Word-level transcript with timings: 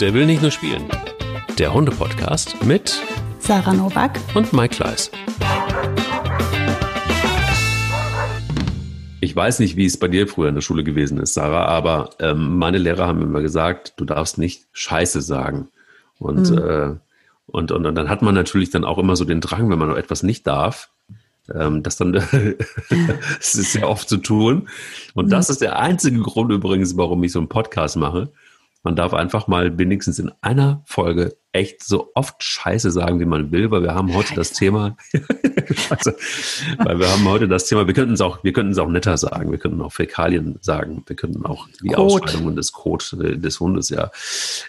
Der 0.00 0.14
will 0.14 0.24
nicht 0.24 0.40
nur 0.40 0.50
spielen. 0.50 0.88
Der 1.58 1.74
Hunde-Podcast 1.74 2.64
mit 2.64 3.02
Sarah 3.38 3.74
Novak 3.74 4.18
und 4.34 4.50
Mike 4.54 4.76
Kleiss. 4.76 5.10
Ich 9.20 9.36
weiß 9.36 9.58
nicht, 9.58 9.76
wie 9.76 9.84
es 9.84 9.98
bei 9.98 10.08
dir 10.08 10.26
früher 10.26 10.48
in 10.48 10.54
der 10.54 10.62
Schule 10.62 10.84
gewesen 10.84 11.18
ist, 11.18 11.34
Sarah, 11.34 11.66
aber 11.66 12.10
ähm, 12.18 12.56
meine 12.56 12.78
Lehrer 12.78 13.06
haben 13.06 13.20
immer 13.20 13.42
gesagt, 13.42 13.92
du 13.98 14.06
darfst 14.06 14.38
nicht 14.38 14.64
Scheiße 14.72 15.20
sagen. 15.20 15.68
Und, 16.18 16.50
mhm. 16.50 16.56
äh, 16.56 16.96
und, 17.48 17.70
und, 17.70 17.84
und 17.84 17.94
dann 17.94 18.08
hat 18.08 18.22
man 18.22 18.34
natürlich 18.34 18.70
dann 18.70 18.86
auch 18.86 18.96
immer 18.96 19.16
so 19.16 19.26
den 19.26 19.42
Drang, 19.42 19.68
wenn 19.68 19.78
man 19.78 19.94
etwas 19.94 20.22
nicht 20.22 20.46
darf, 20.46 20.88
ähm, 21.54 21.82
das 21.82 21.98
dann, 21.98 22.12
das 23.38 23.54
ist 23.54 23.72
sehr 23.72 23.86
oft 23.86 24.08
zu 24.08 24.16
tun. 24.16 24.70
Und 25.12 25.26
mhm. 25.26 25.30
das 25.30 25.50
ist 25.50 25.60
der 25.60 25.78
einzige 25.78 26.20
Grund 26.20 26.50
übrigens, 26.50 26.96
warum 26.96 27.22
ich 27.22 27.32
so 27.32 27.38
einen 27.38 27.50
Podcast 27.50 27.98
mache. 27.98 28.30
Man 28.82 28.96
darf 28.96 29.12
einfach 29.12 29.46
mal 29.46 29.78
wenigstens 29.78 30.18
in 30.18 30.32
einer 30.40 30.82
Folge 30.86 31.36
echt 31.52 31.84
so 31.84 32.12
oft 32.14 32.42
Scheiße 32.42 32.90
sagen, 32.90 33.20
wie 33.20 33.26
man 33.26 33.50
will, 33.52 33.70
weil 33.70 33.82
wir 33.82 33.94
haben 33.94 34.14
heute 34.14 34.34
das 34.34 34.52
Thema, 34.52 34.96
also, 35.90 36.12
weil 36.78 36.98
wir 36.98 37.10
haben 37.10 37.28
heute 37.28 37.46
das 37.48 37.66
Thema, 37.66 37.86
wir 37.86 37.94
könnten 37.94 38.14
es 38.14 38.20
auch, 38.20 38.42
wir 38.42 38.52
könnten 38.52 38.72
es 38.72 38.78
auch 38.78 38.88
netter 38.88 39.16
sagen, 39.18 39.50
wir 39.50 39.58
könnten 39.58 39.82
auch 39.82 39.92
Fäkalien 39.92 40.58
sagen, 40.62 41.02
wir 41.06 41.16
könnten 41.16 41.44
auch 41.44 41.68
die 41.82 41.88
Code. 41.88 42.24
Ausscheidungen 42.24 42.56
des 42.56 42.72
Code 42.72 43.04
äh, 43.22 43.36
des 43.36 43.60
Hundes, 43.60 43.90
ja. 43.90 44.10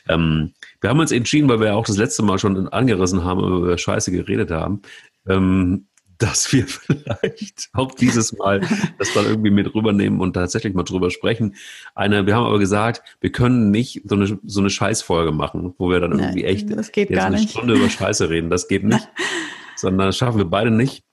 Ähm, 0.10 0.54
wir 0.82 0.90
haben 0.90 1.00
uns 1.00 1.12
entschieden, 1.12 1.48
weil 1.48 1.60
wir 1.60 1.68
ja 1.68 1.74
auch 1.76 1.86
das 1.86 1.98
letzte 1.98 2.24
Mal 2.24 2.40
schon 2.40 2.68
angerissen 2.68 3.24
haben, 3.24 3.40
über 3.40 3.68
wir 3.68 3.78
Scheiße 3.78 4.12
geredet 4.12 4.52
haben, 4.52 4.82
ähm, 5.28 5.88
dass 6.22 6.52
wir 6.54 6.68
vielleicht 6.68 7.70
auch 7.74 7.94
dieses 7.94 8.38
Mal 8.38 8.62
das 9.00 9.14
dann 9.14 9.26
irgendwie 9.26 9.52
mit 9.52 9.74
rübernehmen 9.74 10.20
und 10.20 10.34
tatsächlich 10.34 10.74
mal 10.74 10.84
drüber 10.84 11.10
sprechen. 11.10 11.56
Eine, 11.96 12.26
wir 12.26 12.36
haben 12.36 12.46
aber 12.46 12.60
gesagt, 12.60 13.02
wir 13.22 13.32
können 13.32 13.72
nicht 13.72 14.02
so 14.06 14.16
eine, 14.16 14.40
so 14.46 14.60
eine 14.60 14.70
Scheißfolge 14.70 15.32
machen, 15.32 15.74
wo 15.78 15.90
wir 15.90 16.00
dann 16.00 16.18
irgendwie 16.18 16.44
echt 16.44 16.70
das 16.70 16.92
geht 16.92 17.10
jetzt 17.10 17.20
eine 17.20 17.38
nicht. 17.38 17.52
Stunde 17.52 17.74
über 17.74 17.90
Scheiße 17.90 18.30
reden. 18.30 18.50
Das 18.50 18.68
geht 18.68 18.84
nicht. 18.84 19.08
sondern 19.76 20.08
das 20.08 20.18
schaffen 20.18 20.38
wir 20.38 20.46
beide 20.46 20.72
nicht. 20.72 21.04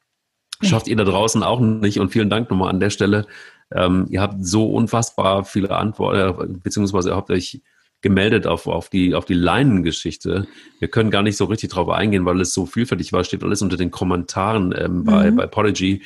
Schafft 0.60 0.88
ihr 0.88 0.96
da 0.96 1.04
draußen 1.04 1.42
auch 1.42 1.60
nicht. 1.60 2.00
Und 2.00 2.10
vielen 2.10 2.30
Dank 2.30 2.50
nochmal 2.50 2.70
an 2.70 2.80
der 2.80 2.90
Stelle. 2.90 3.26
Ähm, 3.72 4.06
ihr 4.10 4.20
habt 4.20 4.44
so 4.44 4.70
unfassbar 4.72 5.44
viele 5.44 5.70
Antworten, 5.70 6.60
beziehungsweise 6.60 7.10
ihr 7.10 7.16
habt 7.16 7.30
euch 7.30 7.62
gemeldet 8.00 8.46
auf, 8.46 8.66
auf 8.66 8.88
die, 8.88 9.14
auf 9.14 9.24
die 9.24 9.34
Leinengeschichte. 9.34 10.46
Wir 10.78 10.88
können 10.88 11.10
gar 11.10 11.22
nicht 11.22 11.36
so 11.36 11.46
richtig 11.46 11.70
drauf 11.70 11.88
eingehen, 11.88 12.24
weil 12.24 12.40
es 12.40 12.54
so 12.54 12.66
vielfältig 12.66 13.12
war. 13.12 13.24
Steht 13.24 13.42
alles 13.42 13.62
unter 13.62 13.76
den 13.76 13.90
Kommentaren 13.90 14.74
ähm, 14.76 15.04
bei, 15.04 15.30
mhm. 15.30 15.36
bei 15.36 15.46
Podigy. 15.46 16.02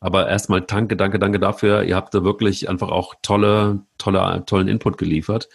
Aber 0.00 0.28
erstmal 0.28 0.62
danke, 0.62 0.96
danke, 0.96 1.18
danke 1.18 1.38
dafür. 1.38 1.82
Ihr 1.82 1.94
habt 1.94 2.14
da 2.14 2.24
wirklich 2.24 2.70
einfach 2.70 2.88
auch 2.88 3.14
tolle, 3.22 3.82
tolle, 3.98 4.44
tollen 4.46 4.66
Input 4.66 4.96
geliefert. 4.96 5.48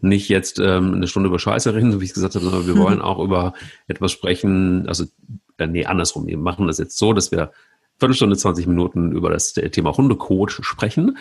nicht 0.00 0.28
jetzt 0.28 0.58
ähm, 0.58 0.94
eine 0.94 1.08
Stunde 1.08 1.28
über 1.28 1.38
Scheiße 1.38 1.74
reden, 1.74 1.92
so 1.92 2.00
wie 2.00 2.04
ich 2.04 2.14
gesagt 2.14 2.34
habe, 2.34 2.44
sondern 2.44 2.66
wir 2.66 2.74
mhm. 2.74 2.80
wollen 2.80 3.02
auch 3.02 3.18
über 3.18 3.54
etwas 3.88 4.12
sprechen, 4.12 4.86
also 4.88 5.04
äh, 5.58 5.66
nee, 5.66 5.86
andersrum. 5.86 6.26
Wir 6.26 6.38
machen 6.38 6.66
das 6.66 6.78
jetzt 6.78 6.98
so, 6.98 7.12
dass 7.12 7.32
wir 7.32 7.52
Viertelstunde, 7.98 8.36
20 8.36 8.68
Minuten 8.68 9.10
über 9.10 9.28
das 9.28 9.52
Thema 9.54 9.96
Hundekot 9.96 10.52
sprechen 10.52 11.18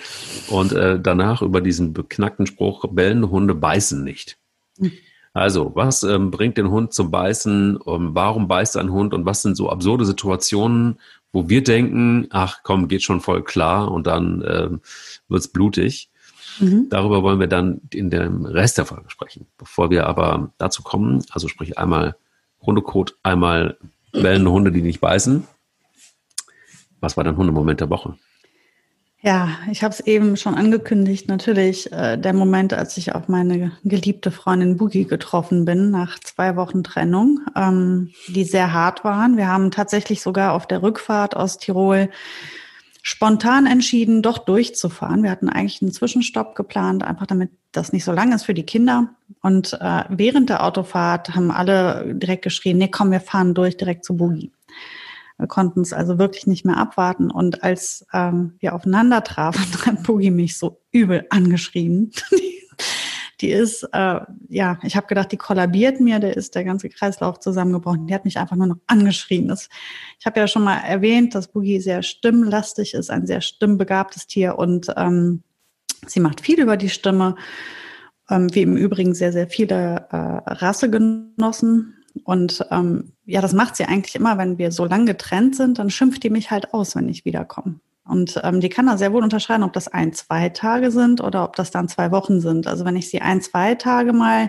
und 0.50 0.74
äh, 0.74 1.00
danach 1.00 1.42
über 1.42 1.60
diesen 1.60 1.94
beknackten 1.94 2.46
Spruch, 2.46 2.86
bellende 2.92 3.32
Hunde 3.32 3.56
beißen 3.56 4.04
nicht. 4.04 4.38
Mhm. 4.78 4.92
Also, 5.34 5.72
was 5.76 6.02
ähm, 6.02 6.32
bringt 6.32 6.58
den 6.58 6.72
Hund 6.72 6.94
zum 6.94 7.12
Beißen? 7.12 7.78
Um, 7.78 8.16
warum 8.16 8.48
beißt 8.48 8.76
ein 8.78 8.92
Hund? 8.92 9.14
Und 9.14 9.26
was 9.26 9.44
sind 9.44 9.56
so 9.56 9.70
absurde 9.70 10.04
Situationen, 10.04 11.00
wo 11.32 11.48
wir 11.48 11.64
denken, 11.64 12.28
ach 12.32 12.62
komm, 12.64 12.88
geht 12.88 13.04
schon 13.04 13.22
voll 13.22 13.44
klar 13.44 13.92
und 13.92 14.08
dann 14.08 14.42
äh, 14.42 14.70
wird's 15.28 15.48
blutig. 15.48 16.10
Mhm. 16.60 16.88
Darüber 16.90 17.24
wollen 17.24 17.40
wir 17.40 17.48
dann 17.48 17.82
in 17.94 18.10
dem 18.10 18.46
Rest 18.46 18.78
der 18.78 18.86
Folge 18.86 19.10
sprechen. 19.10 19.48
Bevor 19.58 19.90
wir 19.90 20.08
aber 20.08 20.52
dazu 20.58 20.84
kommen, 20.84 21.24
also 21.32 21.48
sprich 21.48 21.78
einmal 21.78 22.16
Hundekot, 22.62 23.18
einmal 23.24 23.78
bellende 24.12 24.52
Hunde, 24.52 24.72
die 24.72 24.82
nicht 24.82 25.02
beißen. 25.02 25.46
Was 27.00 27.18
war 27.18 27.24
dein 27.24 27.38
Hundemoment 27.38 27.80
der 27.80 27.90
Woche? 27.90 28.16
Ja, 29.22 29.50
ich 29.72 29.84
habe 29.84 29.94
es 29.94 30.00
eben 30.00 30.38
schon 30.38 30.54
angekündigt. 30.54 31.28
Natürlich 31.28 31.92
äh, 31.92 32.18
der 32.18 32.34
Moment, 32.34 32.74
als 32.74 32.98
ich 32.98 33.16
auf 33.16 33.28
meine 33.28 33.72
geliebte 33.84 34.30
Freundin 34.30 34.78
Boogie 34.78 35.06
getroffen 35.06 35.66
bin 35.66 35.90
nach 35.90 36.20
zwei 36.20 36.56
Wochen 36.56 36.84
Trennung, 36.84 37.40
ähm, 37.56 38.12
die 38.28 38.44
sehr 38.44 38.74
hart 38.74 39.04
waren. 39.04 39.36
Wir 39.36 39.48
haben 39.48 39.72
tatsächlich 39.72 40.22
sogar 40.22 40.54
auf 40.54 40.68
der 40.68 40.84
Rückfahrt 40.84 41.36
aus 41.36 41.58
Tirol 41.58 42.10
spontan 43.08 43.68
entschieden, 43.68 44.22
doch 44.22 44.38
durchzufahren. 44.38 45.24
Wir 45.24 45.32
hatten 45.32 45.48
eigentlich 45.48 45.82
einen 45.82 45.94
Zwischenstopp 45.94 46.56
geplant, 46.56 47.06
einfach 47.06 47.26
damit 47.26 47.52
das 47.72 47.94
nicht 47.94 48.04
so 48.04 48.12
lang 48.12 48.34
ist 48.34 48.44
für 48.44 48.54
die 48.54 48.66
Kinder. 48.66 49.12
Und 49.42 49.78
äh, 49.80 50.04
während 50.10 50.50
der 50.50 50.62
Autofahrt 50.62 51.34
haben 51.34 51.50
alle 51.50 52.16
direkt 52.16 52.44
geschrien, 52.44 52.78
nee, 52.78 52.90
komm, 52.90 53.12
wir 53.12 53.22
fahren 53.22 53.54
durch 53.54 53.78
direkt 53.78 54.04
zu 54.04 54.18
Boogie. 54.18 54.52
Wir 55.38 55.48
konnten 55.48 55.80
es 55.80 55.94
also 55.94 56.20
wirklich 56.20 56.48
nicht 56.48 56.66
mehr 56.66 56.76
abwarten. 56.76 57.32
Und 57.32 57.64
als 57.64 58.06
ähm, 58.12 58.56
wir 58.60 58.76
aufeinander 58.76 59.24
trafen, 59.24 59.62
hat 59.86 60.04
Boogie 60.04 60.32
mich 60.32 60.58
so 60.58 60.82
übel 60.92 61.28
angeschrien. 61.30 62.12
Die 63.42 63.50
ist, 63.50 63.84
äh, 63.94 64.20
ja, 64.50 64.80
ich 64.84 64.96
habe 64.96 65.08
gedacht, 65.08 65.32
die 65.32 65.38
kollabiert 65.38 66.00
mir, 66.00 66.20
der 66.20 66.36
ist 66.36 66.56
der 66.56 66.64
ganze 66.64 66.90
Kreislauf 66.90 67.40
zusammengebrochen. 67.40 68.08
Die 68.08 68.14
hat 68.14 68.26
mich 68.26 68.38
einfach 68.38 68.56
nur 68.56 68.68
noch 68.68 68.78
angeschrien. 68.88 69.48
Das, 69.48 69.70
ich 70.20 70.26
habe 70.26 70.40
ja 70.40 70.48
schon 70.48 70.64
mal 70.64 70.78
erwähnt, 70.78 71.36
dass 71.36 71.52
Boogie 71.52 71.80
sehr 71.80 72.02
stimmlastig 72.02 72.94
ist, 72.94 73.12
ein 73.12 73.28
sehr 73.28 73.42
stimmbegabtes 73.42 74.28
Tier 74.28 74.58
und 74.58 74.88
ähm, 74.98 75.44
sie 76.08 76.20
macht 76.20 76.42
viel 76.42 76.60
über 76.60 76.78
die 76.78 76.90
Stimme, 76.90 77.36
ähm, 78.30 78.54
wie 78.54 78.64
im 78.64 78.76
Übrigen 78.76 79.14
sehr, 79.14 79.32
sehr 79.32 79.48
viele 79.48 80.08
äh, 80.12 80.18
Rassegenossen. 80.18 81.94
Und 82.24 82.66
ähm, 82.72 83.14
ja, 83.26 83.42
das 83.42 83.54
macht 83.54 83.76
sie 83.76 83.86
eigentlich 83.86 84.16
immer, 84.16 84.40
wenn 84.40 84.58
wir 84.58 84.72
so 84.72 84.86
lang 84.86 85.06
getrennt 85.06 85.56
sind, 85.56 85.78
dann 85.78 85.92
schimpft 85.92 86.24
die 86.24 86.32
mich 86.32 86.50
halt 86.50 86.74
aus, 86.74 86.96
wenn 86.96 87.10
ich 87.10 87.26
wiederkomme. 87.26 87.80
Und 88.08 88.40
ähm, 88.44 88.60
die 88.62 88.70
kann 88.70 88.88
da 88.88 88.98
sehr 88.98 89.14
wohl 89.14 89.24
unterscheiden, 89.24 89.64
ob 89.64 89.74
das 89.74 89.88
ein, 89.88 90.14
zwei 90.14 90.50
Tage 90.50 90.92
sind 90.92 91.22
oder 91.22 91.44
ob 91.44 91.56
das 91.56 91.72
dann 91.72 91.90
zwei 91.90 92.12
Wochen 92.12 92.42
sind. 92.42 92.68
Also 92.68 92.86
wenn 92.86 92.96
ich 92.96 93.10
sie 93.10 93.22
ein, 93.22 93.42
zwei 93.42 93.76
Tage 93.76 94.14
mal 94.14 94.48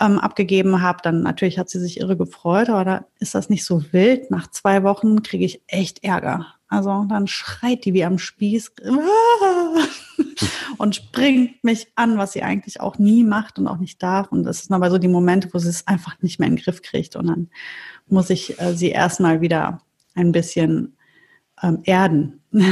ähm, 0.00 0.18
abgegeben 0.18 0.82
habe, 0.82 0.98
dann 1.02 1.22
natürlich 1.22 1.58
hat 1.58 1.70
sie 1.70 1.80
sich 1.80 2.00
irre 2.00 2.16
gefreut, 2.16 2.68
aber 2.68 2.84
da 2.84 3.04
ist 3.18 3.34
das 3.34 3.48
nicht 3.48 3.64
so 3.64 3.82
wild. 3.92 4.30
Nach 4.30 4.50
zwei 4.50 4.82
Wochen 4.82 5.22
kriege 5.22 5.44
ich 5.44 5.62
echt 5.66 6.04
Ärger. 6.04 6.46
Also 6.68 7.04
dann 7.08 7.28
schreit 7.28 7.84
die 7.84 7.94
wie 7.94 8.04
am 8.04 8.18
Spieß 8.18 8.72
und 10.78 10.96
springt 10.96 11.62
mich 11.62 11.86
an, 11.94 12.18
was 12.18 12.32
sie 12.32 12.42
eigentlich 12.42 12.80
auch 12.80 12.98
nie 12.98 13.22
macht 13.22 13.58
und 13.58 13.68
auch 13.68 13.78
nicht 13.78 14.02
darf. 14.02 14.32
Und 14.32 14.42
das 14.42 14.64
sind 14.64 14.74
aber 14.74 14.90
so 14.90 14.98
die 14.98 15.08
Momente, 15.08 15.48
wo 15.52 15.58
sie 15.58 15.68
es 15.68 15.86
einfach 15.86 16.20
nicht 16.22 16.40
mehr 16.40 16.48
in 16.48 16.56
den 16.56 16.64
Griff 16.64 16.82
kriegt. 16.82 17.14
Und 17.14 17.28
dann 17.28 17.50
muss 18.08 18.30
ich 18.30 18.60
äh, 18.60 18.74
sie 18.74 18.90
erstmal 18.90 19.40
wieder 19.40 19.80
ein 20.14 20.32
bisschen 20.32 20.95
ähm, 21.62 21.80
erden. 21.84 22.40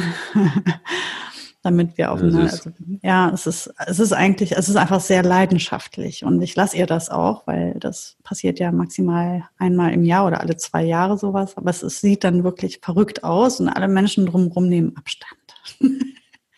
damit 1.65 1.97
wir 1.97 2.13
aufeinander, 2.13 2.43
also, 2.43 2.71
ja, 3.03 3.31
es 3.31 3.47
ist, 3.47 3.73
es 3.87 3.99
ist 3.99 4.13
eigentlich, 4.13 4.53
es 4.53 4.69
ist 4.69 4.77
einfach 4.77 5.01
sehr 5.01 5.23
leidenschaftlich 5.23 6.23
und 6.23 6.43
ich 6.43 6.55
lasse 6.55 6.77
ihr 6.77 6.87
das 6.87 7.09
auch, 7.09 7.47
weil 7.47 7.75
das 7.81 8.19
passiert 8.23 8.59
ja 8.59 8.71
maximal 8.71 9.49
einmal 9.57 9.95
im 9.95 10.05
Jahr 10.05 10.27
oder 10.27 10.41
alle 10.41 10.59
zwei 10.59 10.85
Jahre 10.85 11.17
sowas, 11.17 11.57
aber 11.57 11.71
es, 11.71 11.83
es 11.83 12.03
sieht 12.03 12.23
dann 12.23 12.45
wirklich 12.45 12.81
verrückt 12.83 13.25
aus 13.25 13.61
und 13.61 13.71
alle 13.71 13.89
Menschen 13.89 14.27
drumherum 14.27 14.69
nehmen 14.69 14.95
Abstand. 14.95 15.55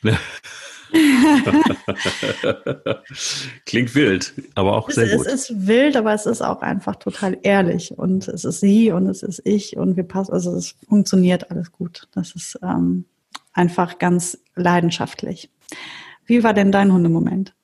Klingt 3.67 3.95
wild, 3.95 4.33
aber 4.55 4.77
auch 4.77 4.91
sehr 4.91 5.07
es, 5.07 5.17
gut. 5.17 5.27
Es 5.27 5.51
ist 5.51 5.67
wild, 5.67 5.97
aber 5.97 6.15
es 6.15 6.27
ist 6.27 6.43
auch 6.43 6.63
einfach 6.63 6.97
total 6.97 7.39
ehrlich. 7.43 7.93
Und 7.97 8.29
es 8.29 8.45
ist 8.45 8.61
sie 8.61 8.93
und 8.93 9.07
es 9.07 9.23
ist 9.23 9.41
ich 9.45 9.77
und 9.77 9.97
wir 9.97 10.05
passen, 10.05 10.33
also 10.33 10.55
es 10.55 10.75
funktioniert 10.89 11.51
alles 11.51 11.73
gut. 11.73 12.09
Das 12.13 12.35
ist 12.35 12.59
ähm, 12.63 13.05
einfach 13.53 13.99
ganz 13.99 14.39
leidenschaftlich. 14.55 15.51
Wie 16.27 16.45
war 16.45 16.55
denn 16.55 16.73
dein 16.73 16.93
Hundemoment? 16.93 17.55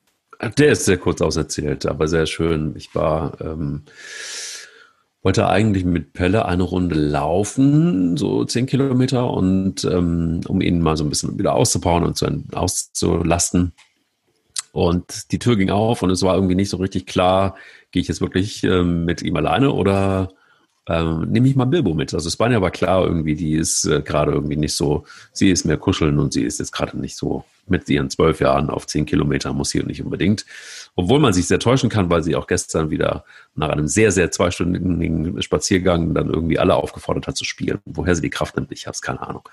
Der 0.57 0.71
ist 0.71 0.85
sehr 0.85 0.97
kurz 0.97 1.21
auserzählt, 1.21 1.85
aber 1.85 2.07
sehr 2.07 2.25
schön. 2.25 2.73
Ich 2.75 2.95
war 2.95 3.39
ähm, 3.39 3.83
wollte 5.23 5.47
eigentlich 5.47 5.85
mit 5.85 6.13
Pelle 6.13 6.45
eine 6.45 6.63
Runde 6.63 6.95
laufen, 6.95 8.17
so 8.17 8.43
zehn 8.43 8.65
Kilometer, 8.65 9.31
und 9.31 9.85
ähm, 9.85 10.41
um 10.47 10.61
ihn 10.61 10.81
mal 10.81 10.97
so 10.97 11.05
ein 11.05 11.09
bisschen 11.09 11.39
wieder 11.39 11.55
auszubauen 11.55 12.03
und 12.03 12.17
zu, 12.17 12.27
auszulasten. 12.51 13.71
Und 14.73 15.31
die 15.31 15.39
Tür 15.39 15.55
ging 15.55 15.69
auf 15.69 16.01
und 16.01 16.09
es 16.09 16.23
war 16.23 16.35
irgendwie 16.35 16.55
nicht 16.55 16.69
so 16.69 16.77
richtig 16.77 17.05
klar, 17.05 17.55
gehe 17.91 18.01
ich 18.01 18.07
jetzt 18.07 18.21
wirklich 18.21 18.63
ähm, 18.63 19.05
mit 19.05 19.21
ihm 19.21 19.35
alleine 19.37 19.71
oder 19.71 20.29
ähm, 20.87 21.31
nehme 21.31 21.47
ich 21.47 21.55
mal 21.55 21.65
Bilbo 21.65 21.93
mit. 21.93 22.13
Also 22.13 22.29
Spanja 22.29 22.61
war 22.61 22.71
klar 22.71 23.05
irgendwie, 23.05 23.35
die 23.35 23.53
ist 23.53 23.85
äh, 23.85 24.01
gerade 24.01 24.33
irgendwie 24.33 24.57
nicht 24.57 24.75
so, 24.75 25.05
sie 25.31 25.49
ist 25.49 25.65
mehr 25.65 25.77
kuscheln 25.77 26.19
und 26.19 26.33
sie 26.33 26.43
ist 26.43 26.59
jetzt 26.59 26.73
gerade 26.73 26.97
nicht 26.99 27.15
so 27.15 27.45
mit 27.65 27.87
ihren 27.89 28.09
zwölf 28.09 28.41
Jahren 28.41 28.69
auf 28.69 28.87
zehn 28.87 29.05
Kilometer, 29.05 29.53
muss 29.53 29.69
sie 29.69 29.81
nicht 29.83 30.03
unbedingt. 30.03 30.45
Obwohl 30.95 31.19
man 31.19 31.31
sich 31.31 31.47
sehr 31.47 31.59
täuschen 31.59 31.89
kann, 31.89 32.09
weil 32.09 32.21
sie 32.21 32.35
auch 32.35 32.47
gestern 32.47 32.89
wieder 32.89 33.23
nach 33.55 33.69
einem 33.69 33.87
sehr, 33.87 34.11
sehr 34.11 34.31
zweistündigen 34.31 35.41
Spaziergang 35.41 36.13
dann 36.13 36.29
irgendwie 36.29 36.59
alle 36.59 36.75
aufgefordert 36.75 37.27
hat 37.27 37.37
zu 37.37 37.45
spielen. 37.45 37.79
Woher 37.85 38.15
sie 38.15 38.21
die 38.21 38.29
Kraft 38.29 38.57
nimmt, 38.57 38.71
ich 38.73 38.85
habe 38.85 38.93
es 38.93 39.01
keine 39.01 39.21
Ahnung. 39.21 39.47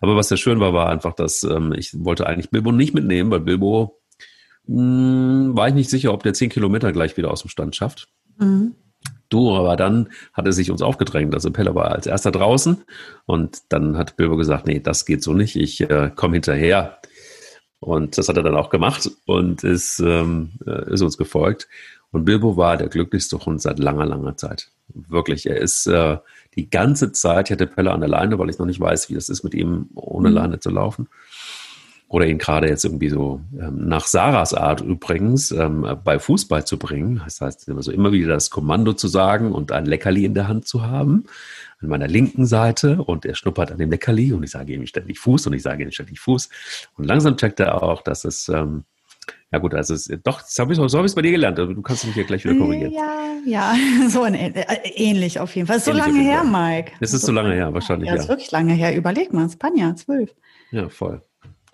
Aber 0.00 0.16
was 0.16 0.28
sehr 0.28 0.36
schön 0.36 0.60
war, 0.60 0.74
war 0.74 0.90
einfach, 0.90 1.14
dass 1.14 1.42
ähm, 1.44 1.72
ich 1.72 1.92
wollte 2.04 2.26
eigentlich 2.26 2.50
Bilbo 2.50 2.72
nicht 2.72 2.92
mitnehmen, 2.92 3.30
weil 3.30 3.40
Bilbo 3.40 3.98
mh, 4.66 4.76
hm, 4.76 5.56
war 5.56 5.68
ich 5.68 5.74
nicht 5.74 5.88
sicher, 5.88 6.12
ob 6.12 6.22
der 6.22 6.34
zehn 6.34 6.50
Kilometer 6.50 6.92
gleich 6.92 7.16
wieder 7.16 7.30
aus 7.30 7.40
dem 7.40 7.48
Stand 7.48 7.74
schafft. 7.74 8.08
Mhm. 8.38 8.74
Du, 9.28 9.54
aber 9.54 9.76
dann 9.76 10.08
hat 10.32 10.46
er 10.46 10.52
sich 10.52 10.70
uns 10.70 10.82
aufgedrängt. 10.82 11.34
Also 11.34 11.50
Pelle 11.50 11.74
war 11.74 11.90
als 11.90 12.06
erster 12.06 12.32
draußen 12.32 12.82
und 13.26 13.58
dann 13.68 13.98
hat 13.98 14.16
Bilbo 14.16 14.36
gesagt, 14.36 14.66
nee, 14.66 14.80
das 14.80 15.04
geht 15.04 15.22
so 15.22 15.34
nicht, 15.34 15.56
ich 15.56 15.80
äh, 15.82 16.10
komme 16.14 16.36
hinterher. 16.36 16.98
Und 17.80 18.18
das 18.18 18.28
hat 18.28 18.36
er 18.36 18.42
dann 18.42 18.56
auch 18.56 18.70
gemacht 18.70 19.10
und 19.26 19.62
ist, 19.64 20.00
ähm, 20.00 20.52
äh, 20.66 20.92
ist 20.92 21.02
uns 21.02 21.18
gefolgt. 21.18 21.68
Und 22.10 22.24
Bilbo 22.24 22.56
war 22.56 22.76
der 22.76 22.88
glücklichste 22.88 23.38
Hund 23.44 23.60
seit 23.60 23.78
langer, 23.78 24.06
langer 24.06 24.36
Zeit. 24.36 24.70
Wirklich, 24.88 25.46
er 25.46 25.58
ist 25.58 25.86
äh, 25.86 26.16
die 26.56 26.70
ganze 26.70 27.12
Zeit, 27.12 27.48
ich 27.48 27.52
hatte 27.52 27.66
Pelle 27.66 27.92
an 27.92 28.00
der 28.00 28.08
Leine, 28.08 28.38
weil 28.38 28.48
ich 28.48 28.58
noch 28.58 28.66
nicht 28.66 28.80
weiß, 28.80 29.10
wie 29.10 29.14
das 29.14 29.28
ist, 29.28 29.44
mit 29.44 29.54
ihm 29.54 29.90
ohne 29.94 30.30
mhm. 30.30 30.34
Leine 30.34 30.60
zu 30.60 30.70
laufen 30.70 31.08
oder 32.08 32.26
ihn 32.26 32.38
gerade 32.38 32.68
jetzt 32.68 32.84
irgendwie 32.84 33.10
so 33.10 33.40
ähm, 33.60 33.86
nach 33.86 34.06
Sarahs 34.06 34.54
Art 34.54 34.80
übrigens 34.80 35.50
ähm, 35.50 35.86
bei 36.02 36.18
Fußball 36.18 36.66
zu 36.66 36.78
bringen. 36.78 37.20
Das 37.22 37.40
heißt, 37.40 37.68
also 37.68 37.92
immer 37.92 38.12
wieder 38.12 38.28
das 38.28 38.50
Kommando 38.50 38.94
zu 38.94 39.08
sagen 39.08 39.52
und 39.52 39.72
ein 39.72 39.84
Leckerli 39.84 40.24
in 40.24 40.34
der 40.34 40.48
Hand 40.48 40.66
zu 40.66 40.86
haben 40.86 41.24
an 41.80 41.88
meiner 41.88 42.08
linken 42.08 42.46
Seite 42.46 43.02
und 43.02 43.24
er 43.24 43.34
schnuppert 43.34 43.70
an 43.70 43.78
dem 43.78 43.90
Leckerli 43.90 44.32
und 44.32 44.42
ich 44.42 44.50
sage 44.50 44.72
ihm 44.72 44.86
ständig 44.86 45.18
Fuß 45.18 45.46
und 45.46 45.52
ich 45.52 45.62
sage 45.62 45.84
ihm 45.84 45.92
ständig 45.92 46.18
Fuß 46.18 46.48
und 46.96 47.04
langsam 47.04 47.36
checkt 47.36 47.60
er 47.60 47.82
auch, 47.82 48.02
dass 48.02 48.24
es 48.24 48.48
ähm, 48.48 48.84
ja 49.52 49.58
gut, 49.58 49.74
also 49.74 49.94
es, 49.94 50.10
doch, 50.24 50.42
das 50.42 50.58
hab 50.58 50.70
ich, 50.70 50.76
so 50.76 50.82
habe 50.82 51.06
ich 51.06 51.10
es 51.10 51.14
bei 51.14 51.22
dir 51.22 51.30
gelernt. 51.30 51.58
Du 51.58 51.80
kannst 51.80 52.06
mich 52.06 52.16
ja 52.16 52.22
gleich 52.22 52.44
wieder 52.44 52.54
korrigieren. 52.54 52.92
Ja, 52.92 53.34
ja, 53.46 53.74
so 54.08 54.22
ein, 54.22 54.34
äh, 54.34 54.52
ähnlich 54.94 55.40
auf 55.40 55.54
jeden 55.56 55.66
Fall. 55.66 55.78
ist 55.78 55.86
so 55.86 55.92
lange 55.92 56.20
her, 56.20 56.44
Mike. 56.44 56.92
Es 57.00 57.14
ist 57.14 57.24
so 57.24 57.32
lange 57.32 57.54
her, 57.54 57.72
wahrscheinlich. 57.72 58.08
Ja, 58.08 58.14
es 58.14 58.24
ist 58.24 58.28
wirklich 58.28 58.50
lange 58.50 58.74
her. 58.74 58.94
Überleg 58.94 59.32
mal, 59.32 59.48
Spanja, 59.48 59.94
zwölf. 59.96 60.34
Ja, 60.70 60.90
voll. 60.90 61.22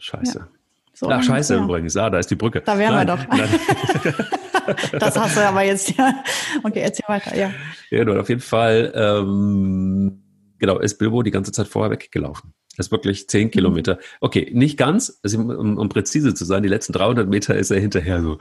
Scheiße. 0.05 0.39
Ja. 0.39 0.49
So 0.93 1.09
Ach, 1.09 1.23
scheiße 1.23 1.55
ja. 1.55 1.65
übrigens. 1.65 1.97
Ah, 1.97 2.11
da 2.11 2.19
ist 2.19 2.31
die 2.31 2.37
Brücke. 2.37 2.61
Da 2.61 2.79
wären 2.79 2.95
Nein. 2.95 3.09
wir 3.09 3.17
doch. 3.17 4.29
das 4.99 5.17
hast 5.17 5.37
du 5.37 5.41
aber 5.41 5.63
jetzt, 5.63 5.97
ja. 5.97 6.23
Okay, 6.63 6.81
erzähl 6.81 7.07
weiter, 7.09 7.35
ja. 7.35 7.51
Ja, 7.91 8.05
nur 8.05 8.21
auf 8.21 8.29
jeden 8.29 8.43
Fall, 8.43 8.93
ähm, 8.95 10.23
genau, 10.59 10.79
ist 10.79 10.99
Bilbo 10.99 11.23
die 11.23 11.31
ganze 11.31 11.53
Zeit 11.53 11.69
vorher 11.69 11.91
weggelaufen. 11.91 12.53
Das 12.77 12.87
ist 12.87 12.93
wirklich 12.93 13.29
zehn 13.29 13.51
Kilometer. 13.51 13.99
Okay, 14.21 14.51
nicht 14.53 14.77
ganz, 14.77 15.21
also 15.23 15.39
um, 15.39 15.79
um, 15.79 15.89
präzise 15.89 16.35
zu 16.35 16.45
sein, 16.45 16.63
die 16.63 16.69
letzten 16.69 16.93
300 16.93 17.29
Meter 17.29 17.57
ist 17.57 17.71
er 17.71 17.81
hinterher 17.81 18.21
so, 18.21 18.39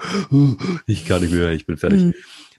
ich 0.85 1.05
kann 1.05 1.21
nicht 1.21 1.33
mehr, 1.33 1.51
ich 1.51 1.65
bin 1.65 1.77
fertig. 1.77 2.03
Mhm. 2.03 2.13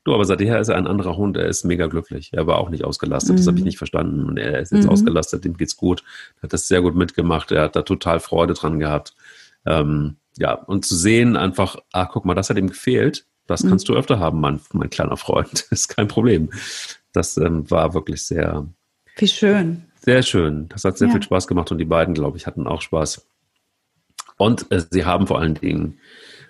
Du, 0.04 0.14
aber 0.14 0.26
seither 0.26 0.60
ist 0.60 0.68
er 0.68 0.76
ein 0.76 0.86
anderer 0.86 1.16
Hund, 1.16 1.36
er 1.38 1.46
ist 1.46 1.64
mega 1.64 1.86
glücklich. 1.86 2.30
Er 2.34 2.46
war 2.46 2.58
auch 2.58 2.68
nicht 2.68 2.84
ausgelastet, 2.84 3.32
mhm. 3.32 3.36
das 3.38 3.46
habe 3.46 3.58
ich 3.58 3.64
nicht 3.64 3.78
verstanden. 3.78 4.24
Und 4.24 4.36
er 4.36 4.60
ist 4.60 4.70
jetzt 4.70 4.84
mhm. 4.84 4.90
ausgelastet, 4.90 5.44
dem 5.44 5.56
geht's 5.56 5.76
gut. 5.76 6.04
Er 6.36 6.44
hat 6.44 6.52
das 6.52 6.68
sehr 6.68 6.82
gut 6.82 6.94
mitgemacht, 6.94 7.50
er 7.52 7.62
hat 7.62 7.76
da 7.76 7.82
total 7.82 8.20
Freude 8.20 8.52
dran 8.52 8.78
gehabt. 8.78 9.14
Ähm, 9.64 10.16
ja, 10.36 10.52
und 10.52 10.84
zu 10.84 10.94
sehen 10.94 11.36
einfach, 11.36 11.76
ah, 11.92 12.04
guck 12.04 12.26
mal, 12.26 12.34
das 12.34 12.50
hat 12.50 12.58
ihm 12.58 12.68
gefehlt. 12.68 13.26
Das 13.46 13.62
mhm. 13.62 13.70
kannst 13.70 13.88
du 13.88 13.94
öfter 13.94 14.18
haben, 14.18 14.40
mein, 14.40 14.60
mein 14.72 14.90
kleiner 14.90 15.16
Freund. 15.16 15.52
Das 15.52 15.68
ist 15.70 15.88
kein 15.88 16.08
Problem. 16.08 16.50
Das 17.12 17.38
ähm, 17.38 17.70
war 17.70 17.94
wirklich 17.94 18.24
sehr. 18.24 18.66
Wie 19.16 19.28
schön. 19.28 19.84
Sehr 20.00 20.22
schön. 20.22 20.68
Das 20.68 20.84
hat 20.84 20.98
sehr 20.98 21.08
ja. 21.08 21.14
viel 21.14 21.22
Spaß 21.22 21.46
gemacht 21.46 21.72
und 21.72 21.78
die 21.78 21.86
beiden, 21.86 22.12
glaube 22.14 22.36
ich, 22.36 22.46
hatten 22.46 22.66
auch 22.66 22.82
Spaß. 22.82 23.26
Und 24.36 24.70
äh, 24.70 24.82
sie 24.90 25.06
haben 25.06 25.26
vor 25.26 25.40
allen 25.40 25.54
Dingen 25.54 25.98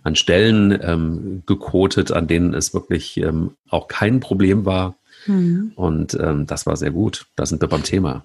an 0.04 0.14
Stellen 0.14 0.78
ähm, 0.82 1.42
gekotet, 1.46 2.12
an 2.12 2.28
denen 2.28 2.54
es 2.54 2.72
wirklich 2.72 3.16
ähm, 3.16 3.52
auch 3.68 3.88
kein 3.88 4.20
Problem 4.20 4.64
war. 4.64 4.96
Mhm. 5.26 5.72
Und 5.74 6.14
ähm, 6.20 6.46
das 6.46 6.66
war 6.66 6.76
sehr 6.76 6.90
gut. 6.90 7.26
Da 7.36 7.46
sind 7.46 7.60
wir 7.60 7.68
beim 7.68 7.82
Thema. 7.82 8.24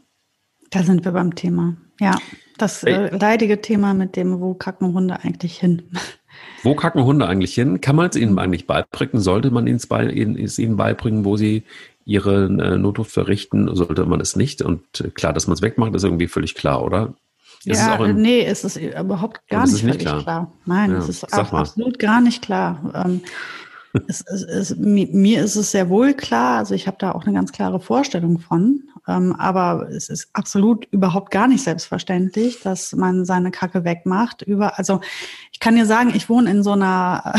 Da 0.70 0.84
sind 0.84 1.06
wir 1.06 1.14
beim 1.14 1.34
Thema. 1.34 1.78
Ja, 2.00 2.18
das 2.58 2.84
äh, 2.84 3.16
leidige 3.16 3.62
Thema 3.62 3.94
mit 3.94 4.16
dem, 4.16 4.40
wo 4.40 4.54
kacken 4.54 4.94
Hunde 4.94 5.20
eigentlich 5.22 5.58
hin? 5.58 5.84
Wo 6.64 6.76
kacken 6.76 7.04
Hunde 7.04 7.26
eigentlich 7.28 7.54
hin? 7.54 7.82
Kann 7.82 7.96
man 7.96 8.10
es 8.10 8.16
ihnen 8.16 8.38
eigentlich 8.38 8.68
beibringen? 8.68 9.22
Sollte 9.22 9.50
man 9.50 9.68
es 9.68 10.60
ihnen 10.60 10.78
beibringen, 10.78 11.26
wo 11.26 11.38
sie 11.38 11.64
ihre 12.06 12.46
äh, 12.46 12.78
Notdurft 12.78 13.12
verrichten? 13.12 13.74
Sollte 13.76 14.06
man 14.06 14.22
es 14.22 14.36
nicht? 14.36 14.62
Und 14.62 14.84
äh, 15.02 15.10
klar, 15.10 15.34
dass 15.34 15.48
man 15.48 15.56
es 15.56 15.62
wegmacht, 15.62 15.96
ist 15.96 16.04
irgendwie 16.04 16.28
völlig 16.28 16.56
klar, 16.56 16.84
oder? 16.84 17.14
Ist 17.66 17.80
ja, 17.80 18.04
es 18.04 18.16
nee, 18.16 18.46
es 18.46 18.64
ist 18.64 18.78
überhaupt 18.78 19.48
gar 19.50 19.68
nicht, 19.68 19.84
nicht 19.84 20.00
klar. 20.00 20.24
klar. 20.24 20.52
Nein, 20.66 20.92
ja, 20.92 20.98
es 20.98 21.10
ist 21.10 21.34
absolut 21.34 22.00
gar 22.00 22.22
nicht 22.22 22.42
klar. 22.42 22.92
Ähm, 23.06 23.22
es, 24.08 24.22
es, 24.22 24.44
es, 24.44 24.76
mir 24.78 25.44
ist 25.44 25.56
es 25.56 25.72
sehr 25.72 25.90
wohl 25.90 26.14
klar, 26.14 26.60
also 26.60 26.74
ich 26.74 26.88
habe 26.88 26.98
da 27.00 27.12
auch 27.12 27.26
eine 27.26 27.34
ganz 27.34 27.52
klare 27.52 27.80
Vorstellung 27.80 28.40
von, 28.40 28.84
ähm, 29.08 29.36
aber 29.38 29.90
es 29.90 30.10
ist 30.10 30.30
absolut 30.34 30.86
überhaupt 30.92 31.32
gar 31.32 31.48
nicht 31.48 31.64
selbstverständlich, 31.64 32.62
dass 32.62 32.94
man 32.94 33.26
seine 33.26 33.52
Kacke 33.52 33.84
wegmacht. 33.84 34.42
Über, 34.44 34.78
also 34.78 35.02
ich 35.52 35.60
kann 35.60 35.76
dir 35.76 35.86
sagen, 35.86 36.12
ich 36.16 36.30
wohne 36.30 36.50
in 36.52 36.64
so 36.64 36.72
einer, 36.72 37.34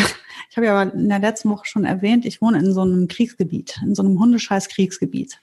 ich 0.50 0.56
habe 0.56 0.66
ja 0.66 0.82
in 0.82 1.08
der 1.08 1.20
letzten 1.20 1.48
Woche 1.48 1.64
schon 1.64 1.84
erwähnt, 1.84 2.26
ich 2.26 2.42
wohne 2.42 2.58
in 2.58 2.72
so 2.72 2.82
einem 2.82 3.08
Kriegsgebiet, 3.08 3.80
in 3.82 3.94
so 3.94 4.02
einem 4.02 4.18
hundescheiß 4.18 4.68
Kriegsgebiet. 4.68 5.40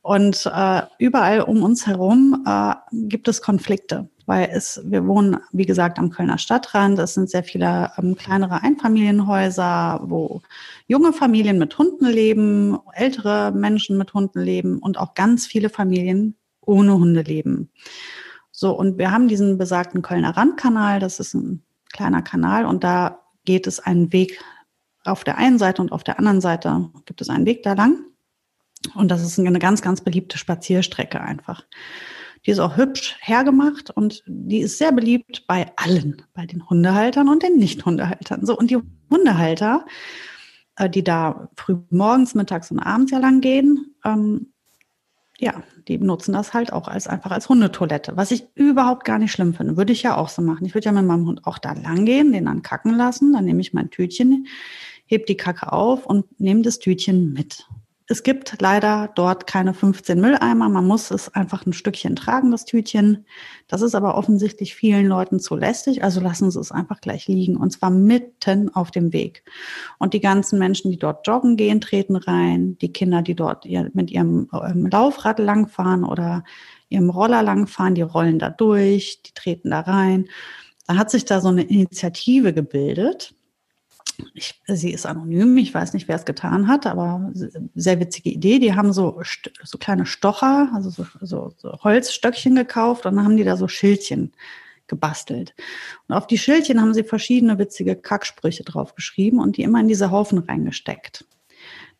Und 0.00 0.50
äh, 0.52 0.82
überall 0.98 1.40
um 1.40 1.62
uns 1.62 1.86
herum 1.86 2.44
äh, 2.46 2.74
gibt 2.92 3.28
es 3.28 3.42
Konflikte 3.42 4.08
weil 4.26 4.48
es, 4.52 4.80
wir 4.84 5.06
wohnen, 5.06 5.38
wie 5.52 5.66
gesagt, 5.66 5.98
am 5.98 6.10
Kölner 6.10 6.38
Stadtrand. 6.38 6.98
Es 6.98 7.14
sind 7.14 7.28
sehr 7.28 7.44
viele 7.44 7.92
ähm, 7.98 8.16
kleinere 8.16 8.62
Einfamilienhäuser, 8.62 10.00
wo 10.04 10.42
junge 10.86 11.12
Familien 11.12 11.58
mit 11.58 11.76
Hunden 11.76 12.06
leben, 12.06 12.78
ältere 12.92 13.52
Menschen 13.52 13.98
mit 13.98 14.14
Hunden 14.14 14.40
leben 14.40 14.78
und 14.78 14.98
auch 14.98 15.14
ganz 15.14 15.46
viele 15.46 15.68
Familien 15.68 16.36
ohne 16.60 16.94
Hunde 16.94 17.22
leben. 17.22 17.70
So, 18.50 18.76
und 18.76 18.98
wir 18.98 19.10
haben 19.10 19.28
diesen 19.28 19.58
besagten 19.58 20.00
Kölner 20.00 20.36
Randkanal, 20.36 21.00
das 21.00 21.20
ist 21.20 21.34
ein 21.34 21.62
kleiner 21.92 22.22
Kanal 22.22 22.66
und 22.66 22.84
da 22.84 23.20
geht 23.44 23.66
es 23.66 23.80
einen 23.80 24.12
Weg 24.12 24.40
auf 25.04 25.24
der 25.24 25.38
einen 25.38 25.58
Seite 25.58 25.82
und 25.82 25.92
auf 25.92 26.04
der 26.04 26.18
anderen 26.18 26.40
Seite 26.40 26.90
gibt 27.06 27.20
es 27.20 27.28
einen 27.28 27.46
Weg 27.46 27.62
da 27.62 27.74
lang. 27.74 28.04
Und 28.94 29.10
das 29.10 29.22
ist 29.22 29.38
eine 29.38 29.58
ganz, 29.58 29.82
ganz 29.82 30.02
beliebte 30.02 30.38
Spazierstrecke 30.38 31.20
einfach. 31.20 31.64
Die 32.44 32.50
ist 32.50 32.58
auch 32.58 32.76
hübsch 32.76 33.16
hergemacht 33.20 33.90
und 33.90 34.22
die 34.26 34.60
ist 34.60 34.76
sehr 34.76 34.92
beliebt 34.92 35.46
bei 35.46 35.72
allen, 35.76 36.22
bei 36.34 36.44
den 36.44 36.68
Hundehaltern 36.68 37.28
und 37.28 37.42
den 37.42 37.56
Nicht-Hundehaltern. 37.56 38.44
So, 38.44 38.56
und 38.56 38.70
die 38.70 38.78
Hundehalter, 39.10 39.86
äh, 40.76 40.90
die 40.90 41.02
da 41.02 41.48
früh 41.56 41.76
morgens, 41.88 42.34
mittags 42.34 42.70
und 42.70 42.80
abends 42.80 43.12
ja 43.12 43.18
lang 43.18 43.40
gehen, 43.40 43.94
ähm, 44.04 44.52
ja, 45.38 45.62
die 45.88 45.98
nutzen 45.98 46.32
das 46.32 46.54
halt 46.54 46.72
auch 46.72 46.86
als 46.86 47.08
einfach 47.08 47.30
als 47.30 47.48
Hundetoilette, 47.48 48.16
was 48.16 48.30
ich 48.30 48.46
überhaupt 48.54 49.04
gar 49.04 49.18
nicht 49.18 49.32
schlimm 49.32 49.54
finde. 49.54 49.76
Würde 49.76 49.92
ich 49.92 50.02
ja 50.02 50.16
auch 50.16 50.28
so 50.28 50.42
machen. 50.42 50.64
Ich 50.64 50.74
würde 50.74 50.86
ja 50.86 50.92
mit 50.92 51.04
meinem 51.04 51.26
Hund 51.26 51.46
auch 51.46 51.58
da 51.58 51.72
lang 51.72 52.04
gehen, 52.04 52.32
den 52.32 52.44
dann 52.44 52.62
kacken 52.62 52.94
lassen, 52.94 53.32
dann 53.32 53.44
nehme 53.44 53.60
ich 53.60 53.72
mein 53.72 53.90
Tütchen, 53.90 54.46
heb 55.06 55.26
die 55.26 55.36
Kacke 55.36 55.72
auf 55.72 56.06
und 56.06 56.40
nehme 56.40 56.62
das 56.62 56.78
Tütchen 56.78 57.32
mit. 57.32 57.66
Es 58.06 58.22
gibt 58.22 58.60
leider 58.60 59.10
dort 59.14 59.46
keine 59.46 59.72
15 59.72 60.20
Mülleimer. 60.20 60.68
Man 60.68 60.86
muss 60.86 61.10
es 61.10 61.34
einfach 61.34 61.64
ein 61.64 61.72
Stückchen 61.72 62.16
tragen, 62.16 62.50
das 62.50 62.66
Tütchen. 62.66 63.24
Das 63.66 63.80
ist 63.80 63.94
aber 63.94 64.18
offensichtlich 64.18 64.74
vielen 64.74 65.06
Leuten 65.06 65.40
zu 65.40 65.56
lästig. 65.56 66.04
Also 66.04 66.20
lassen 66.20 66.50
Sie 66.50 66.60
es 66.60 66.70
einfach 66.70 67.00
gleich 67.00 67.28
liegen 67.28 67.56
und 67.56 67.70
zwar 67.70 67.88
mitten 67.88 68.68
auf 68.74 68.90
dem 68.90 69.14
Weg. 69.14 69.42
Und 69.98 70.12
die 70.12 70.20
ganzen 70.20 70.58
Menschen, 70.58 70.90
die 70.90 70.98
dort 70.98 71.26
joggen 71.26 71.56
gehen, 71.56 71.80
treten 71.80 72.16
rein. 72.16 72.76
Die 72.82 72.92
Kinder, 72.92 73.22
die 73.22 73.34
dort 73.34 73.64
mit 73.94 74.10
ihrem 74.10 74.50
ähm, 74.52 74.86
Laufrad 74.86 75.38
langfahren 75.38 76.04
oder 76.04 76.44
ihrem 76.90 77.08
Roller 77.08 77.42
langfahren, 77.42 77.94
die 77.94 78.02
rollen 78.02 78.38
da 78.38 78.50
durch, 78.50 79.22
die 79.22 79.32
treten 79.32 79.70
da 79.70 79.80
rein. 79.80 80.28
Da 80.86 80.96
hat 80.96 81.10
sich 81.10 81.24
da 81.24 81.40
so 81.40 81.48
eine 81.48 81.62
Initiative 81.62 82.52
gebildet 82.52 83.34
ich, 84.34 84.60
sie 84.66 84.92
ist 84.92 85.06
anonym, 85.06 85.56
ich 85.58 85.72
weiß 85.72 85.92
nicht, 85.92 86.08
wer 86.08 86.16
es 86.16 86.24
getan 86.24 86.68
hat, 86.68 86.86
aber 86.86 87.32
sehr 87.74 88.00
witzige 88.00 88.30
Idee. 88.30 88.58
Die 88.58 88.74
haben 88.74 88.92
so, 88.92 89.20
so 89.62 89.78
kleine 89.78 90.06
Stocher, 90.06 90.70
also 90.74 90.90
so, 90.90 91.06
so, 91.20 91.52
so 91.56 91.72
Holzstöckchen 91.82 92.54
gekauft 92.54 93.06
und 93.06 93.16
dann 93.16 93.24
haben 93.24 93.36
die 93.36 93.44
da 93.44 93.56
so 93.56 93.68
Schildchen 93.68 94.32
gebastelt. 94.86 95.54
Und 96.08 96.14
auf 96.14 96.26
die 96.26 96.38
Schildchen 96.38 96.80
haben 96.80 96.94
sie 96.94 97.04
verschiedene 97.04 97.58
witzige 97.58 97.96
Kacksprüche 97.96 98.64
draufgeschrieben 98.64 99.40
und 99.40 99.56
die 99.56 99.62
immer 99.62 99.80
in 99.80 99.88
diese 99.88 100.10
Haufen 100.10 100.38
reingesteckt. 100.38 101.24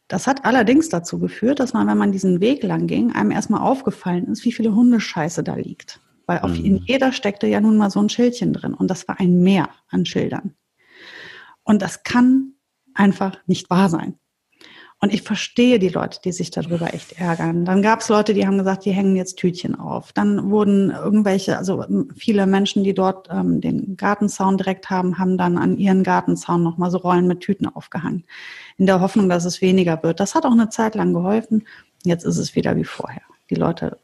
Das 0.08 0.26
hat 0.26 0.44
allerdings 0.44 0.90
dazu 0.90 1.18
geführt, 1.18 1.60
dass 1.60 1.72
man, 1.72 1.86
wenn 1.86 1.96
man 1.96 2.12
diesen 2.12 2.40
Weg 2.40 2.62
lang 2.62 2.86
ging, 2.86 3.12
einem 3.12 3.30
erstmal 3.30 3.62
aufgefallen 3.62 4.26
ist, 4.26 4.44
wie 4.44 4.52
viele 4.52 4.74
Hundescheiße 4.74 5.42
da 5.42 5.54
liegt. 5.54 6.00
Weil 6.26 6.40
auf 6.40 6.50
mhm. 6.58 6.64
in 6.64 6.76
jeder 6.86 7.12
steckte 7.12 7.46
ja 7.46 7.60
nun 7.60 7.76
mal 7.76 7.90
so 7.90 8.00
ein 8.00 8.08
Schildchen 8.08 8.52
drin 8.52 8.74
und 8.74 8.88
das 8.88 9.08
war 9.08 9.18
ein 9.18 9.42
Meer 9.42 9.70
an 9.88 10.04
Schildern. 10.04 10.54
Und 11.64 11.82
das 11.82 12.02
kann 12.02 12.52
einfach 12.94 13.38
nicht 13.46 13.70
wahr 13.70 13.88
sein. 13.88 14.18
Und 15.00 15.12
ich 15.12 15.20
verstehe 15.20 15.78
die 15.78 15.90
Leute, 15.90 16.20
die 16.24 16.32
sich 16.32 16.50
darüber 16.50 16.94
echt 16.94 17.20
ärgern. 17.20 17.66
Dann 17.66 17.82
gab 17.82 18.00
es 18.00 18.08
Leute, 18.08 18.32
die 18.32 18.46
haben 18.46 18.56
gesagt, 18.56 18.86
die 18.86 18.92
hängen 18.92 19.16
jetzt 19.16 19.36
Tütchen 19.36 19.74
auf. 19.78 20.14
Dann 20.14 20.50
wurden 20.50 20.92
irgendwelche, 20.92 21.58
also 21.58 21.84
viele 22.16 22.46
Menschen, 22.46 22.84
die 22.84 22.94
dort 22.94 23.28
ähm, 23.30 23.60
den 23.60 23.98
Gartenzaun 23.98 24.56
direkt 24.56 24.88
haben, 24.88 25.18
haben 25.18 25.36
dann 25.36 25.58
an 25.58 25.76
ihren 25.76 26.04
Gartenzaun 26.04 26.62
nochmal 26.62 26.90
so 26.90 26.96
Rollen 26.96 27.26
mit 27.26 27.40
Tüten 27.40 27.66
aufgehangen. 27.66 28.24
In 28.78 28.86
der 28.86 29.00
Hoffnung, 29.00 29.28
dass 29.28 29.44
es 29.44 29.60
weniger 29.60 30.02
wird. 30.02 30.20
Das 30.20 30.34
hat 30.34 30.46
auch 30.46 30.52
eine 30.52 30.70
Zeit 30.70 30.94
lang 30.94 31.12
geholfen. 31.12 31.66
Jetzt 32.02 32.24
ist 32.24 32.38
es 32.38 32.54
wieder 32.54 32.74
wie 32.76 32.84
vorher. 32.84 33.22
Die 33.50 33.56
Leute, 33.56 33.98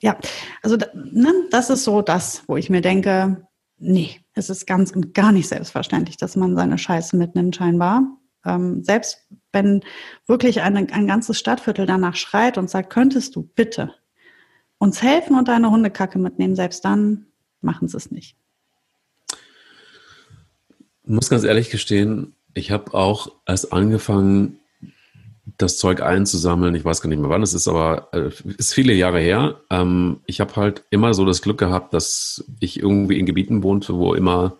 ja, 0.00 0.18
also 0.62 0.76
ne, 0.76 1.32
das 1.52 1.70
ist 1.70 1.84
so 1.84 2.02
das, 2.02 2.42
wo 2.48 2.58
ich 2.58 2.68
mir 2.68 2.82
denke, 2.82 3.46
nee, 3.78 4.20
es 4.34 4.50
ist 4.50 4.66
ganz 4.66 4.92
und 4.92 5.14
gar 5.14 5.32
nicht 5.32 5.48
selbstverständlich, 5.48 6.16
dass 6.16 6.36
man 6.36 6.56
seine 6.56 6.78
Scheiße 6.78 7.16
mitnimmt, 7.16 7.56
scheinbar. 7.56 8.02
Ähm, 8.44 8.82
selbst 8.82 9.26
wenn 9.52 9.82
wirklich 10.26 10.60
eine, 10.60 10.86
ein 10.92 11.06
ganzes 11.06 11.38
Stadtviertel 11.38 11.86
danach 11.86 12.16
schreit 12.16 12.58
und 12.58 12.68
sagt, 12.68 12.90
könntest 12.90 13.36
du 13.36 13.42
bitte 13.42 13.94
uns 14.78 15.02
helfen 15.02 15.38
und 15.38 15.48
deine 15.48 15.70
Hundekacke 15.70 16.18
mitnehmen, 16.18 16.56
selbst 16.56 16.84
dann 16.84 17.26
machen 17.60 17.88
sie 17.88 17.96
es 17.96 18.10
nicht. 18.10 18.36
Ich 21.04 21.10
muss 21.10 21.30
ganz 21.30 21.44
ehrlich 21.44 21.70
gestehen, 21.70 22.34
ich 22.54 22.70
habe 22.70 22.94
auch 22.94 23.28
erst 23.46 23.72
angefangen, 23.72 24.60
das 25.58 25.76
Zeug 25.78 26.02
einzusammeln. 26.02 26.74
Ich 26.74 26.84
weiß 26.84 27.00
gar 27.02 27.08
nicht 27.08 27.20
mehr 27.20 27.30
wann 27.30 27.42
es 27.42 27.54
ist, 27.54 27.68
aber 27.68 28.08
äh, 28.12 28.30
ist 28.56 28.74
viele 28.74 28.94
Jahre 28.94 29.20
her. 29.20 29.60
Ähm, 29.70 30.20
ich 30.26 30.40
habe 30.40 30.56
halt 30.56 30.84
immer 30.90 31.14
so 31.14 31.24
das 31.24 31.42
Glück 31.42 31.58
gehabt, 31.58 31.92
dass 31.92 32.44
ich 32.60 32.80
irgendwie 32.80 33.18
in 33.18 33.26
Gebieten 33.26 33.62
wohnte, 33.62 33.94
wo 33.94 34.14
immer 34.14 34.56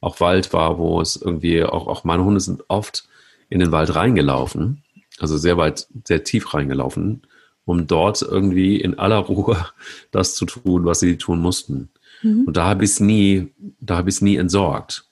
auch 0.00 0.20
Wald 0.20 0.52
war, 0.52 0.78
wo 0.78 1.00
es 1.00 1.16
irgendwie 1.16 1.64
auch, 1.64 1.86
auch 1.86 2.04
meine 2.04 2.24
Hunde 2.24 2.40
sind 2.40 2.64
oft 2.68 3.08
in 3.48 3.60
den 3.60 3.72
Wald 3.72 3.94
reingelaufen, 3.94 4.82
also 5.18 5.36
sehr 5.36 5.56
weit, 5.56 5.88
sehr 6.06 6.24
tief 6.24 6.54
reingelaufen, 6.54 7.22
um 7.64 7.86
dort 7.86 8.22
irgendwie 8.22 8.80
in 8.80 8.98
aller 8.98 9.18
Ruhe 9.18 9.66
das 10.10 10.34
zu 10.34 10.46
tun, 10.46 10.84
was 10.84 11.00
sie 11.00 11.18
tun 11.18 11.40
mussten. 11.40 11.90
Mhm. 12.22 12.44
Und 12.46 12.56
da 12.56 12.66
habe 12.66 12.84
ich 12.84 12.92
es 12.92 13.00
nie, 13.00 13.52
da 13.80 13.96
habe 13.96 14.08
ich 14.08 14.16
es 14.16 14.22
nie 14.22 14.36
entsorgt. 14.36 15.04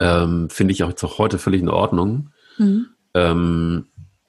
Ähm, 0.00 0.48
Finde 0.50 0.72
ich 0.72 0.82
auch 0.82 0.92
heute 1.18 1.38
völlig 1.38 1.60
in 1.60 1.68
Ordnung. 1.68 2.30
Mhm. 2.58 2.86
Ähm, 3.14 3.86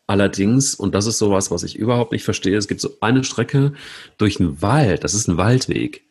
allerdings, 0.07 0.73
und 0.73 0.95
das 0.95 1.05
ist 1.05 1.19
sowas, 1.19 1.51
was 1.51 1.63
ich 1.63 1.75
überhaupt 1.77 2.11
nicht 2.11 2.23
verstehe, 2.23 2.57
es 2.57 2.67
gibt 2.67 2.81
so 2.81 2.97
eine 3.01 3.23
Strecke 3.23 3.73
durch 4.17 4.39
einen 4.39 4.61
Wald, 4.61 5.03
das 5.03 5.13
ist 5.13 5.27
ein 5.27 5.37
Waldweg, 5.37 6.03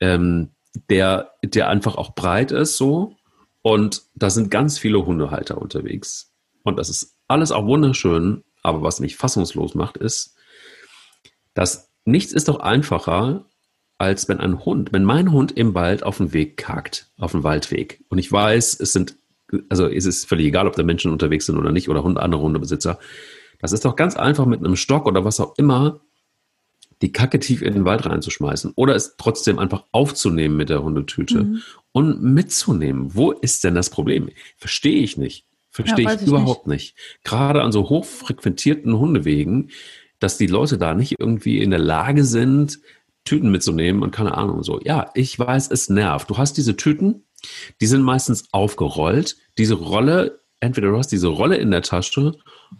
ähm, 0.00 0.50
der, 0.88 1.32
der 1.42 1.68
einfach 1.68 1.96
auch 1.96 2.14
breit 2.14 2.52
ist 2.52 2.76
so 2.76 3.16
und 3.62 4.02
da 4.14 4.30
sind 4.30 4.50
ganz 4.50 4.78
viele 4.78 5.04
Hundehalter 5.04 5.60
unterwegs. 5.60 6.32
Und 6.62 6.76
das 6.78 6.88
ist 6.88 7.16
alles 7.28 7.52
auch 7.52 7.66
wunderschön. 7.66 8.44
Aber 8.62 8.82
was 8.82 9.00
mich 9.00 9.16
fassungslos 9.16 9.74
macht, 9.74 9.96
ist, 9.96 10.36
dass 11.54 11.90
nichts 12.04 12.32
ist 12.32 12.48
doch 12.48 12.60
einfacher, 12.60 13.46
als 13.98 14.28
wenn 14.28 14.40
ein 14.40 14.64
Hund, 14.64 14.92
wenn 14.92 15.04
mein 15.04 15.32
Hund 15.32 15.52
im 15.52 15.74
Wald 15.74 16.02
auf 16.02 16.18
den 16.18 16.32
Weg 16.32 16.56
kackt, 16.56 17.10
auf 17.18 17.32
den 17.32 17.42
Waldweg. 17.42 18.02
Und 18.08 18.18
ich 18.18 18.30
weiß, 18.30 18.80
es 18.80 18.92
sind, 18.92 19.16
also 19.68 19.86
es 19.86 20.06
ist 20.06 20.26
völlig 20.26 20.46
egal, 20.46 20.66
ob 20.66 20.76
da 20.76 20.82
Menschen 20.82 21.12
unterwegs 21.12 21.46
sind 21.46 21.56
oder 21.56 21.72
nicht 21.72 21.88
oder 21.88 22.02
Hund, 22.02 22.18
andere 22.18 22.42
Hundebesitzer. 22.42 22.98
Das 23.58 23.72
ist 23.72 23.84
doch 23.84 23.96
ganz 23.96 24.16
einfach 24.16 24.46
mit 24.46 24.60
einem 24.60 24.76
Stock 24.76 25.06
oder 25.06 25.24
was 25.24 25.40
auch 25.40 25.56
immer 25.58 26.00
die 27.02 27.12
Kacke 27.12 27.38
tief 27.38 27.62
in 27.62 27.72
den 27.72 27.84
Wald 27.84 28.04
reinzuschmeißen 28.06 28.72
oder 28.76 28.94
es 28.94 29.16
trotzdem 29.16 29.58
einfach 29.58 29.84
aufzunehmen 29.92 30.56
mit 30.56 30.68
der 30.68 30.82
Hundetüte 30.82 31.44
mhm. 31.44 31.62
und 31.92 32.22
mitzunehmen. 32.22 33.14
Wo 33.14 33.32
ist 33.32 33.64
denn 33.64 33.74
das 33.74 33.90
Problem? 33.90 34.30
Verstehe 34.56 35.02
ich 35.02 35.16
nicht. 35.16 35.46
Verstehe 35.70 36.04
ja, 36.04 36.14
ich, 36.14 36.22
ich, 36.22 36.28
überhaupt 36.28 36.66
nicht. 36.66 36.96
nicht. 36.96 37.24
Gerade 37.24 37.62
an 37.62 37.72
so 37.72 37.88
hochfrequentierten 37.88 38.98
Hundewegen, 38.98 39.70
dass 40.18 40.36
die 40.36 40.48
Leute 40.48 40.76
da 40.76 40.94
nicht 40.94 41.14
irgendwie 41.18 41.62
in 41.62 41.70
der 41.70 41.78
Lage 41.78 42.24
sind, 42.24 42.80
Tüten 43.24 43.50
mitzunehmen 43.50 44.02
und 44.02 44.10
keine 44.10 44.36
Ahnung 44.36 44.62
so. 44.62 44.80
Ja, 44.82 45.10
ich 45.14 45.38
weiß, 45.38 45.70
es 45.70 45.88
nervt. 45.88 46.28
Du 46.28 46.38
hast 46.38 46.56
diese 46.56 46.76
Tüten, 46.76 47.24
die 47.80 47.86
sind 47.86 48.02
meistens 48.02 48.44
aufgerollt. 48.52 49.36
Diese 49.58 49.74
Rolle, 49.74 50.40
entweder 50.60 50.90
du 50.90 50.98
hast 50.98 51.08
diese 51.08 51.28
Rolle 51.28 51.56
in 51.56 51.70
der 51.70 51.82
Tasche 51.82 52.34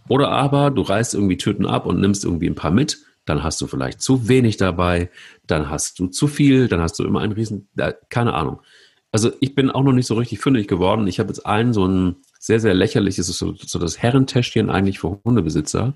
oder 0.09 0.31
aber 0.31 0.71
du 0.71 0.83
reißt 0.83 1.15
irgendwie 1.15 1.37
Tüten 1.37 1.67
ab 1.67 1.87
und 1.87 2.01
nimmst 2.01 2.25
irgendwie 2.25 2.49
ein 2.49 2.55
paar 2.55 2.71
mit 2.71 2.99
dann 3.31 3.43
hast 3.43 3.61
du 3.61 3.67
vielleicht 3.67 4.01
zu 4.01 4.29
wenig 4.29 4.57
dabei, 4.57 5.11
dann 5.47 5.71
hast 5.71 5.99
du 5.99 6.09
zu 6.09 6.27
viel, 6.27 6.69
dann 6.69 6.81
hast 6.81 6.99
du 6.99 7.05
immer 7.05 7.21
einen 7.21 7.33
riesen, 7.33 7.69
keine 8.09 8.35
Ahnung. 8.35 8.61
Also 9.13 9.33
ich 9.41 9.55
bin 9.55 9.71
auch 9.71 9.83
noch 9.83 9.93
nicht 9.93 10.07
so 10.07 10.15
richtig 10.15 10.41
fündig 10.41 10.69
geworden. 10.69 11.07
Ich 11.07 11.19
habe 11.19 11.29
jetzt 11.29 11.45
einen 11.45 11.73
so 11.73 11.87
ein 11.87 12.17
sehr, 12.39 12.61
sehr 12.61 12.75
lächerliches, 12.75 13.27
so, 13.27 13.55
so 13.55 13.79
das 13.79 13.99
Herrentäschchen 13.99 14.71
eigentlich 14.71 15.01
für 15.01 15.21
Hundebesitzer. 15.25 15.95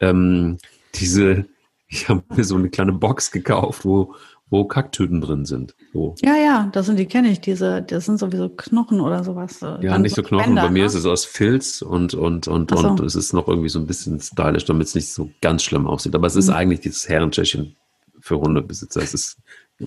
Ähm, 0.00 0.58
diese, 0.94 1.46
ich 1.88 2.08
habe 2.08 2.22
mir 2.34 2.44
so 2.44 2.56
eine 2.56 2.70
kleine 2.70 2.92
Box 2.92 3.30
gekauft, 3.30 3.84
wo 3.84 4.14
wo 4.52 4.64
Kacktüten 4.66 5.22
drin 5.22 5.46
sind. 5.46 5.74
So. 5.94 6.14
Ja, 6.22 6.36
ja, 6.36 6.70
das 6.72 6.84
sind 6.84 6.98
die 6.98 7.06
kenne 7.06 7.30
ich, 7.30 7.40
diese, 7.40 7.80
das 7.80 8.04
sind 8.04 8.18
sowieso 8.18 8.50
Knochen 8.50 9.00
oder 9.00 9.24
sowas. 9.24 9.62
Äh, 9.62 9.82
ja, 9.82 9.96
nicht 9.96 10.14
so 10.14 10.22
Knochen, 10.22 10.44
Bänder, 10.44 10.64
bei 10.64 10.70
mir 10.70 10.80
ne? 10.80 10.86
ist 10.86 10.94
es 10.94 11.06
aus 11.06 11.24
Filz 11.24 11.80
und, 11.80 12.12
und, 12.12 12.48
und, 12.48 12.70
so. 12.70 12.86
und 12.86 13.00
es 13.00 13.14
ist 13.14 13.32
noch 13.32 13.48
irgendwie 13.48 13.70
so 13.70 13.78
ein 13.78 13.86
bisschen 13.86 14.20
stylisch, 14.20 14.66
damit 14.66 14.88
es 14.88 14.94
nicht 14.94 15.10
so 15.10 15.30
ganz 15.40 15.62
schlimm 15.62 15.86
aussieht. 15.86 16.14
Aber 16.14 16.26
es 16.26 16.36
ist 16.36 16.48
mhm. 16.48 16.54
eigentlich 16.54 16.80
dieses 16.80 17.08
Herrentäschchen 17.08 17.76
für 18.20 18.38
Hundebesitzer. 18.38 19.00
Es 19.00 19.14
ist, 19.14 19.38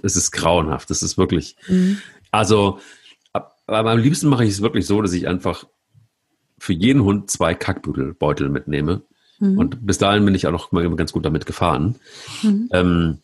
es 0.01 0.15
ist 0.15 0.31
grauenhaft. 0.31 0.89
Es 0.89 1.03
ist 1.03 1.15
wirklich, 1.15 1.55
mhm. 1.67 1.99
also, 2.31 2.79
aber 3.67 3.91
am 3.91 3.99
liebsten 3.99 4.29
mache 4.29 4.45
ich 4.45 4.49
es 4.49 4.63
wirklich 4.63 4.87
so, 4.87 4.99
dass 4.99 5.13
ich 5.13 5.27
einfach 5.27 5.65
für 6.57 6.73
jeden 6.73 7.03
Hund 7.03 7.29
zwei 7.29 7.53
Kackbeutel 7.53 8.49
mitnehme. 8.49 9.03
Mhm. 9.37 9.59
Und 9.59 9.85
bis 9.85 9.99
dahin 9.99 10.25
bin 10.25 10.33
ich 10.33 10.47
auch 10.47 10.51
noch 10.51 10.71
mal 10.71 10.89
ganz 10.95 11.11
gut 11.13 11.23
damit 11.23 11.45
gefahren. 11.45 11.97
Mhm. 12.41 12.69
Ähm, 12.73 13.17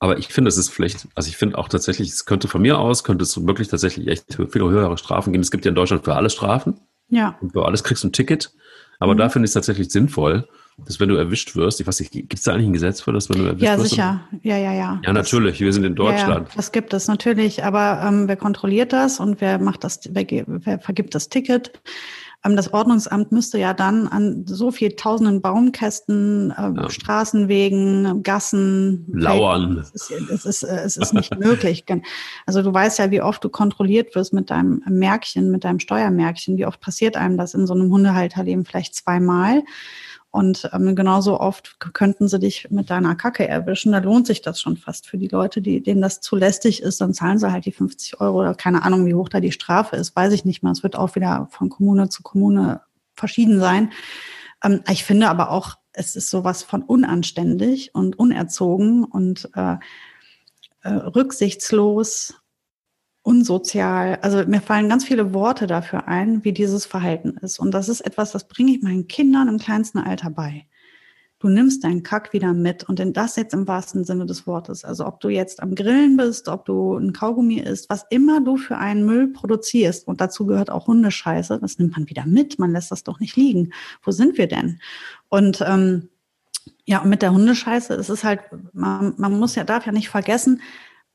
aber 0.00 0.18
ich 0.18 0.28
finde, 0.28 0.48
es 0.48 0.56
ist 0.56 0.70
vielleicht, 0.70 1.06
also 1.14 1.28
ich 1.28 1.36
finde 1.36 1.58
auch 1.58 1.68
tatsächlich, 1.68 2.08
es 2.08 2.24
könnte 2.24 2.48
von 2.48 2.62
mir 2.62 2.78
aus, 2.78 3.04
könnte 3.04 3.22
es 3.22 3.46
wirklich 3.46 3.68
tatsächlich 3.68 4.08
echt 4.08 4.34
viel 4.34 4.62
höhere 4.62 4.96
Strafen 4.96 5.32
geben. 5.32 5.42
Es 5.42 5.50
gibt 5.50 5.66
ja 5.66 5.68
in 5.68 5.74
Deutschland 5.74 6.04
für 6.04 6.14
alles 6.16 6.32
Strafen. 6.32 6.80
Ja. 7.10 7.36
Und 7.42 7.52
für 7.52 7.66
alles 7.66 7.84
kriegst 7.84 8.02
du 8.02 8.08
ein 8.08 8.12
Ticket. 8.12 8.50
Aber 8.98 9.12
mhm. 9.12 9.18
da 9.18 9.28
finde 9.28 9.44
ich 9.44 9.50
es 9.50 9.54
tatsächlich 9.54 9.90
sinnvoll, 9.90 10.48
dass 10.86 11.00
wenn 11.00 11.10
du 11.10 11.16
erwischt 11.16 11.54
wirst, 11.54 11.80
ich 11.80 11.86
weiß 11.86 12.00
nicht, 12.00 12.12
gibt 12.12 12.32
es 12.32 12.42
da 12.42 12.54
eigentlich 12.54 12.68
ein 12.68 12.72
Gesetz 12.72 13.02
für 13.02 13.12
das, 13.12 13.28
wenn 13.28 13.38
du 13.38 13.44
erwischt 13.44 13.62
ja, 13.62 13.78
wirst? 13.78 13.96
Ja, 13.96 14.22
sicher. 14.32 14.38
Ja, 14.42 14.56
ja, 14.56 14.72
ja. 14.72 15.00
Ja, 15.04 15.12
natürlich. 15.12 15.60
Wir 15.60 15.72
sind 15.72 15.84
in 15.84 15.94
Deutschland. 15.94 16.48
Ja, 16.48 16.54
das 16.56 16.72
gibt 16.72 16.94
es 16.94 17.06
natürlich. 17.06 17.62
Aber 17.64 18.02
ähm, 18.02 18.26
wer 18.26 18.36
kontrolliert 18.36 18.94
das 18.94 19.20
und 19.20 19.42
wer 19.42 19.58
macht 19.58 19.84
das, 19.84 20.00
wer, 20.08 20.24
wer 20.46 20.78
vergibt 20.78 21.14
das 21.14 21.28
Ticket? 21.28 21.72
Ähm, 22.44 22.56
das 22.56 22.72
Ordnungsamt 22.72 23.32
müsste 23.32 23.58
ja 23.58 23.74
dann 23.74 24.08
an 24.08 24.44
so 24.46 24.70
viel 24.70 24.92
tausenden 24.92 25.42
Baumkästen, 25.42 26.50
äh, 26.50 26.80
ja. 26.80 26.90
Straßenwegen, 26.90 28.22
Gassen 28.22 29.06
lauern. 29.12 29.78
Es 29.78 30.10
ist, 30.10 30.10
es 30.30 30.44
ist, 30.46 30.62
äh, 30.62 30.82
es 30.84 30.96
ist 30.96 31.12
nicht 31.12 31.36
möglich. 31.38 31.84
Also 32.46 32.62
du 32.62 32.72
weißt 32.72 32.98
ja, 32.98 33.10
wie 33.10 33.22
oft 33.22 33.44
du 33.44 33.48
kontrolliert 33.48 34.14
wirst 34.14 34.32
mit 34.32 34.50
deinem 34.50 34.82
Märkchen, 34.88 35.50
mit 35.50 35.64
deinem 35.64 35.80
Steuermärkchen. 35.80 36.56
Wie 36.56 36.66
oft 36.66 36.80
passiert 36.80 37.16
einem 37.16 37.36
das 37.36 37.54
in 37.54 37.66
so 37.66 37.74
einem 37.74 37.90
Hundehalterleben? 37.90 38.64
Vielleicht 38.64 38.94
zweimal. 38.94 39.62
Und 40.32 40.70
ähm, 40.72 40.94
genauso 40.94 41.40
oft 41.40 41.80
könnten 41.92 42.28
sie 42.28 42.38
dich 42.38 42.70
mit 42.70 42.88
deiner 42.88 43.16
Kacke 43.16 43.48
erwischen. 43.48 43.90
Da 43.92 43.98
lohnt 43.98 44.28
sich 44.28 44.42
das 44.42 44.60
schon 44.60 44.76
fast 44.76 45.08
für 45.08 45.18
die 45.18 45.26
Leute, 45.26 45.60
die, 45.60 45.82
denen 45.82 46.00
das 46.00 46.20
zu 46.20 46.36
lästig 46.36 46.82
ist. 46.82 47.00
Dann 47.00 47.14
zahlen 47.14 47.38
sie 47.38 47.50
halt 47.50 47.64
die 47.64 47.72
50 47.72 48.20
Euro 48.20 48.40
oder 48.40 48.54
keine 48.54 48.84
Ahnung, 48.84 49.06
wie 49.06 49.14
hoch 49.14 49.28
da 49.28 49.40
die 49.40 49.50
Strafe 49.50 49.96
ist. 49.96 50.14
Weiß 50.14 50.32
ich 50.32 50.44
nicht 50.44 50.62
mehr. 50.62 50.70
Es 50.70 50.84
wird 50.84 50.94
auch 50.94 51.16
wieder 51.16 51.48
von 51.50 51.68
Kommune 51.68 52.08
zu 52.10 52.22
Kommune 52.22 52.80
verschieden 53.14 53.58
sein. 53.58 53.90
Ähm, 54.64 54.82
ich 54.88 55.04
finde 55.04 55.28
aber 55.28 55.50
auch, 55.50 55.76
es 55.92 56.14
ist 56.14 56.30
sowas 56.30 56.62
von 56.62 56.82
unanständig 56.82 57.94
und 57.94 58.16
unerzogen 58.16 59.04
und 59.04 59.50
äh, 59.56 59.76
äh, 60.82 60.88
rücksichtslos 60.88 62.39
unsozial. 63.22 64.18
Also 64.22 64.44
mir 64.46 64.60
fallen 64.60 64.88
ganz 64.88 65.04
viele 65.04 65.34
Worte 65.34 65.66
dafür 65.66 66.08
ein, 66.08 66.44
wie 66.44 66.52
dieses 66.52 66.86
Verhalten 66.86 67.36
ist. 67.42 67.58
Und 67.58 67.72
das 67.72 67.88
ist 67.88 68.00
etwas, 68.00 68.32
das 68.32 68.48
bringe 68.48 68.72
ich 68.72 68.82
meinen 68.82 69.08
Kindern 69.08 69.48
im 69.48 69.58
kleinsten 69.58 69.98
Alter 69.98 70.30
bei. 70.30 70.66
Du 71.38 71.48
nimmst 71.48 71.84
deinen 71.84 72.02
Kack 72.02 72.34
wieder 72.34 72.52
mit 72.52 72.84
und 72.84 73.00
in 73.00 73.14
das 73.14 73.36
jetzt 73.36 73.54
im 73.54 73.66
wahrsten 73.66 74.04
Sinne 74.04 74.26
des 74.26 74.46
Wortes. 74.46 74.84
Also 74.84 75.06
ob 75.06 75.20
du 75.20 75.30
jetzt 75.30 75.62
am 75.62 75.74
Grillen 75.74 76.18
bist, 76.18 76.48
ob 76.48 76.66
du 76.66 76.96
ein 76.96 77.14
Kaugummi 77.14 77.60
isst, 77.60 77.88
was 77.88 78.04
immer 78.10 78.42
du 78.42 78.58
für 78.58 78.76
einen 78.76 79.06
Müll 79.06 79.28
produzierst 79.28 80.06
und 80.06 80.20
dazu 80.20 80.44
gehört 80.44 80.68
auch 80.70 80.86
Hundescheiße, 80.86 81.58
das 81.58 81.78
nimmt 81.78 81.92
man 81.92 82.10
wieder 82.10 82.26
mit. 82.26 82.58
Man 82.58 82.72
lässt 82.72 82.90
das 82.90 83.04
doch 83.04 83.20
nicht 83.20 83.36
liegen. 83.36 83.72
Wo 84.02 84.10
sind 84.10 84.36
wir 84.36 84.48
denn? 84.48 84.80
Und 85.30 85.64
ähm, 85.66 86.10
ja, 86.84 86.98
und 86.98 87.08
mit 87.08 87.22
der 87.22 87.32
Hundescheiße 87.32 87.94
ist 87.94 88.10
es 88.10 88.22
halt, 88.22 88.40
man, 88.74 89.14
man 89.16 89.38
muss 89.38 89.54
ja, 89.54 89.64
darf 89.64 89.86
ja 89.86 89.92
nicht 89.92 90.10
vergessen, 90.10 90.60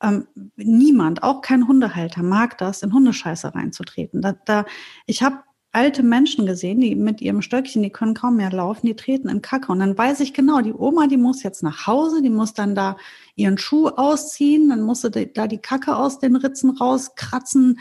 ähm, 0.01 0.27
niemand, 0.55 1.23
auch 1.23 1.41
kein 1.41 1.67
Hundehalter, 1.67 2.23
mag 2.23 2.57
das, 2.57 2.81
in 2.83 2.93
Hundescheiße 2.93 3.55
reinzutreten. 3.55 4.21
Da, 4.21 4.33
da, 4.45 4.65
ich 5.05 5.23
habe 5.23 5.43
alte 5.75 6.03
Menschen 6.03 6.45
gesehen, 6.45 6.79
die 6.79 6.95
mit 6.95 7.21
ihrem 7.21 7.41
Stöckchen, 7.41 7.83
die 7.83 7.89
können 7.89 8.13
kaum 8.13 8.37
mehr 8.37 8.51
laufen, 8.51 8.87
die 8.87 8.95
treten 8.95 9.27
in 9.27 9.41
Kacke. 9.41 9.71
Und 9.71 9.79
dann 9.79 9.97
weiß 9.97 10.21
ich 10.21 10.33
genau, 10.33 10.61
die 10.61 10.73
Oma, 10.73 11.07
die 11.07 11.17
muss 11.17 11.43
jetzt 11.43 11.63
nach 11.63 11.85
Hause, 11.85 12.21
die 12.21 12.29
muss 12.29 12.53
dann 12.53 12.75
da 12.75 12.95
ihren 13.35 13.57
Schuh 13.57 13.89
ausziehen, 13.89 14.69
dann 14.69 14.81
muss 14.81 15.01
sie 15.01 15.11
da 15.11 15.47
die 15.47 15.57
Kacke 15.57 15.97
aus 15.97 16.19
den 16.19 16.37
Ritzen 16.37 16.69
rauskratzen. 16.69 17.79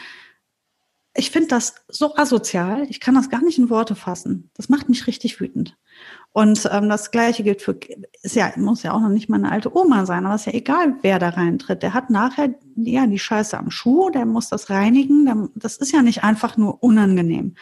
Ich 1.14 1.30
finde 1.30 1.49
das 1.49 1.75
so 1.87 2.16
asozial, 2.16 2.85
ich 2.90 2.99
kann 2.99 3.14
das 3.14 3.30
gar 3.30 3.42
nicht 3.42 3.59
in 3.59 3.71
Worte 3.71 3.94
fassen. 3.94 4.50
Das 4.54 4.68
macht 4.68 4.88
mich 4.88 5.06
richtig 5.06 5.38
wütend. 5.38 5.76
Und 6.36 6.68
ähm, 6.72 6.88
das 6.88 7.12
Gleiche 7.12 7.44
gilt 7.44 7.62
für, 7.62 7.78
ist 8.22 8.34
ja, 8.34 8.52
muss 8.56 8.82
ja 8.82 8.92
auch 8.92 9.00
noch 9.00 9.08
nicht 9.08 9.28
mal 9.28 9.36
eine 9.36 9.52
alte 9.52 9.72
Oma 9.72 10.04
sein, 10.04 10.26
aber 10.26 10.34
ist 10.34 10.46
ja 10.46 10.52
egal, 10.52 10.96
wer 11.02 11.20
da 11.20 11.28
reintritt. 11.28 11.84
Der 11.84 11.94
hat 11.94 12.10
nachher 12.10 12.52
ja 12.74 13.06
die 13.06 13.20
Scheiße 13.20 13.56
am 13.56 13.70
Schuh, 13.70 14.10
der 14.10 14.26
muss 14.26 14.48
das 14.48 14.68
reinigen. 14.68 15.26
Der, 15.26 15.48
das 15.54 15.76
ist 15.76 15.92
ja 15.92 16.02
nicht 16.02 16.24
einfach 16.24 16.56
nur 16.56 16.82
unangenehm. 16.82 17.54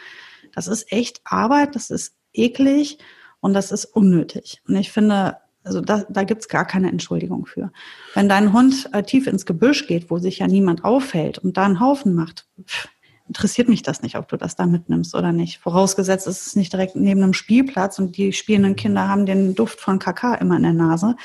Das 0.55 0.67
ist 0.67 0.91
echt 0.91 1.21
Arbeit, 1.23 1.75
das 1.75 1.91
ist 1.91 2.15
eklig 2.33 2.97
und 3.41 3.53
das 3.53 3.71
ist 3.71 3.85
unnötig. 3.85 4.63
Und 4.67 4.75
ich 4.75 4.91
finde, 4.91 5.37
also 5.63 5.79
da, 5.79 6.05
da 6.09 6.23
gibt's 6.23 6.47
gar 6.47 6.65
keine 6.65 6.89
Entschuldigung 6.89 7.45
für. 7.45 7.71
Wenn 8.15 8.27
dein 8.27 8.53
Hund 8.53 8.89
äh, 8.91 9.03
tief 9.03 9.27
ins 9.27 9.45
Gebüsch 9.45 9.85
geht, 9.85 10.09
wo 10.09 10.17
sich 10.17 10.39
ja 10.39 10.47
niemand 10.47 10.83
auffällt 10.83 11.37
und 11.37 11.57
da 11.57 11.65
einen 11.65 11.79
Haufen 11.79 12.15
macht, 12.15 12.47
pff, 12.65 12.87
interessiert 13.27 13.69
mich 13.69 13.81
das 13.83 14.01
nicht, 14.01 14.15
ob 14.15 14.27
du 14.27 14.37
das 14.37 14.55
da 14.55 14.65
mitnimmst 14.65 15.15
oder 15.15 15.31
nicht. 15.31 15.59
Vorausgesetzt 15.59 16.27
ist 16.27 16.47
es 16.47 16.55
nicht 16.55 16.73
direkt 16.73 16.95
neben 16.95 17.23
einem 17.23 17.33
Spielplatz 17.33 17.99
und 17.99 18.17
die 18.17 18.33
spielenden 18.33 18.75
Kinder 18.75 19.07
haben 19.07 19.25
den 19.25 19.55
Duft 19.55 19.79
von 19.79 19.99
Kakao 19.99 20.35
immer 20.39 20.57
in 20.57 20.63
der 20.63 20.73
Nase. 20.73 21.15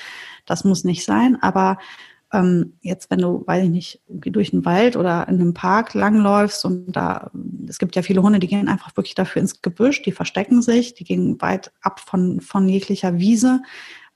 Das 0.46 0.64
muss 0.64 0.84
nicht 0.84 1.04
sein. 1.04 1.36
Aber 1.40 1.78
ähm, 2.32 2.74
jetzt, 2.82 3.10
wenn 3.10 3.20
du, 3.20 3.42
weiß 3.46 3.64
ich 3.64 3.70
nicht, 3.70 4.00
durch 4.08 4.50
den 4.50 4.64
Wald 4.64 4.96
oder 4.96 5.26
in 5.28 5.40
einem 5.40 5.54
Park 5.54 5.94
langläufst 5.94 6.64
und 6.64 6.92
da, 6.92 7.30
es 7.66 7.78
gibt 7.78 7.96
ja 7.96 8.02
viele 8.02 8.22
Hunde, 8.22 8.38
die 8.38 8.48
gehen 8.48 8.68
einfach 8.68 8.96
wirklich 8.96 9.14
dafür 9.14 9.40
ins 9.40 9.62
Gebüsch, 9.62 10.02
die 10.02 10.12
verstecken 10.12 10.62
sich, 10.62 10.94
die 10.94 11.04
gehen 11.04 11.40
weit 11.40 11.72
ab 11.80 12.00
von, 12.00 12.40
von 12.40 12.68
jeglicher 12.68 13.18
Wiese. 13.18 13.62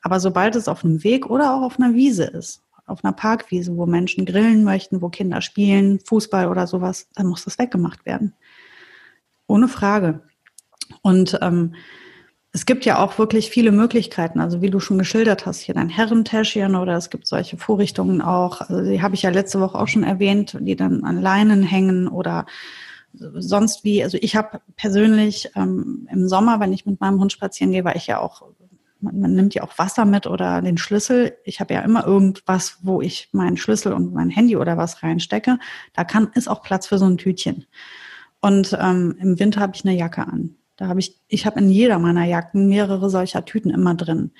Aber 0.02 0.20
sobald 0.20 0.56
es 0.56 0.68
auf 0.68 0.84
einem 0.84 1.04
Weg 1.04 1.30
oder 1.30 1.54
auch 1.54 1.62
auf 1.62 1.78
einer 1.78 1.94
Wiese 1.94 2.24
ist, 2.24 2.62
auf 2.92 3.04
einer 3.04 3.12
Parkwiese, 3.12 3.76
wo 3.76 3.86
Menschen 3.86 4.24
grillen 4.24 4.64
möchten, 4.64 5.02
wo 5.02 5.08
Kinder 5.08 5.40
spielen, 5.40 6.00
Fußball 6.00 6.48
oder 6.48 6.66
sowas, 6.66 7.08
dann 7.14 7.26
muss 7.26 7.44
das 7.44 7.58
weggemacht 7.58 8.06
werden. 8.06 8.34
Ohne 9.46 9.68
Frage. 9.68 10.22
Und 11.02 11.38
ähm, 11.42 11.74
es 12.52 12.66
gibt 12.66 12.84
ja 12.84 12.98
auch 12.98 13.18
wirklich 13.18 13.48
viele 13.48 13.72
Möglichkeiten, 13.72 14.38
also 14.38 14.60
wie 14.60 14.70
du 14.70 14.78
schon 14.78 14.98
geschildert 14.98 15.46
hast, 15.46 15.60
hier 15.60 15.74
dein 15.74 15.88
Herrentäschchen 15.88 16.76
oder 16.76 16.96
es 16.96 17.08
gibt 17.08 17.26
solche 17.26 17.56
Vorrichtungen 17.56 18.20
auch, 18.20 18.60
also 18.60 18.82
die 18.82 19.00
habe 19.00 19.14
ich 19.14 19.22
ja 19.22 19.30
letzte 19.30 19.58
Woche 19.60 19.78
auch 19.78 19.88
schon 19.88 20.04
erwähnt, 20.04 20.56
die 20.60 20.76
dann 20.76 21.02
an 21.04 21.20
Leinen 21.20 21.62
hängen 21.62 22.08
oder 22.08 22.44
sonst 23.14 23.84
wie. 23.84 24.02
Also 24.02 24.18
ich 24.20 24.36
habe 24.36 24.60
persönlich 24.76 25.50
ähm, 25.56 26.08
im 26.10 26.28
Sommer, 26.28 26.60
wenn 26.60 26.72
ich 26.72 26.86
mit 26.86 27.00
meinem 27.00 27.20
Hund 27.20 27.32
spazieren 27.32 27.72
gehe, 27.72 27.84
weil 27.84 27.96
ich 27.96 28.06
ja 28.06 28.20
auch 28.20 28.42
man, 29.02 29.20
man 29.20 29.34
nimmt 29.34 29.54
ja 29.54 29.62
auch 29.62 29.78
Wasser 29.78 30.04
mit 30.04 30.26
oder 30.26 30.62
den 30.62 30.78
Schlüssel. 30.78 31.36
Ich 31.44 31.60
habe 31.60 31.74
ja 31.74 31.80
immer 31.80 32.06
irgendwas, 32.06 32.78
wo 32.82 33.02
ich 33.02 33.28
meinen 33.32 33.56
Schlüssel 33.56 33.92
und 33.92 34.14
mein 34.14 34.30
Handy 34.30 34.56
oder 34.56 34.76
was 34.76 35.02
reinstecke. 35.02 35.58
Da 35.92 36.04
kann 36.04 36.30
ist 36.34 36.48
auch 36.48 36.62
Platz 36.62 36.86
für 36.86 36.98
so 36.98 37.06
ein 37.06 37.18
Tütchen. 37.18 37.66
Und 38.40 38.76
ähm, 38.80 39.16
im 39.20 39.38
Winter 39.38 39.60
habe 39.60 39.72
ich 39.74 39.84
eine 39.84 39.96
Jacke 39.96 40.26
an. 40.26 40.56
Da 40.76 40.88
habe 40.88 41.00
ich, 41.00 41.20
ich 41.28 41.46
habe 41.46 41.60
in 41.60 41.68
jeder 41.68 41.98
meiner 41.98 42.24
Jacken 42.24 42.68
mehrere 42.68 43.10
solcher 43.10 43.44
Tüten 43.44 43.70
immer 43.70 43.94
drin. 43.94 44.32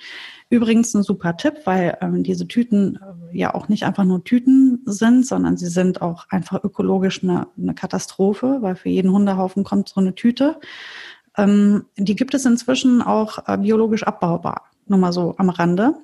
Übrigens 0.49 0.93
ein 0.93 1.03
super 1.03 1.37
Tipp, 1.37 1.61
weil 1.65 1.97
ähm, 2.01 2.23
diese 2.23 2.47
Tüten 2.47 2.97
äh, 2.97 3.37
ja 3.37 3.53
auch 3.53 3.69
nicht 3.69 3.83
einfach 3.85 4.03
nur 4.03 4.23
Tüten 4.23 4.81
sind, 4.85 5.25
sondern 5.25 5.57
sie 5.57 5.69
sind 5.69 6.01
auch 6.01 6.27
einfach 6.29 6.63
ökologisch 6.63 7.23
eine, 7.23 7.47
eine 7.57 7.73
Katastrophe, 7.73 8.57
weil 8.61 8.75
für 8.75 8.89
jeden 8.89 9.11
Hundehaufen 9.11 9.63
kommt 9.63 9.89
so 9.89 10.01
eine 10.01 10.15
Tüte. 10.15 10.59
Ähm, 11.37 11.85
die 11.97 12.15
gibt 12.15 12.33
es 12.33 12.45
inzwischen 12.45 13.01
auch 13.01 13.47
äh, 13.47 13.57
biologisch 13.57 14.03
abbaubar. 14.03 14.63
Nur 14.85 14.99
mal 14.99 15.13
so 15.13 15.35
am 15.37 15.49
Rande. 15.49 15.95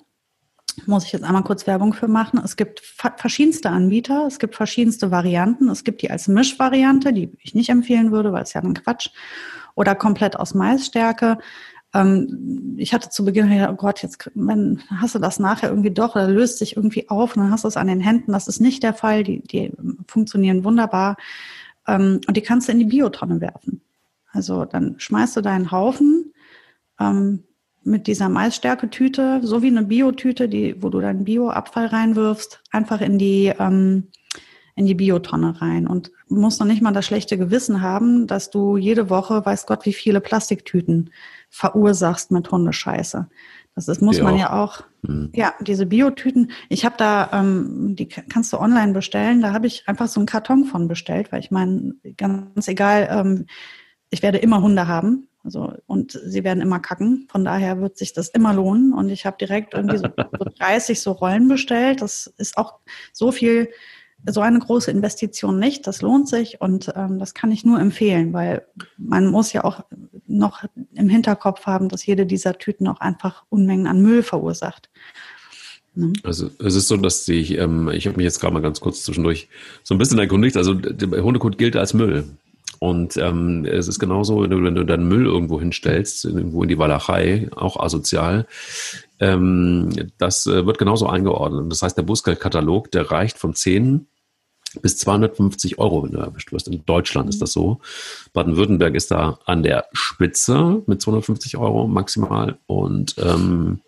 Muss 0.85 1.05
ich 1.05 1.11
jetzt 1.11 1.23
einmal 1.23 1.43
kurz 1.43 1.67
Werbung 1.67 1.93
für 1.93 2.07
machen. 2.07 2.39
Es 2.43 2.55
gibt 2.55 2.79
verschiedenste 2.79 3.69
Anbieter, 3.69 4.25
es 4.25 4.39
gibt 4.39 4.55
verschiedenste 4.55 5.11
Varianten. 5.11 5.69
Es 5.69 5.83
gibt 5.83 6.01
die 6.01 6.09
als 6.09 6.27
Mischvariante, 6.27 7.11
die 7.11 7.31
ich 7.41 7.53
nicht 7.53 7.69
empfehlen 7.69 8.11
würde, 8.11 8.31
weil 8.31 8.43
es 8.43 8.53
ja 8.53 8.61
ein 8.61 8.73
Quatsch. 8.73 9.09
Oder 9.75 9.95
komplett 9.95 10.37
aus 10.37 10.53
Maisstärke. 10.53 11.37
Ähm, 11.93 12.75
ich 12.77 12.93
hatte 12.93 13.09
zu 13.09 13.25
Beginn, 13.25 13.51
oh 13.69 13.73
Gott, 13.73 14.01
jetzt 14.03 14.29
wenn, 14.35 14.81
hast 14.89 15.15
du 15.15 15.19
das 15.19 15.39
nachher 15.39 15.69
irgendwie 15.69 15.91
doch 15.91 16.15
oder 16.15 16.27
löst 16.27 16.59
sich 16.59 16.75
irgendwie 16.75 17.09
auf 17.09 17.35
und 17.35 17.43
dann 17.43 17.51
hast 17.51 17.63
du 17.63 17.67
es 17.67 17.77
an 17.77 17.87
den 17.87 17.99
Händen. 17.99 18.31
Das 18.31 18.47
ist 18.47 18.61
nicht 18.61 18.83
der 18.83 18.93
Fall. 18.93 19.23
Die, 19.23 19.41
die 19.41 19.71
funktionieren 20.07 20.63
wunderbar. 20.63 21.17
Ähm, 21.87 22.21
und 22.27 22.37
die 22.37 22.41
kannst 22.41 22.67
du 22.67 22.71
in 22.71 22.79
die 22.79 22.85
Biotonne 22.85 23.41
werfen. 23.41 23.81
Also 24.31 24.65
dann 24.65 24.95
schmeißt 24.99 25.37
du 25.37 25.41
deinen 25.41 25.71
Haufen 25.71 26.33
ähm, 26.99 27.43
mit 27.83 28.07
dieser 28.07 28.29
Maisstärketüte, 28.29 29.41
so 29.43 29.61
wie 29.61 29.67
eine 29.67 29.83
Biotüte, 29.83 30.49
die, 30.49 30.81
wo 30.81 30.89
du 30.89 30.99
deinen 30.99 31.23
Bioabfall 31.23 31.87
reinwirfst, 31.87 32.61
einfach 32.71 33.01
in 33.01 33.17
die, 33.17 33.53
ähm, 33.57 34.07
in 34.75 34.85
die 34.85 34.95
Biotonne 34.95 35.61
rein. 35.61 35.87
Und 35.87 36.11
musst 36.27 36.59
noch 36.59 36.67
nicht 36.67 36.81
mal 36.81 36.93
das 36.93 37.05
schlechte 37.05 37.37
Gewissen 37.37 37.81
haben, 37.81 38.27
dass 38.27 38.49
du 38.51 38.77
jede 38.77 39.09
Woche, 39.09 39.45
weiß 39.45 39.65
Gott, 39.65 39.85
wie 39.85 39.93
viele 39.93 40.21
Plastiktüten 40.21 41.11
verursachst 41.49 42.31
mit 42.31 42.51
Hundescheiße. 42.51 43.27
Das 43.75 43.87
ist, 43.87 44.01
muss 44.01 44.17
die 44.17 44.23
man 44.23 44.35
auch. 44.35 44.39
ja 44.39 44.53
auch. 44.53 44.83
Mhm. 45.03 45.31
Ja, 45.33 45.53
diese 45.61 45.85
Biotüten. 45.85 46.51
Ich 46.67 46.85
habe 46.85 46.95
da, 46.97 47.29
ähm, 47.31 47.95
die 47.95 48.07
kannst 48.07 48.51
du 48.51 48.59
online 48.59 48.93
bestellen. 48.93 49.41
Da 49.41 49.53
habe 49.53 49.67
ich 49.67 49.87
einfach 49.87 50.07
so 50.07 50.19
einen 50.19 50.27
Karton 50.27 50.65
von 50.65 50.87
bestellt, 50.87 51.31
weil 51.31 51.39
ich 51.39 51.49
meine, 51.49 51.95
ganz 52.17 52.67
egal, 52.67 53.07
ähm, 53.09 53.45
ich 54.09 54.21
werde 54.21 54.37
immer 54.39 54.61
Hunde 54.61 54.87
haben. 54.87 55.27
Also, 55.43 55.73
und 55.87 56.11
sie 56.11 56.43
werden 56.43 56.61
immer 56.61 56.79
kacken. 56.79 57.27
Von 57.31 57.45
daher 57.45 57.79
wird 57.79 57.97
sich 57.97 58.11
das 58.13 58.29
immer 58.29 58.53
lohnen. 58.53 58.93
Und 58.93 59.09
ich 59.09 59.25
habe 59.25 59.37
direkt 59.37 59.73
irgendwie 59.73 59.97
so, 59.97 60.07
so 60.17 60.45
30 60.59 60.99
so 60.99 61.11
Rollen 61.11 61.47
bestellt. 61.47 62.01
Das 62.01 62.27
ist 62.37 62.57
auch 62.57 62.75
so 63.13 63.31
viel, 63.31 63.69
so 64.27 64.41
eine 64.41 64.59
große 64.59 64.91
Investition 64.91 65.57
nicht. 65.57 65.87
Das 65.87 66.01
lohnt 66.01 66.27
sich 66.27 66.59
und 66.59 66.91
ähm, 66.95 67.19
das 67.19 67.33
kann 67.33 67.51
ich 67.51 67.63
nur 67.63 67.79
empfehlen, 67.79 68.33
weil 68.33 68.65
man 68.97 69.27
muss 69.27 69.53
ja 69.53 69.63
auch 69.63 69.85
noch 70.27 70.65
im 70.93 71.09
Hinterkopf 71.09 71.65
haben, 71.65 71.87
dass 71.87 72.05
jede 72.05 72.25
dieser 72.25 72.57
Tüten 72.57 72.87
auch 72.87 72.99
einfach 72.99 73.43
Unmengen 73.49 73.87
an 73.87 74.01
Müll 74.01 74.23
verursacht. 74.23 74.89
Ne? 75.95 76.13
Also 76.23 76.49
es 76.59 76.75
ist 76.75 76.87
so, 76.87 76.97
dass 76.97 77.27
ich, 77.27 77.57
ähm, 77.57 77.89
ich 77.89 78.07
habe 78.07 78.17
mich 78.17 78.25
jetzt 78.25 78.39
gerade 78.39 78.53
mal 78.53 78.61
ganz 78.61 78.79
kurz 78.79 79.03
zwischendurch 79.03 79.47
so 79.83 79.95
ein 79.95 79.97
bisschen 79.97 80.19
erkundigt. 80.19 80.57
Also 80.57 80.73
der 80.73 81.23
Hundekot 81.23 81.57
gilt 81.57 81.75
als 81.75 81.93
Müll. 81.93 82.25
Und 82.79 83.17
ähm, 83.17 83.65
es 83.65 83.87
ist 83.87 83.99
genauso, 83.99 84.41
wenn 84.41 84.49
du, 84.49 84.63
wenn 84.63 84.75
du 84.75 84.85
deinen 84.85 85.07
Müll 85.07 85.25
irgendwo 85.25 85.59
hinstellst, 85.59 86.25
irgendwo 86.25 86.63
in 86.63 86.69
die 86.69 86.79
Walachei, 86.79 87.49
auch 87.55 87.77
asozial, 87.77 88.47
ähm, 89.19 89.89
das 90.17 90.47
äh, 90.47 90.65
wird 90.65 90.77
genauso 90.77 91.07
eingeordnet. 91.07 91.71
Das 91.71 91.81
heißt, 91.81 91.97
der 91.97 92.03
Bußgeldkatalog, 92.03 92.89
der 92.91 93.11
reicht 93.11 93.37
von 93.37 93.53
10 93.53 94.07
bis 94.81 94.97
250 94.97 95.79
Euro, 95.79 96.03
wenn 96.03 96.11
du 96.11 96.19
erwischt 96.19 96.51
wirst. 96.51 96.67
In 96.67 96.85
Deutschland 96.85 97.25
mhm. 97.25 97.29
ist 97.29 97.41
das 97.41 97.51
so. 97.51 97.79
Baden-Württemberg 98.33 98.95
ist 98.95 99.11
da 99.11 99.39
an 99.45 99.63
der 99.63 99.85
Spitze 99.93 100.81
mit 100.85 101.01
250 101.01 101.57
Euro 101.57 101.87
maximal. 101.87 102.57
Und 102.67 103.15
ähm, 103.17 103.81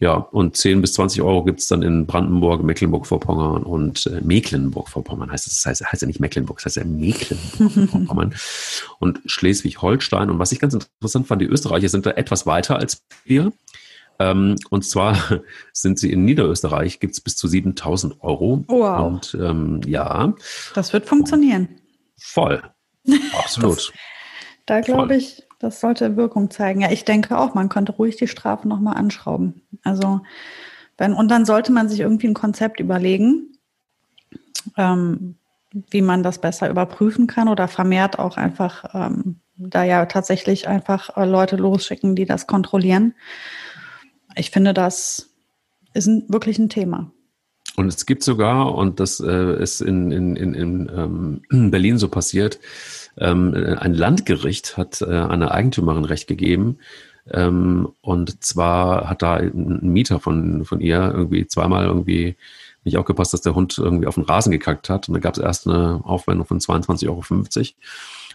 ja, 0.00 0.14
und 0.14 0.56
10 0.56 0.80
bis 0.80 0.92
20 0.92 1.22
Euro 1.22 1.42
gibt's 1.42 1.66
dann 1.66 1.82
in 1.82 2.06
Brandenburg, 2.06 2.62
Mecklenburg-Vorpommern 2.62 3.64
und 3.64 4.06
äh, 4.06 4.20
Mecklenburg-Vorpommern 4.20 5.32
heißt 5.32 5.48
es. 5.48 5.56
Das 5.56 5.66
heißt, 5.66 5.92
heißt 5.92 6.02
ja 6.02 6.06
nicht 6.06 6.20
Mecklenburg, 6.20 6.58
das 6.58 6.66
heißt 6.66 6.76
ja 6.76 6.84
Mecklenburg-Vorpommern 6.84 8.34
und 9.00 9.20
Schleswig-Holstein. 9.26 10.30
Und 10.30 10.38
was 10.38 10.52
ich 10.52 10.60
ganz 10.60 10.74
interessant 10.74 11.26
fand, 11.26 11.42
die 11.42 11.46
Österreicher 11.46 11.88
sind 11.88 12.06
da 12.06 12.12
etwas 12.12 12.46
weiter 12.46 12.76
als 12.76 13.02
wir. 13.24 13.52
Ähm, 14.20 14.54
und 14.70 14.84
zwar 14.84 15.42
sind 15.72 15.98
sie 15.98 16.12
in 16.12 16.24
Niederösterreich, 16.24 17.00
gibt's 17.00 17.20
bis 17.20 17.36
zu 17.36 17.48
7000 17.48 18.22
Euro. 18.22 18.64
Wow. 18.68 19.04
Und 19.04 19.36
ähm, 19.40 19.80
ja. 19.84 20.32
Das 20.74 20.92
wird 20.92 21.06
funktionieren. 21.06 21.80
Voll. 22.16 22.62
Absolut. 23.36 23.78
das, 23.78 23.92
da 24.66 24.80
glaube 24.80 25.16
ich, 25.16 25.42
das 25.58 25.80
sollte 25.80 26.16
Wirkung 26.16 26.50
zeigen. 26.50 26.80
Ja, 26.80 26.90
ich 26.90 27.04
denke 27.04 27.38
auch, 27.38 27.54
man 27.54 27.68
könnte 27.68 27.92
ruhig 27.92 28.16
die 28.16 28.28
Strafe 28.28 28.68
nochmal 28.68 28.96
anschrauben. 28.96 29.62
Also, 29.82 30.20
wenn, 30.96 31.12
und 31.12 31.28
dann 31.30 31.44
sollte 31.44 31.72
man 31.72 31.88
sich 31.88 32.00
irgendwie 32.00 32.28
ein 32.28 32.34
Konzept 32.34 32.80
überlegen, 32.80 33.58
ähm, 34.76 35.36
wie 35.90 36.02
man 36.02 36.22
das 36.22 36.40
besser 36.40 36.70
überprüfen 36.70 37.26
kann 37.26 37.48
oder 37.48 37.68
vermehrt 37.68 38.18
auch 38.18 38.36
einfach 38.36 38.84
ähm, 38.94 39.40
da 39.56 39.84
ja 39.84 40.06
tatsächlich 40.06 40.68
einfach 40.68 41.16
äh, 41.16 41.24
Leute 41.24 41.56
losschicken, 41.56 42.14
die 42.14 42.24
das 42.24 42.46
kontrollieren. 42.46 43.14
Ich 44.36 44.50
finde, 44.50 44.72
das 44.72 45.30
ist 45.94 46.06
ein, 46.06 46.24
wirklich 46.28 46.58
ein 46.58 46.68
Thema. 46.68 47.10
Und 47.76 47.86
es 47.86 48.06
gibt 48.06 48.24
sogar, 48.24 48.74
und 48.74 48.98
das 48.98 49.20
äh, 49.20 49.62
ist 49.62 49.80
in, 49.80 50.10
in, 50.10 50.36
in, 50.36 50.54
in 50.54 51.42
ähm, 51.50 51.70
Berlin 51.70 51.98
so 51.98 52.08
passiert, 52.08 52.58
ähm, 53.20 53.54
ein 53.78 53.94
Landgericht 53.94 54.76
hat 54.76 55.00
äh, 55.02 55.06
einer 55.06 55.50
Eigentümerin 55.50 56.04
Recht 56.04 56.26
gegeben. 56.26 56.78
Ähm, 57.30 57.88
und 58.00 58.42
zwar 58.42 59.08
hat 59.08 59.22
da 59.22 59.34
ein 59.34 59.80
Mieter 59.82 60.20
von, 60.20 60.64
von 60.64 60.80
ihr 60.80 61.12
irgendwie 61.14 61.46
zweimal 61.46 61.84
irgendwie 61.84 62.36
nicht 62.84 62.96
aufgepasst, 62.96 63.34
dass 63.34 63.42
der 63.42 63.54
Hund 63.54 63.76
irgendwie 63.78 64.06
auf 64.06 64.14
den 64.14 64.24
Rasen 64.24 64.50
gekackt 64.50 64.88
hat. 64.88 65.08
Und 65.08 65.14
da 65.14 65.20
gab 65.20 65.36
es 65.36 65.42
erst 65.42 65.66
eine 65.66 66.00
Aufwendung 66.04 66.46
von 66.46 66.58
22,50 66.58 67.08
Euro. 67.08 67.24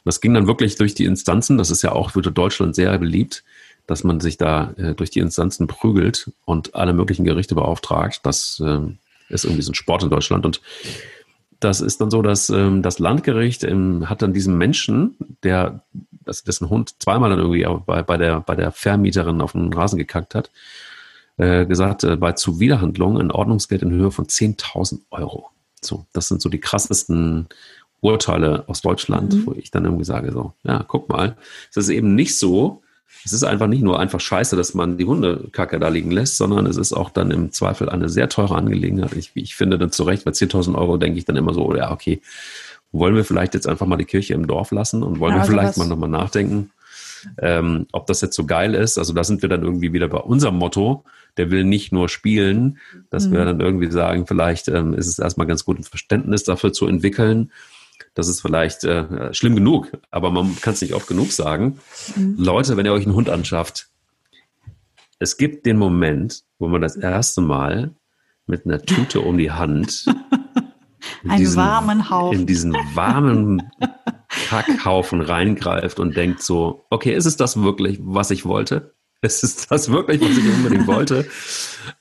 Das 0.05 0.21
ging 0.21 0.33
dann 0.33 0.47
wirklich 0.47 0.75
durch 0.75 0.93
die 0.93 1.05
Instanzen. 1.05 1.57
Das 1.57 1.71
ist 1.71 1.81
ja 1.81 1.91
auch 1.91 2.11
für 2.11 2.21
Deutschland 2.21 2.75
sehr 2.75 2.97
beliebt, 2.97 3.43
dass 3.87 4.03
man 4.03 4.19
sich 4.19 4.37
da 4.37 4.73
äh, 4.77 4.93
durch 4.93 5.09
die 5.09 5.19
Instanzen 5.19 5.67
prügelt 5.67 6.31
und 6.45 6.75
alle 6.75 6.93
möglichen 6.93 7.25
Gerichte 7.25 7.55
beauftragt. 7.55 8.19
Das 8.23 8.61
äh, 8.63 8.79
ist 9.29 9.45
irgendwie 9.45 9.63
so 9.63 9.71
ein 9.71 9.75
Sport 9.75 10.03
in 10.03 10.09
Deutschland. 10.09 10.45
Und 10.45 10.61
das 11.63 11.81
ist 11.81 12.01
dann 12.01 12.11
so, 12.11 12.21
dass 12.21 12.49
ähm, 12.49 12.81
das 12.81 12.99
Landgericht 12.99 13.63
ähm, 13.63 14.09
hat 14.09 14.21
dann 14.21 14.33
diesen 14.33 14.57
Menschen, 14.57 15.15
der 15.43 15.83
das, 16.25 16.43
dessen 16.43 16.69
Hund 16.69 17.01
zweimal 17.01 17.29
dann 17.29 17.39
irgendwie 17.39 17.65
bei, 17.85 18.01
bei, 18.03 18.17
der, 18.17 18.41
bei 18.41 18.55
der 18.55 18.71
Vermieterin 18.71 19.41
auf 19.41 19.53
den 19.53 19.73
Rasen 19.73 19.97
gekackt 19.97 20.35
hat, 20.35 20.51
äh, 21.37 21.65
gesagt, 21.65 22.03
äh, 22.03 22.15
bei 22.15 22.33
Zuwiderhandlung 22.33 23.19
ein 23.19 23.31
Ordnungsgeld 23.31 23.81
in 23.81 23.91
Höhe 23.91 24.11
von 24.11 24.25
10.000 24.25 25.01
Euro. 25.11 25.49
So, 25.81 26.05
das 26.13 26.27
sind 26.27 26.41
so 26.41 26.49
die 26.49 26.59
krassesten 26.59 27.47
Urteile 28.01 28.65
aus 28.67 28.81
Deutschland, 28.81 29.33
mhm. 29.33 29.45
wo 29.45 29.53
ich 29.53 29.71
dann 29.71 29.85
irgendwie 29.85 30.05
sage, 30.05 30.31
so, 30.31 30.53
ja, 30.63 30.83
guck 30.87 31.09
mal, 31.09 31.35
es 31.71 31.77
ist 31.77 31.89
eben 31.89 32.15
nicht 32.15 32.37
so, 32.37 32.81
es 33.25 33.31
ist 33.33 33.43
einfach 33.43 33.67
nicht 33.67 33.83
nur 33.83 33.99
einfach 33.99 34.19
scheiße, 34.19 34.55
dass 34.55 34.73
man 34.73 34.97
die 34.97 35.05
Hundekacke 35.05 35.79
da 35.79 35.87
liegen 35.87 36.11
lässt, 36.11 36.37
sondern 36.37 36.65
es 36.65 36.77
ist 36.77 36.93
auch 36.93 37.09
dann 37.09 37.31
im 37.31 37.51
Zweifel 37.51 37.89
eine 37.89 38.09
sehr 38.09 38.29
teure 38.29 38.55
Angelegenheit. 38.55 39.13
Ich, 39.15 39.31
ich 39.35 39.55
finde 39.55 39.77
dann 39.77 39.91
zu 39.91 40.03
Recht, 40.03 40.25
bei 40.25 40.31
10.000 40.31 40.75
Euro 40.75 40.97
denke 40.97 41.19
ich 41.19 41.25
dann 41.25 41.37
immer 41.37 41.53
so, 41.53 41.73
ja, 41.75 41.91
okay, 41.91 42.21
wollen 42.91 43.15
wir 43.15 43.23
vielleicht 43.23 43.53
jetzt 43.53 43.67
einfach 43.67 43.85
mal 43.85 43.97
die 43.97 44.05
Kirche 44.05 44.33
im 44.33 44.47
Dorf 44.47 44.71
lassen 44.71 45.03
und 45.03 45.19
wollen 45.19 45.35
ja, 45.35 45.41
wir 45.41 45.45
vielleicht 45.45 45.77
mal 45.77 45.87
nochmal 45.87 46.09
nachdenken, 46.09 46.71
ähm, 47.39 47.87
ob 47.91 48.07
das 48.07 48.21
jetzt 48.21 48.35
so 48.35 48.45
geil 48.45 48.75
ist. 48.75 48.97
Also 48.97 49.13
da 49.13 49.23
sind 49.23 49.41
wir 49.41 49.49
dann 49.49 49.63
irgendwie 49.63 49.93
wieder 49.93 50.09
bei 50.09 50.19
unserem 50.19 50.57
Motto, 50.57 51.03
der 51.37 51.49
will 51.49 51.63
nicht 51.63 51.91
nur 51.91 52.09
spielen, 52.09 52.77
dass 53.09 53.27
mhm. 53.27 53.31
wir 53.33 53.45
dann 53.45 53.59
irgendwie 53.61 53.89
sagen, 53.89 54.27
vielleicht 54.27 54.67
ähm, 54.67 54.93
ist 54.93 55.07
es 55.07 55.17
erstmal 55.17 55.47
ganz 55.47 55.65
gut, 55.65 55.79
ein 55.79 55.83
Verständnis 55.83 56.43
dafür 56.43 56.73
zu 56.73 56.85
entwickeln 56.87 57.51
das 58.13 58.27
ist 58.27 58.41
vielleicht 58.41 58.83
äh, 58.83 59.33
schlimm 59.33 59.55
genug, 59.55 59.91
aber 60.11 60.31
man 60.31 60.55
kann 60.61 60.73
es 60.73 60.81
nicht 60.81 60.93
oft 60.93 61.07
genug 61.07 61.31
sagen. 61.31 61.79
Mhm. 62.15 62.35
Leute, 62.37 62.77
wenn 62.77 62.85
ihr 62.85 62.93
euch 62.93 63.05
einen 63.05 63.15
Hund 63.15 63.29
anschafft, 63.29 63.89
es 65.19 65.37
gibt 65.37 65.65
den 65.65 65.77
Moment, 65.77 66.43
wo 66.59 66.67
man 66.67 66.81
das 66.81 66.95
erste 66.95 67.41
Mal 67.41 67.95
mit 68.45 68.65
einer 68.65 68.81
Tüte 68.81 69.21
um 69.21 69.37
die 69.37 69.51
Hand 69.51 70.05
in 71.23 71.37
diesen, 71.37 71.57
warmen 71.57 72.09
Haufen. 72.09 72.39
in 72.39 72.45
diesen 72.45 72.73
warmen 72.93 73.63
Kackhaufen 74.49 75.21
reingreift 75.21 75.99
und 75.99 76.17
denkt 76.17 76.41
so, 76.41 76.85
okay, 76.89 77.13
ist 77.13 77.25
es 77.25 77.37
das 77.37 77.61
wirklich, 77.61 77.99
was 78.01 78.31
ich 78.31 78.45
wollte? 78.45 78.93
Ist 79.23 79.43
es 79.43 79.67
das 79.67 79.89
wirklich, 79.89 80.21
was 80.21 80.37
ich 80.37 80.45
unbedingt 80.45 80.85
wollte? 80.85 81.25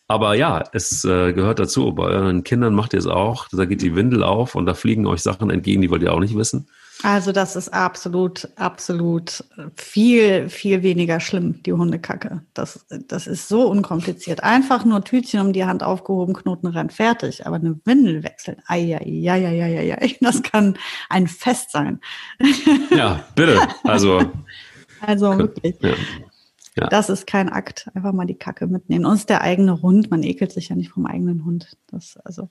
Aber 0.08 0.34
ja, 0.34 0.64
es 0.72 1.04
äh, 1.04 1.32
gehört 1.32 1.60
dazu. 1.60 1.92
Bei 1.94 2.04
euren 2.04 2.42
Kindern 2.42 2.74
macht 2.74 2.92
ihr 2.92 2.98
es 2.98 3.06
auch. 3.06 3.46
Da 3.52 3.64
geht 3.64 3.80
die 3.80 3.94
Windel 3.94 4.24
auf 4.24 4.56
und 4.56 4.66
da 4.66 4.74
fliegen 4.74 5.06
euch 5.06 5.22
Sachen 5.22 5.48
entgegen, 5.48 5.82
die 5.82 5.90
wollt 5.90 6.02
ihr 6.02 6.12
auch 6.12 6.20
nicht 6.20 6.36
wissen. 6.36 6.68
Also 7.02 7.32
das 7.32 7.56
ist 7.56 7.72
absolut, 7.72 8.48
absolut 8.56 9.44
viel, 9.76 10.48
viel 10.48 10.82
weniger 10.82 11.18
schlimm, 11.20 11.62
die 11.62 11.72
Hundekacke. 11.72 12.42
Das, 12.54 12.86
das 13.08 13.26
ist 13.26 13.48
so 13.48 13.68
unkompliziert. 13.68 14.42
Einfach 14.42 14.84
nur 14.84 15.02
Tütchen 15.02 15.40
um 15.40 15.52
die 15.52 15.64
Hand 15.64 15.82
aufgehoben, 15.82 16.34
Knoten 16.34 16.66
rein, 16.66 16.90
fertig. 16.90 17.46
Aber 17.46 17.56
eine 17.56 17.80
Windel 17.84 18.22
wechseln, 18.22 18.58
ai, 18.66 18.96
ai, 18.96 19.30
ai, 19.30 19.46
ai, 19.46 19.98
ai, 20.00 20.16
das 20.20 20.42
kann 20.42 20.76
ein 21.08 21.26
Fest 21.26 21.70
sein. 21.72 22.00
Ja, 22.90 23.24
bitte. 23.34 23.60
Also, 23.84 24.22
also 25.00 25.38
wirklich. 25.38 25.76
Ja. 25.80 25.94
Ja. 26.76 26.88
Das 26.88 27.10
ist 27.10 27.26
kein 27.26 27.48
Akt. 27.48 27.90
Einfach 27.94 28.12
mal 28.12 28.26
die 28.26 28.34
Kacke 28.34 28.66
mitnehmen. 28.66 29.04
Und 29.04 29.28
der 29.28 29.42
eigene 29.42 29.82
Hund. 29.82 30.10
Man 30.10 30.22
ekelt 30.22 30.52
sich 30.52 30.70
ja 30.70 30.76
nicht 30.76 30.90
vom 30.90 31.06
eigenen 31.06 31.44
Hund. 31.44 31.76
Das, 31.88 32.16
also. 32.24 32.48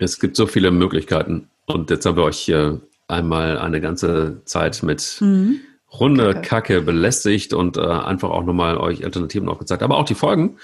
Es 0.00 0.18
gibt 0.20 0.36
so 0.36 0.46
viele 0.46 0.70
Möglichkeiten. 0.70 1.48
Und 1.66 1.90
jetzt 1.90 2.04
haben 2.04 2.16
wir 2.16 2.24
euch 2.24 2.38
hier 2.38 2.80
einmal 3.06 3.58
eine 3.58 3.80
ganze 3.80 4.42
Zeit 4.44 4.82
mit 4.82 5.18
mhm. 5.20 5.60
Hunde, 5.90 6.40
Kacke 6.42 6.80
belästigt 6.80 7.52
und 7.52 7.76
äh, 7.76 7.80
einfach 7.80 8.30
auch 8.30 8.44
nochmal 8.44 8.76
euch 8.76 9.04
Alternativen 9.04 9.48
aufgezeigt. 9.48 9.82
Aber 9.82 9.96
auch 9.96 10.04
die 10.04 10.14
Folgen. 10.14 10.58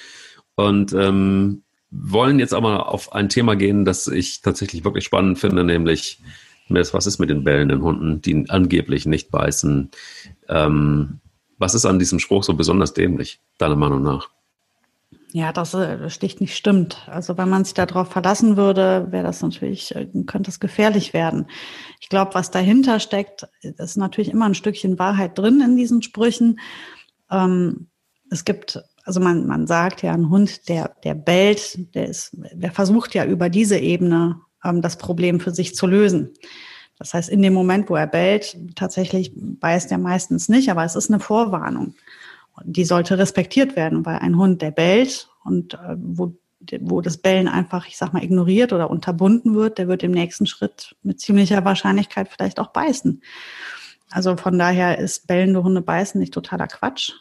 Und 0.56 0.92
ähm, 0.92 1.62
wollen 1.90 2.38
jetzt 2.38 2.54
aber 2.54 2.88
auf 2.88 3.12
ein 3.12 3.28
Thema 3.28 3.54
gehen, 3.56 3.84
das 3.84 4.08
ich 4.08 4.42
tatsächlich 4.42 4.84
wirklich 4.84 5.04
spannend 5.04 5.38
finde, 5.38 5.64
nämlich 5.64 6.20
was 6.68 7.06
ist 7.06 7.18
mit 7.18 7.30
den 7.30 7.42
bellenden 7.42 7.82
Hunden, 7.82 8.22
die 8.22 8.48
angeblich 8.48 9.04
nicht 9.04 9.30
beißen? 9.30 9.90
Ähm, 10.48 11.20
was 11.60 11.74
ist 11.74 11.84
an 11.84 11.98
diesem 11.98 12.18
Spruch 12.18 12.42
so 12.42 12.54
besonders 12.54 12.94
dämlich, 12.94 13.38
deiner 13.58 13.76
Meinung 13.76 14.02
nach? 14.02 14.30
Ja, 15.32 15.52
das 15.52 15.74
äh, 15.74 16.10
sticht 16.10 16.40
nicht 16.40 16.56
stimmt. 16.56 17.06
Also 17.06 17.38
wenn 17.38 17.48
man 17.48 17.64
sich 17.64 17.74
darauf 17.74 18.08
verlassen 18.08 18.56
würde, 18.56 19.06
wäre 19.10 19.22
das 19.22 19.42
natürlich, 19.42 19.94
äh, 19.94 20.08
könnte 20.26 20.50
es 20.50 20.58
gefährlich 20.58 21.12
werden. 21.12 21.46
Ich 22.00 22.08
glaube, 22.08 22.34
was 22.34 22.50
dahinter 22.50 22.98
steckt, 22.98 23.46
ist 23.60 23.96
natürlich 23.96 24.30
immer 24.30 24.46
ein 24.46 24.54
Stückchen 24.54 24.98
Wahrheit 24.98 25.38
drin 25.38 25.60
in 25.60 25.76
diesen 25.76 26.02
Sprüchen. 26.02 26.58
Ähm, 27.30 27.88
es 28.30 28.44
gibt, 28.44 28.82
also 29.04 29.20
man, 29.20 29.46
man 29.46 29.68
sagt 29.68 30.02
ja, 30.02 30.12
ein 30.12 30.30
Hund, 30.30 30.68
der, 30.68 30.96
der 31.04 31.14
bellt, 31.14 31.94
der 31.94 32.08
ist, 32.08 32.30
der 32.32 32.72
versucht 32.72 33.14
ja 33.14 33.24
über 33.24 33.50
diese 33.50 33.78
Ebene 33.78 34.40
ähm, 34.64 34.82
das 34.82 34.96
Problem 34.96 35.38
für 35.38 35.52
sich 35.52 35.76
zu 35.76 35.86
lösen. 35.86 36.32
Das 37.00 37.14
heißt, 37.14 37.30
in 37.30 37.40
dem 37.40 37.54
Moment, 37.54 37.88
wo 37.88 37.96
er 37.96 38.06
bellt, 38.06 38.58
tatsächlich 38.76 39.32
beißt 39.34 39.90
er 39.90 39.96
meistens 39.96 40.50
nicht, 40.50 40.70
aber 40.70 40.84
es 40.84 40.94
ist 40.94 41.10
eine 41.10 41.18
Vorwarnung. 41.18 41.94
Die 42.64 42.84
sollte 42.84 43.16
respektiert 43.16 43.74
werden, 43.74 44.04
weil 44.04 44.18
ein 44.18 44.36
Hund, 44.36 44.60
der 44.60 44.70
bellt 44.70 45.30
und 45.42 45.74
äh, 45.74 45.96
wo, 45.96 46.34
wo 46.80 47.00
das 47.00 47.16
Bellen 47.16 47.48
einfach, 47.48 47.86
ich 47.86 47.96
sag 47.96 48.12
mal, 48.12 48.22
ignoriert 48.22 48.74
oder 48.74 48.90
unterbunden 48.90 49.54
wird, 49.54 49.78
der 49.78 49.88
wird 49.88 50.02
im 50.02 50.10
nächsten 50.10 50.44
Schritt 50.44 50.94
mit 51.02 51.20
ziemlicher 51.20 51.64
Wahrscheinlichkeit 51.64 52.28
vielleicht 52.28 52.60
auch 52.60 52.68
beißen. 52.68 53.22
Also 54.10 54.36
von 54.36 54.58
daher 54.58 54.98
ist 54.98 55.26
bellende 55.26 55.62
Hunde 55.62 55.80
beißen 55.80 56.20
nicht 56.20 56.34
totaler 56.34 56.66
Quatsch. 56.66 57.12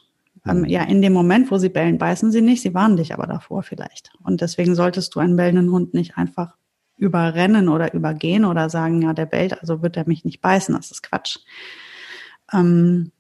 Ähm, 0.45 0.65
ja, 0.65 0.83
in 0.83 1.01
dem 1.01 1.13
Moment, 1.13 1.51
wo 1.51 1.57
sie 1.57 1.69
bellen, 1.69 1.97
beißen 1.97 2.33
sie 2.33 2.41
nicht, 2.41 2.61
sie 2.61 2.73
warnen 2.73 2.97
dich 2.97 3.13
aber 3.13 3.27
davor 3.27 3.63
vielleicht. 3.63 4.11
Und 4.23 4.41
deswegen 4.41 4.75
solltest 4.75 5.15
du 5.15 5.21
einen 5.21 5.37
bellenden 5.37 5.71
Hund 5.71 5.93
nicht 5.93 6.17
einfach 6.17 6.57
überrennen 6.99 7.69
oder 7.69 7.93
übergehen 7.93 8.45
oder 8.45 8.69
sagen, 8.69 9.01
ja, 9.01 9.13
der 9.13 9.25
bellt, 9.25 9.59
also 9.59 9.81
wird 9.81 9.97
er 9.97 10.07
mich 10.07 10.25
nicht 10.25 10.41
beißen. 10.41 10.75
Das 10.75 10.91
ist 10.91 11.01
Quatsch. 11.01 11.39
Ähm, 12.53 13.11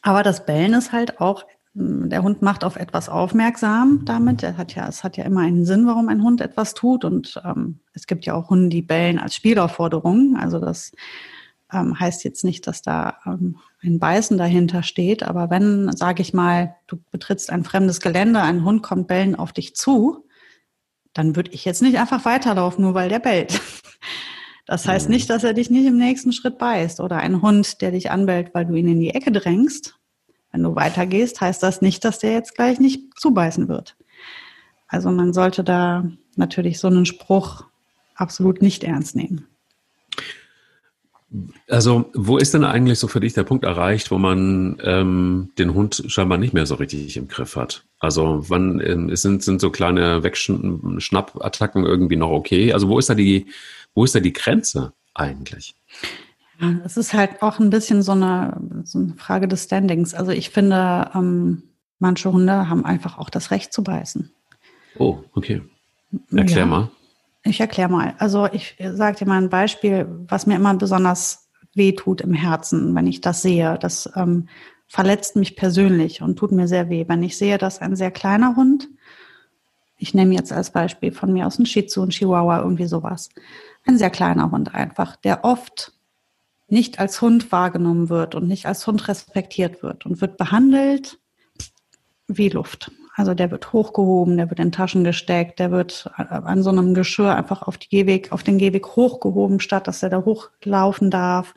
aber 0.00 0.22
das 0.22 0.46
Bellen 0.46 0.74
ist 0.74 0.92
halt 0.92 1.20
auch, 1.20 1.44
der 1.74 2.22
Hund 2.22 2.42
macht 2.42 2.64
auf 2.64 2.76
etwas 2.76 3.08
aufmerksam 3.08 4.02
damit. 4.04 4.42
Er 4.42 4.56
hat 4.56 4.74
ja, 4.74 4.86
es 4.88 5.04
hat 5.04 5.16
ja 5.16 5.24
immer 5.24 5.40
einen 5.40 5.64
Sinn, 5.64 5.86
warum 5.86 6.08
ein 6.08 6.22
Hund 6.22 6.40
etwas 6.40 6.74
tut. 6.74 7.04
Und 7.04 7.40
ähm, 7.44 7.80
es 7.94 8.06
gibt 8.06 8.26
ja 8.26 8.34
auch 8.34 8.50
Hunde, 8.50 8.68
die 8.68 8.82
bellen 8.82 9.18
als 9.18 9.34
Spielaufforderung. 9.36 10.36
Also 10.38 10.58
das 10.58 10.92
ähm, 11.72 11.98
heißt 11.98 12.24
jetzt 12.24 12.44
nicht, 12.44 12.66
dass 12.66 12.82
da 12.82 13.16
ähm, 13.26 13.56
ein 13.82 13.98
Beißen 13.98 14.36
dahinter 14.36 14.82
steht. 14.82 15.22
Aber 15.22 15.48
wenn, 15.48 15.90
sage 15.96 16.20
ich 16.20 16.34
mal, 16.34 16.76
du 16.86 16.98
betrittst 17.10 17.50
ein 17.50 17.64
fremdes 17.64 18.00
Gelände, 18.00 18.42
ein 18.42 18.64
Hund 18.64 18.82
kommt 18.82 19.08
bellen 19.08 19.34
auf 19.34 19.52
dich 19.52 19.74
zu, 19.74 20.26
dann 21.14 21.36
würde 21.36 21.50
ich 21.52 21.64
jetzt 21.64 21.82
nicht 21.82 21.98
einfach 21.98 22.24
weiterlaufen, 22.24 22.84
nur 22.84 22.94
weil 22.94 23.08
der 23.08 23.20
bellt. 23.20 23.60
Das 24.64 24.86
heißt 24.86 25.08
nicht, 25.08 25.28
dass 25.28 25.42
er 25.42 25.54
dich 25.54 25.70
nicht 25.70 25.86
im 25.86 25.98
nächsten 25.98 26.32
Schritt 26.32 26.56
beißt. 26.56 27.00
Oder 27.00 27.16
ein 27.16 27.42
Hund, 27.42 27.82
der 27.82 27.90
dich 27.90 28.12
anbellt, 28.12 28.54
weil 28.54 28.64
du 28.64 28.74
ihn 28.74 28.86
in 28.86 29.00
die 29.00 29.10
Ecke 29.10 29.32
drängst. 29.32 29.98
Wenn 30.52 30.62
du 30.62 30.76
weitergehst, 30.76 31.40
heißt 31.40 31.62
das 31.62 31.82
nicht, 31.82 32.04
dass 32.04 32.20
der 32.20 32.32
jetzt 32.32 32.54
gleich 32.54 32.78
nicht 32.78 33.18
zubeißen 33.18 33.68
wird. 33.68 33.96
Also 34.86 35.10
man 35.10 35.32
sollte 35.32 35.64
da 35.64 36.04
natürlich 36.36 36.78
so 36.78 36.86
einen 36.86 37.06
Spruch 37.06 37.64
absolut 38.14 38.62
nicht 38.62 38.84
ernst 38.84 39.16
nehmen. 39.16 39.48
Also, 41.68 42.10
wo 42.14 42.36
ist 42.36 42.52
denn 42.52 42.64
eigentlich 42.64 42.98
so 42.98 43.08
für 43.08 43.20
dich 43.20 43.32
der 43.32 43.44
Punkt 43.44 43.64
erreicht, 43.64 44.10
wo 44.10 44.18
man 44.18 44.78
ähm, 44.82 45.50
den 45.58 45.72
Hund 45.72 46.04
scheinbar 46.08 46.36
nicht 46.36 46.52
mehr 46.52 46.66
so 46.66 46.74
richtig 46.74 47.16
im 47.16 47.28
Griff 47.28 47.56
hat? 47.56 47.84
Also, 47.98 48.44
wann 48.48 48.80
ähm, 48.80 49.14
sind, 49.16 49.42
sind 49.42 49.60
so 49.60 49.70
kleine 49.70 50.22
Wegschnappattacken 50.22 51.86
irgendwie 51.86 52.16
noch 52.16 52.30
okay? 52.30 52.72
Also, 52.72 52.88
wo 52.88 52.98
ist 52.98 53.08
da 53.08 53.14
die, 53.14 53.46
wo 53.94 54.04
ist 54.04 54.14
da 54.14 54.20
die 54.20 54.34
Grenze 54.34 54.92
eigentlich? 55.14 55.74
Ja, 56.60 56.80
es 56.84 56.96
ist 56.98 57.14
halt 57.14 57.40
auch 57.40 57.58
ein 57.58 57.70
bisschen 57.70 58.02
so 58.02 58.12
eine, 58.12 58.60
so 58.84 58.98
eine 58.98 59.14
Frage 59.14 59.48
des 59.48 59.64
Standings. 59.64 60.12
Also, 60.12 60.32
ich 60.32 60.50
finde, 60.50 61.10
ähm, 61.14 61.62
manche 61.98 62.30
Hunde 62.30 62.68
haben 62.68 62.84
einfach 62.84 63.16
auch 63.16 63.30
das 63.30 63.50
Recht 63.50 63.72
zu 63.72 63.82
beißen. 63.82 64.30
Oh, 64.98 65.20
okay. 65.32 65.62
Erklär 66.30 66.58
ja. 66.58 66.66
mal. 66.66 66.90
Ich 67.44 67.60
erkläre 67.60 67.88
mal. 67.88 68.14
Also 68.18 68.46
ich 68.52 68.76
sage 68.92 69.18
dir 69.18 69.26
mal 69.26 69.42
ein 69.42 69.50
Beispiel, 69.50 70.06
was 70.28 70.46
mir 70.46 70.56
immer 70.56 70.74
besonders 70.74 71.50
weh 71.74 71.92
tut 71.92 72.20
im 72.20 72.34
Herzen, 72.34 72.94
wenn 72.94 73.06
ich 73.06 73.20
das 73.20 73.42
sehe. 73.42 73.78
Das 73.78 74.10
ähm, 74.14 74.48
verletzt 74.86 75.36
mich 75.36 75.56
persönlich 75.56 76.22
und 76.22 76.36
tut 76.36 76.52
mir 76.52 76.68
sehr 76.68 76.88
weh. 76.88 77.04
Wenn 77.08 77.22
ich 77.22 77.36
sehe, 77.36 77.58
dass 77.58 77.80
ein 77.80 77.96
sehr 77.96 78.10
kleiner 78.10 78.56
Hund, 78.56 78.88
ich 79.96 80.14
nehme 80.14 80.34
jetzt 80.34 80.52
als 80.52 80.70
Beispiel 80.70 81.12
von 81.12 81.32
mir 81.32 81.46
aus 81.46 81.58
ein 81.58 81.66
Shih 81.66 81.86
Tzu, 81.86 82.02
ein 82.02 82.10
Chihuahua, 82.10 82.60
irgendwie 82.60 82.86
sowas, 82.86 83.28
ein 83.86 83.98
sehr 83.98 84.10
kleiner 84.10 84.50
Hund 84.50 84.74
einfach, 84.74 85.16
der 85.16 85.44
oft 85.44 85.92
nicht 86.68 86.98
als 86.98 87.20
Hund 87.20 87.52
wahrgenommen 87.52 88.08
wird 88.08 88.34
und 88.34 88.48
nicht 88.48 88.66
als 88.66 88.86
Hund 88.86 89.08
respektiert 89.08 89.82
wird 89.82 90.06
und 90.06 90.20
wird 90.20 90.36
behandelt 90.36 91.18
wie 92.28 92.48
Luft. 92.48 92.90
Also 93.14 93.34
der 93.34 93.50
wird 93.50 93.72
hochgehoben, 93.72 94.36
der 94.36 94.48
wird 94.48 94.58
in 94.58 94.72
Taschen 94.72 95.04
gesteckt, 95.04 95.58
der 95.58 95.70
wird 95.70 96.10
äh, 96.16 96.22
an 96.22 96.62
so 96.62 96.70
einem 96.70 96.94
Geschirr 96.94 97.34
einfach 97.34 97.62
auf, 97.62 97.78
Gehweg, 97.78 98.32
auf 98.32 98.42
den 98.42 98.58
Gehweg 98.58 98.86
hochgehoben, 98.96 99.60
statt 99.60 99.86
dass 99.86 100.02
er 100.02 100.10
da 100.10 100.24
hochlaufen 100.24 101.10
darf. 101.10 101.54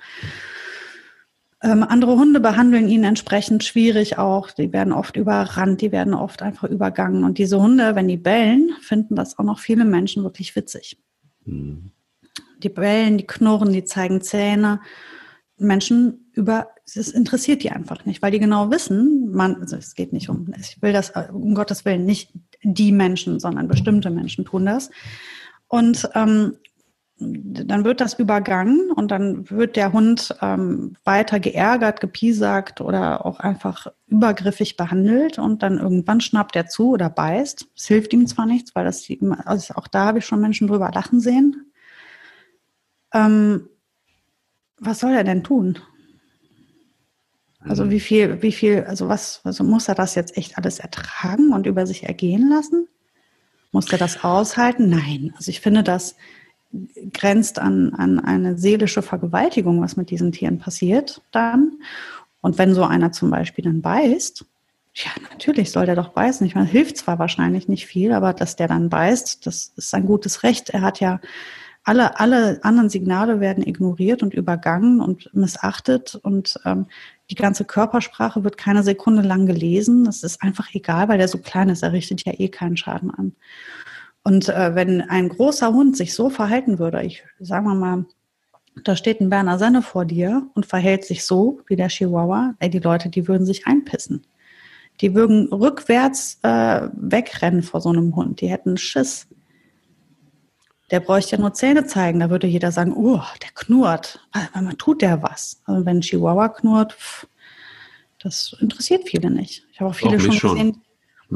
Ähm, 1.63 1.83
andere 1.83 2.17
Hunde 2.17 2.41
behandeln 2.41 2.89
ihn 2.89 3.05
entsprechend 3.05 3.63
schwierig 3.63 4.17
auch. 4.17 4.51
Die 4.51 4.73
werden 4.73 4.93
oft 4.93 5.15
überrannt, 5.15 5.81
die 5.81 5.91
werden 5.91 6.13
oft 6.13 6.41
einfach 6.41 6.69
übergangen. 6.69 7.23
Und 7.23 7.37
diese 7.37 7.59
Hunde, 7.59 7.95
wenn 7.95 8.07
die 8.07 8.17
bellen, 8.17 8.71
finden 8.81 9.15
das 9.15 9.39
auch 9.39 9.45
noch 9.45 9.59
viele 9.59 9.85
Menschen 9.85 10.23
wirklich 10.23 10.55
witzig. 10.55 11.01
Mhm. 11.45 11.91
Die 12.61 12.69
bellen, 12.69 13.17
die 13.17 13.27
knurren, 13.27 13.71
die 13.71 13.85
zeigen 13.85 14.21
Zähne. 14.21 14.81
Menschen 15.57 16.29
über, 16.33 16.67
es 16.85 17.09
interessiert 17.09 17.63
die 17.63 17.71
einfach 17.71 18.05
nicht, 18.05 18.21
weil 18.21 18.31
die 18.31 18.39
genau 18.39 18.69
wissen, 18.69 19.31
man, 19.31 19.55
also 19.55 19.75
es 19.75 19.95
geht 19.95 20.13
nicht 20.13 20.29
um, 20.29 20.53
ich 20.59 20.81
will 20.81 20.93
das, 20.93 21.11
um 21.33 21.55
Gottes 21.55 21.83
Willen, 21.83 22.05
nicht 22.05 22.31
die 22.63 22.91
Menschen, 22.91 23.39
sondern 23.39 23.67
bestimmte 23.67 24.09
Menschen 24.09 24.45
tun 24.45 24.65
das. 24.65 24.91
Und 25.67 26.07
ähm, 26.13 26.57
dann 27.17 27.85
wird 27.85 28.01
das 28.01 28.15
übergangen 28.15 28.91
und 28.91 29.09
dann 29.09 29.49
wird 29.49 29.77
der 29.77 29.93
Hund 29.93 30.35
ähm, 30.41 30.97
weiter 31.05 31.39
geärgert, 31.39 32.01
gepiesackt 32.01 32.81
oder 32.81 33.25
auch 33.25 33.39
einfach 33.39 33.87
übergriffig 34.07 34.75
behandelt 34.75 35.39
und 35.39 35.63
dann 35.63 35.79
irgendwann 35.79 36.19
schnappt 36.19 36.57
er 36.57 36.67
zu 36.67 36.91
oder 36.91 37.09
beißt. 37.09 37.67
Es 37.75 37.85
hilft 37.85 38.11
ihm 38.11 38.27
zwar 38.27 38.45
nichts, 38.45 38.75
weil 38.75 38.83
das 38.83 39.07
also 39.45 39.75
auch 39.75 39.87
da 39.87 40.05
habe 40.05 40.19
ich 40.19 40.25
schon 40.25 40.41
Menschen 40.41 40.67
drüber 40.67 40.91
lachen 40.93 41.21
sehen. 41.21 41.71
Ähm, 43.13 43.69
was 44.77 44.99
soll 44.99 45.13
er 45.13 45.23
denn 45.23 45.43
tun? 45.43 45.79
Also 47.67 47.89
wie 47.89 47.99
viel, 47.99 48.41
wie 48.41 48.51
viel, 48.51 48.83
also 48.83 49.07
was, 49.07 49.41
also 49.43 49.63
muss 49.63 49.87
er 49.87 49.95
das 49.95 50.15
jetzt 50.15 50.37
echt 50.37 50.57
alles 50.57 50.79
ertragen 50.79 51.51
und 51.53 51.65
über 51.65 51.87
sich 51.87 52.03
ergehen 52.03 52.49
lassen? 52.49 52.87
Muss 53.71 53.91
er 53.91 53.97
das 53.97 54.23
aushalten? 54.23 54.89
Nein. 54.89 55.33
Also 55.35 55.49
ich 55.49 55.61
finde, 55.61 55.83
das 55.83 56.15
grenzt 57.13 57.59
an, 57.59 57.93
an 57.93 58.19
eine 58.19 58.57
seelische 58.57 59.01
Vergewaltigung, 59.01 59.81
was 59.81 59.97
mit 59.97 60.09
diesen 60.09 60.31
Tieren 60.31 60.59
passiert 60.59 61.21
dann. 61.31 61.79
Und 62.41 62.57
wenn 62.57 62.73
so 62.73 62.83
einer 62.83 63.11
zum 63.11 63.31
Beispiel 63.31 63.63
dann 63.63 63.81
beißt, 63.81 64.45
ja, 64.93 65.11
natürlich 65.29 65.71
soll 65.71 65.85
der 65.85 65.95
doch 65.95 66.09
beißen. 66.09 66.47
Ich 66.47 66.55
meine, 66.55 66.67
hilft 66.67 66.97
zwar 66.97 67.19
wahrscheinlich 67.19 67.67
nicht 67.67 67.85
viel, 67.85 68.13
aber 68.13 68.33
dass 68.33 68.55
der 68.55 68.67
dann 68.67 68.89
beißt, 68.89 69.45
das 69.45 69.73
ist 69.75 69.93
ein 69.93 70.05
gutes 70.05 70.43
Recht. 70.43 70.69
Er 70.69 70.81
hat 70.81 71.01
ja 71.01 71.19
alle, 71.85 72.19
alle 72.19 72.59
anderen 72.63 72.89
Signale 72.89 73.39
werden 73.39 73.65
ignoriert 73.65 74.23
und 74.23 74.33
übergangen 74.33 74.99
und 74.99 75.33
missachtet 75.33 76.15
und 76.15 76.59
ähm, 76.65 76.87
die 77.29 77.35
ganze 77.35 77.63
Körpersprache 77.63 78.43
wird 78.43 78.57
keine 78.57 78.83
Sekunde 78.83 79.21
lang 79.21 79.45
gelesen. 79.45 80.05
Das 80.05 80.23
ist 80.23 80.41
einfach 80.41 80.73
egal, 80.73 81.07
weil 81.07 81.17
der 81.17 81.27
so 81.27 81.37
klein 81.37 81.69
ist. 81.69 81.83
Er 81.83 81.93
richtet 81.93 82.25
ja 82.25 82.33
eh 82.37 82.49
keinen 82.49 82.75
Schaden 82.75 83.11
an. 83.11 83.33
Und 84.23 84.49
äh, 84.49 84.73
wenn 84.73 85.01
ein 85.01 85.29
großer 85.29 85.71
Hund 85.71 85.95
sich 85.95 86.13
so 86.15 86.29
verhalten 86.29 86.79
würde, 86.79 87.03
ich 87.03 87.23
sagen 87.39 87.65
wir 87.67 87.75
mal, 87.75 88.05
da 88.83 88.95
steht 88.95 89.21
ein 89.21 89.29
Berner 89.29 89.59
Senne 89.59 89.81
vor 89.81 90.05
dir 90.05 90.49
und 90.55 90.65
verhält 90.65 91.05
sich 91.05 91.23
so 91.23 91.61
wie 91.67 91.75
der 91.75 91.87
Chihuahua, 91.87 92.55
ey, 92.59 92.69
die 92.69 92.79
Leute, 92.79 93.09
die 93.09 93.27
würden 93.27 93.45
sich 93.45 93.67
einpissen. 93.67 94.25
Die 95.01 95.13
würden 95.13 95.47
rückwärts 95.53 96.39
äh, 96.41 96.89
wegrennen 96.93 97.63
vor 97.63 97.81
so 97.81 97.89
einem 97.89 98.15
Hund. 98.15 98.41
Die 98.41 98.49
hätten 98.49 98.77
Schiss. 98.77 99.27
Der 100.91 100.99
bräuchte 100.99 101.35
ja 101.35 101.41
nur 101.41 101.53
Zähne 101.53 101.85
zeigen. 101.85 102.19
Da 102.19 102.29
würde 102.29 102.47
jeder 102.47 102.71
sagen, 102.71 102.93
oh, 102.95 103.21
der 103.41 103.49
knurrt. 103.53 104.19
Man 104.53 104.77
tut 104.77 105.01
der 105.01 105.23
was. 105.23 105.61
Also 105.65 105.85
wenn 105.85 105.97
ein 105.97 106.01
Chihuahua 106.01 106.49
knurrt, 106.49 106.93
pff, 106.93 107.27
das 108.19 108.55
interessiert 108.59 109.07
viele 109.07 109.29
nicht. 109.29 109.65
Ich 109.71 109.79
habe 109.79 109.91
auch 109.91 109.95
viele 109.95 110.17
auch 110.17 110.19
schon 110.19 110.31
gesehen, 110.31 110.81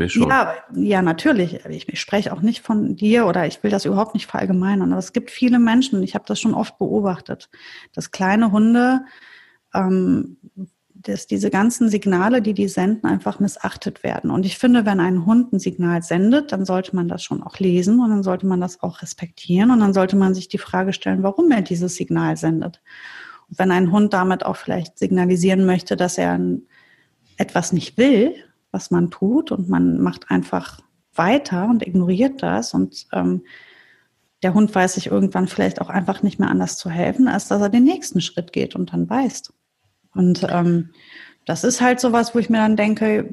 schon. 0.08 0.30
Ja, 0.30 0.54
ja, 0.76 1.02
natürlich. 1.02 1.66
Ich, 1.66 1.90
ich, 1.90 2.00
spreche 2.00 2.32
auch 2.32 2.42
nicht 2.42 2.62
von 2.62 2.96
dir 2.96 3.26
oder 3.26 3.48
ich 3.48 3.64
will 3.64 3.72
das 3.72 3.86
überhaupt 3.86 4.14
nicht 4.14 4.28
verallgemeinern. 4.28 4.92
Aber 4.92 5.00
es 5.00 5.14
gibt 5.14 5.32
viele 5.32 5.60
Menschen, 5.60 6.04
ich 6.04 6.16
habe 6.16 6.26
das 6.28 6.40
schon 6.40 6.54
oft 6.54 6.78
beobachtet, 6.78 7.50
dass 7.94 8.12
kleine 8.12 8.52
Hunde, 8.52 9.02
ähm, 9.74 10.38
dass 11.02 11.28
diese 11.28 11.50
ganzen 11.50 11.90
Signale, 11.90 12.42
die 12.42 12.54
die 12.54 12.68
senden, 12.68 13.10
einfach 13.10 13.40
missachtet 13.40 14.04
werden. 14.04 14.32
Und 14.32 14.46
ich 14.46 14.58
finde, 14.58 14.86
wenn 14.86 15.00
ein 15.00 15.26
Hund 15.26 15.54
ein 15.54 15.60
Signal 15.60 16.04
sendet, 16.04 16.52
dann 16.52 16.66
sollte 16.66 16.94
man 16.96 17.08
das 17.08 17.24
schon 17.24 17.42
auch 17.42 17.58
lesen 17.58 18.02
und 18.02 18.10
dann 18.10 18.24
sollte 18.24 18.46
man 18.46 18.60
das 18.60 18.82
auch 18.82 19.02
respektieren 19.02 19.72
und 19.72 19.80
dann 19.80 19.94
sollte 19.94 20.18
man 20.18 20.36
sich 20.36 20.50
die 20.50 20.58
Frage 20.58 20.92
stellen, 20.92 21.24
warum 21.24 21.52
er 21.52 21.62
dieses 21.62 21.96
Signal 21.96 22.36
sendet. 22.36 22.82
Und 23.48 23.60
wenn 23.60 23.72
ein 23.72 23.92
Hund 23.94 24.14
damit 24.14 24.46
auch 24.46 24.58
vielleicht 24.58 25.00
signalisieren 25.00 25.66
möchte, 25.66 25.96
dass 25.96 26.18
er 26.18 26.38
etwas 27.38 27.72
nicht 27.72 27.98
will, 27.98 28.36
was 28.72 28.92
man 28.92 29.10
tut 29.10 29.52
und 29.52 29.70
man 29.70 30.02
macht 30.02 30.30
einfach 30.30 30.82
weiter 31.14 31.70
und 31.70 31.86
ignoriert 31.88 32.44
das 32.44 32.74
und 32.74 33.08
ähm, 33.14 33.44
der 34.44 34.54
Hund 34.54 34.74
weiß 34.74 34.96
sich 34.96 35.08
irgendwann 35.08 35.48
vielleicht 35.48 35.82
auch 35.82 35.90
einfach 35.90 36.24
nicht 36.24 36.40
mehr 36.40 36.50
anders 36.50 36.78
zu 36.78 36.90
helfen, 36.90 37.28
als 37.28 37.48
dass 37.48 37.62
er 37.62 37.70
den 37.70 37.84
nächsten 37.84 38.22
Schritt 38.22 38.54
geht 38.54 38.76
und 38.76 38.92
dann 38.94 39.08
beißt. 39.08 39.54
Und 40.14 40.46
ähm, 40.50 40.90
das 41.46 41.64
ist 41.64 41.82
halt 41.82 42.00
sowas, 42.00 42.36
wo 42.36 42.40
ich 42.40 42.50
mir 42.50 42.60
dann 42.60 42.76
denke, 42.76 43.28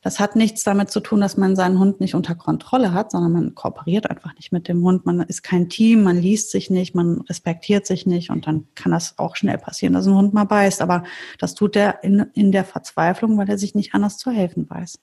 das 0.00 0.18
hat 0.18 0.34
nichts 0.34 0.62
damit 0.62 0.90
zu 0.90 1.00
tun, 1.00 1.20
dass 1.20 1.36
man 1.36 1.56
seinen 1.56 1.78
Hund 1.78 2.00
nicht 2.00 2.14
unter 2.14 2.34
Kontrolle 2.34 2.92
hat, 2.94 3.10
sondern 3.10 3.32
man 3.32 3.54
kooperiert 3.54 4.08
einfach 4.08 4.34
nicht 4.36 4.50
mit 4.50 4.66
dem 4.66 4.82
Hund. 4.82 5.04
Man 5.04 5.20
ist 5.20 5.42
kein 5.42 5.68
Team, 5.68 6.02
man 6.02 6.18
liest 6.18 6.50
sich 6.50 6.70
nicht, 6.70 6.94
man 6.94 7.20
respektiert 7.22 7.86
sich 7.86 8.06
nicht 8.06 8.30
und 8.30 8.46
dann 8.46 8.66
kann 8.74 8.92
das 8.92 9.18
auch 9.18 9.36
schnell 9.36 9.58
passieren, 9.58 9.92
dass 9.94 10.06
ein 10.06 10.14
Hund 10.14 10.32
mal 10.32 10.44
beißt. 10.44 10.80
Aber 10.80 11.04
das 11.38 11.54
tut 11.54 11.76
er 11.76 12.02
in, 12.02 12.26
in 12.34 12.50
der 12.50 12.64
Verzweiflung, 12.64 13.36
weil 13.36 13.48
er 13.48 13.58
sich 13.58 13.74
nicht 13.74 13.94
anders 13.94 14.16
zu 14.16 14.30
helfen 14.30 14.68
weiß. 14.68 14.98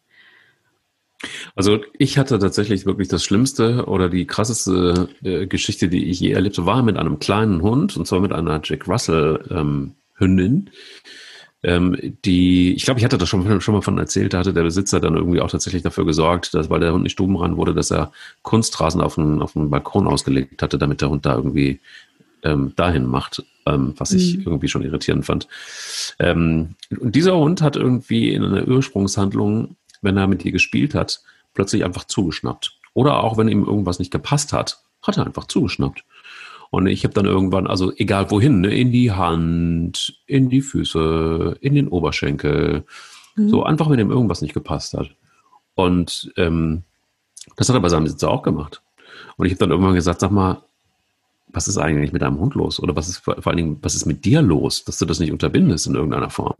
Also 1.55 1.79
ich 1.99 2.17
hatte 2.17 2.39
tatsächlich 2.39 2.87
wirklich 2.87 3.07
das 3.07 3.23
Schlimmste 3.23 3.85
oder 3.85 4.09
die 4.09 4.25
krasseste 4.25 5.09
äh, 5.23 5.45
Geschichte, 5.45 5.89
die 5.89 6.05
ich 6.05 6.19
je 6.19 6.31
erlebte, 6.31 6.65
war 6.65 6.81
mit 6.81 6.97
einem 6.97 7.19
kleinen 7.19 7.61
Hund 7.61 7.95
und 7.97 8.07
zwar 8.07 8.19
mit 8.19 8.33
einer 8.33 8.59
Jack 8.63 8.87
Russell 8.87 9.45
ähm, 9.51 9.93
Hündin 10.21 10.69
ähm, 11.63 11.95
die, 12.25 12.73
ich 12.73 12.85
glaube, 12.85 12.99
ich 12.99 13.05
hatte 13.05 13.17
das 13.17 13.29
schon, 13.29 13.61
schon 13.61 13.75
mal 13.75 13.81
von 13.81 13.97
erzählt, 13.99 14.33
da 14.33 14.39
hatte 14.39 14.53
der 14.53 14.63
Besitzer 14.63 14.99
dann 14.99 15.15
irgendwie 15.15 15.41
auch 15.41 15.51
tatsächlich 15.51 15.83
dafür 15.83 16.05
gesorgt, 16.05 16.53
dass, 16.53 16.69
weil 16.69 16.79
der 16.79 16.93
Hund 16.93 17.03
nicht 17.03 17.11
stubenran 17.11 17.57
wurde, 17.57 17.73
dass 17.73 17.91
er 17.91 18.11
Kunstrasen 18.41 19.01
auf 19.01 19.15
den, 19.15 19.41
auf 19.41 19.53
den 19.53 19.69
Balkon 19.69 20.07
ausgelegt 20.07 20.61
hatte, 20.63 20.79
damit 20.79 21.01
der 21.01 21.09
Hund 21.09 21.25
da 21.25 21.35
irgendwie 21.35 21.79
ähm, 22.43 22.73
dahin 22.75 23.05
macht, 23.05 23.43
ähm, 23.67 23.93
was 23.97 24.11
ich 24.11 24.37
mhm. 24.37 24.43
irgendwie 24.45 24.69
schon 24.69 24.81
irritierend 24.81 25.25
fand. 25.25 25.47
Ähm, 26.17 26.75
und 26.99 27.15
dieser 27.15 27.37
Hund 27.37 27.61
hat 27.61 27.75
irgendwie 27.75 28.33
in 28.33 28.43
einer 28.43 28.67
Ursprungshandlung, 28.67 29.75
wenn 30.01 30.17
er 30.17 30.25
mit 30.25 30.43
ihr 30.43 30.51
gespielt 30.51 30.95
hat, 30.95 31.21
plötzlich 31.53 31.85
einfach 31.85 32.05
zugeschnappt. 32.05 32.79
Oder 32.93 33.23
auch 33.23 33.37
wenn 33.37 33.47
ihm 33.47 33.63
irgendwas 33.63 33.99
nicht 33.99 34.11
gepasst 34.11 34.51
hat, 34.51 34.81
hat 35.03 35.17
er 35.17 35.27
einfach 35.27 35.45
zugeschnappt. 35.45 36.03
Und 36.71 36.87
ich 36.87 37.03
habe 37.03 37.13
dann 37.13 37.25
irgendwann, 37.25 37.67
also 37.67 37.91
egal 37.97 38.31
wohin, 38.31 38.61
ne, 38.61 38.73
in 38.73 38.91
die 38.91 39.11
Hand, 39.11 40.21
in 40.25 40.49
die 40.49 40.61
Füße, 40.61 41.57
in 41.59 41.75
den 41.75 41.89
Oberschenkel, 41.89 42.85
mhm. 43.35 43.49
so 43.49 43.63
einfach, 43.63 43.89
wenn 43.89 43.99
ihm 43.99 44.09
irgendwas 44.09 44.41
nicht 44.41 44.53
gepasst 44.53 44.93
hat. 44.93 45.13
Und 45.75 46.31
ähm, 46.37 46.83
das 47.57 47.67
hat 47.67 47.75
er 47.75 47.81
bei 47.81 47.89
seinem 47.89 48.05
Besitzer 48.05 48.29
auch 48.29 48.41
gemacht. 48.41 48.81
Und 49.35 49.45
ich 49.45 49.51
habe 49.51 49.59
dann 49.59 49.71
irgendwann 49.71 49.95
gesagt, 49.95 50.21
sag 50.21 50.31
mal, 50.31 50.63
was 51.47 51.67
ist 51.67 51.77
eigentlich 51.77 52.13
mit 52.13 52.21
deinem 52.21 52.39
Hund 52.39 52.55
los? 52.55 52.79
Oder 52.79 52.95
was 52.95 53.09
ist 53.09 53.17
vor, 53.17 53.35
vor 53.41 53.47
allen 53.47 53.57
Dingen, 53.57 53.77
was 53.81 53.95
ist 53.95 54.05
mit 54.05 54.23
dir 54.23 54.41
los, 54.41 54.85
dass 54.85 54.97
du 54.97 55.05
das 55.05 55.19
nicht 55.19 55.33
unterbindest 55.33 55.87
in 55.87 55.95
irgendeiner 55.95 56.29
Form? 56.29 56.55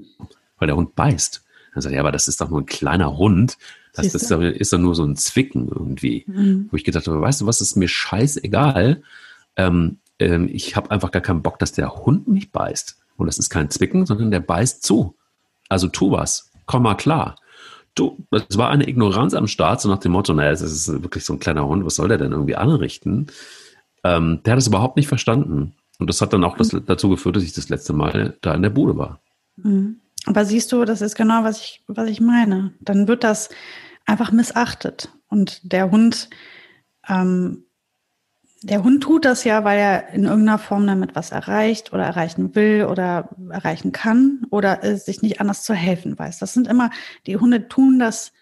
Weil 0.57 0.67
der 0.67 0.75
Hund 0.75 0.95
beißt. 0.95 1.41
Dann 1.73 1.81
sagt 1.81 1.93
er, 1.93 1.97
ja, 1.97 2.01
aber 2.01 2.11
das 2.11 2.27
ist 2.27 2.41
doch 2.41 2.49
nur 2.49 2.59
ein 2.59 2.65
kleiner 2.65 3.17
Hund. 3.17 3.57
Das, 3.93 4.11
das 4.11 4.23
ist, 4.23 4.31
ist 4.31 4.73
doch 4.73 4.77
nur 4.77 4.93
so 4.93 5.05
ein 5.05 5.15
Zwicken 5.15 5.69
irgendwie. 5.69 6.25
Mhm. 6.27 6.67
Wo 6.69 6.75
ich 6.75 6.83
gedacht 6.83 7.07
habe, 7.07 7.21
weißt 7.21 7.41
du 7.41 7.45
was, 7.45 7.61
ist 7.61 7.77
mir 7.77 7.87
scheißegal. 7.87 9.01
Ähm, 9.55 9.97
ähm, 10.21 10.49
ich 10.51 10.75
habe 10.75 10.91
einfach 10.91 11.11
gar 11.11 11.21
keinen 11.21 11.41
Bock, 11.41 11.59
dass 11.59 11.71
der 11.71 11.93
Hund 11.95 12.27
mich 12.27 12.51
beißt. 12.51 12.97
Und 13.17 13.27
das 13.27 13.37
ist 13.37 13.49
kein 13.49 13.69
Zwicken, 13.69 14.05
sondern 14.05 14.31
der 14.31 14.39
beißt 14.39 14.83
zu. 14.83 15.15
Also 15.69 15.87
tu 15.87 16.11
was. 16.11 16.51
Komm 16.65 16.83
mal 16.83 16.95
klar. 16.95 17.35
Du, 17.95 18.17
es 18.31 18.57
war 18.57 18.69
eine 18.69 18.87
Ignoranz 18.87 19.33
am 19.33 19.47
Start, 19.47 19.81
so 19.81 19.89
nach 19.89 19.99
dem 19.99 20.13
Motto, 20.13 20.33
naja, 20.33 20.51
es 20.51 20.61
ist 20.61 21.03
wirklich 21.03 21.25
so 21.25 21.33
ein 21.33 21.39
kleiner 21.39 21.67
Hund, 21.67 21.85
was 21.85 21.95
soll 21.95 22.07
der 22.07 22.17
denn 22.17 22.31
irgendwie 22.31 22.55
anrichten? 22.55 23.27
Ähm, 24.03 24.41
der 24.45 24.53
hat 24.53 24.59
es 24.59 24.67
überhaupt 24.67 24.95
nicht 24.95 25.09
verstanden. 25.09 25.73
Und 25.99 26.09
das 26.09 26.21
hat 26.21 26.33
dann 26.33 26.43
auch 26.43 26.55
das, 26.57 26.71
mhm. 26.71 26.85
dazu 26.85 27.09
geführt, 27.09 27.35
dass 27.35 27.43
ich 27.43 27.53
das 27.53 27.69
letzte 27.69 27.93
Mal 27.93 28.37
da 28.41 28.53
in 28.53 28.61
der 28.61 28.69
Bude 28.69 28.97
war. 28.97 29.19
Mhm. 29.57 29.99
Aber 30.25 30.45
siehst 30.45 30.71
du, 30.71 30.85
das 30.85 31.01
ist 31.01 31.15
genau, 31.15 31.43
was 31.43 31.59
ich, 31.59 31.83
was 31.87 32.07
ich 32.07 32.21
meine. 32.21 32.73
Dann 32.79 33.07
wird 33.07 33.23
das 33.23 33.49
einfach 34.05 34.31
missachtet. 34.31 35.09
Und 35.27 35.59
der 35.63 35.91
Hund 35.91 36.29
ähm, 37.07 37.65
der 38.63 38.83
Hund 38.83 39.01
tut 39.01 39.25
das 39.25 39.43
ja, 39.43 39.63
weil 39.63 39.79
er 39.79 40.09
in 40.09 40.25
irgendeiner 40.25 40.59
Form 40.59 40.85
damit 40.85 41.15
was 41.15 41.31
erreicht 41.31 41.93
oder 41.93 42.03
erreichen 42.03 42.53
will 42.55 42.85
oder 42.85 43.29
erreichen 43.49 43.91
kann 43.91 44.45
oder 44.51 44.97
sich 44.97 45.23
nicht 45.23 45.41
anders 45.41 45.63
zu 45.63 45.73
helfen 45.73 46.17
weiß. 46.17 46.37
Das 46.37 46.53
sind 46.53 46.67
immer, 46.67 46.91
die 47.25 47.37
Hunde 47.37 47.67
tun 47.67 47.97
das, 47.97 48.33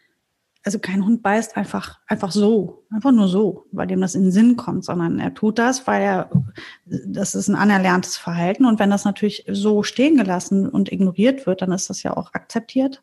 also 0.66 0.78
kein 0.78 1.06
Hund 1.06 1.24
beißt 1.24 1.56
einfach, 1.56 2.00
einfach 2.06 2.32
so, 2.32 2.86
einfach 2.94 3.14
nur 3.14 3.30
so, 3.30 3.66
weil 3.72 3.88
dem 3.88 4.02
das 4.02 4.14
in 4.14 4.24
den 4.24 4.32
Sinn 4.34 4.58
kommt, 4.58 4.84
sondern 4.84 5.20
er 5.20 5.34
tut 5.34 5.58
das, 5.58 5.88
weil 5.88 6.02
er, 6.02 6.30
das 6.86 7.34
ist 7.34 7.48
ein 7.48 7.56
anerlerntes 7.56 8.18
Verhalten 8.18 8.66
und 8.66 8.78
wenn 8.78 8.90
das 8.90 9.06
natürlich 9.06 9.46
so 9.50 9.84
stehen 9.84 10.18
gelassen 10.18 10.68
und 10.68 10.92
ignoriert 10.92 11.48
wird, 11.48 11.62
dann 11.62 11.72
ist 11.72 11.90
das 11.90 12.04
ja 12.04 12.18
auch 12.18 12.34
akzeptiert. 12.34 13.02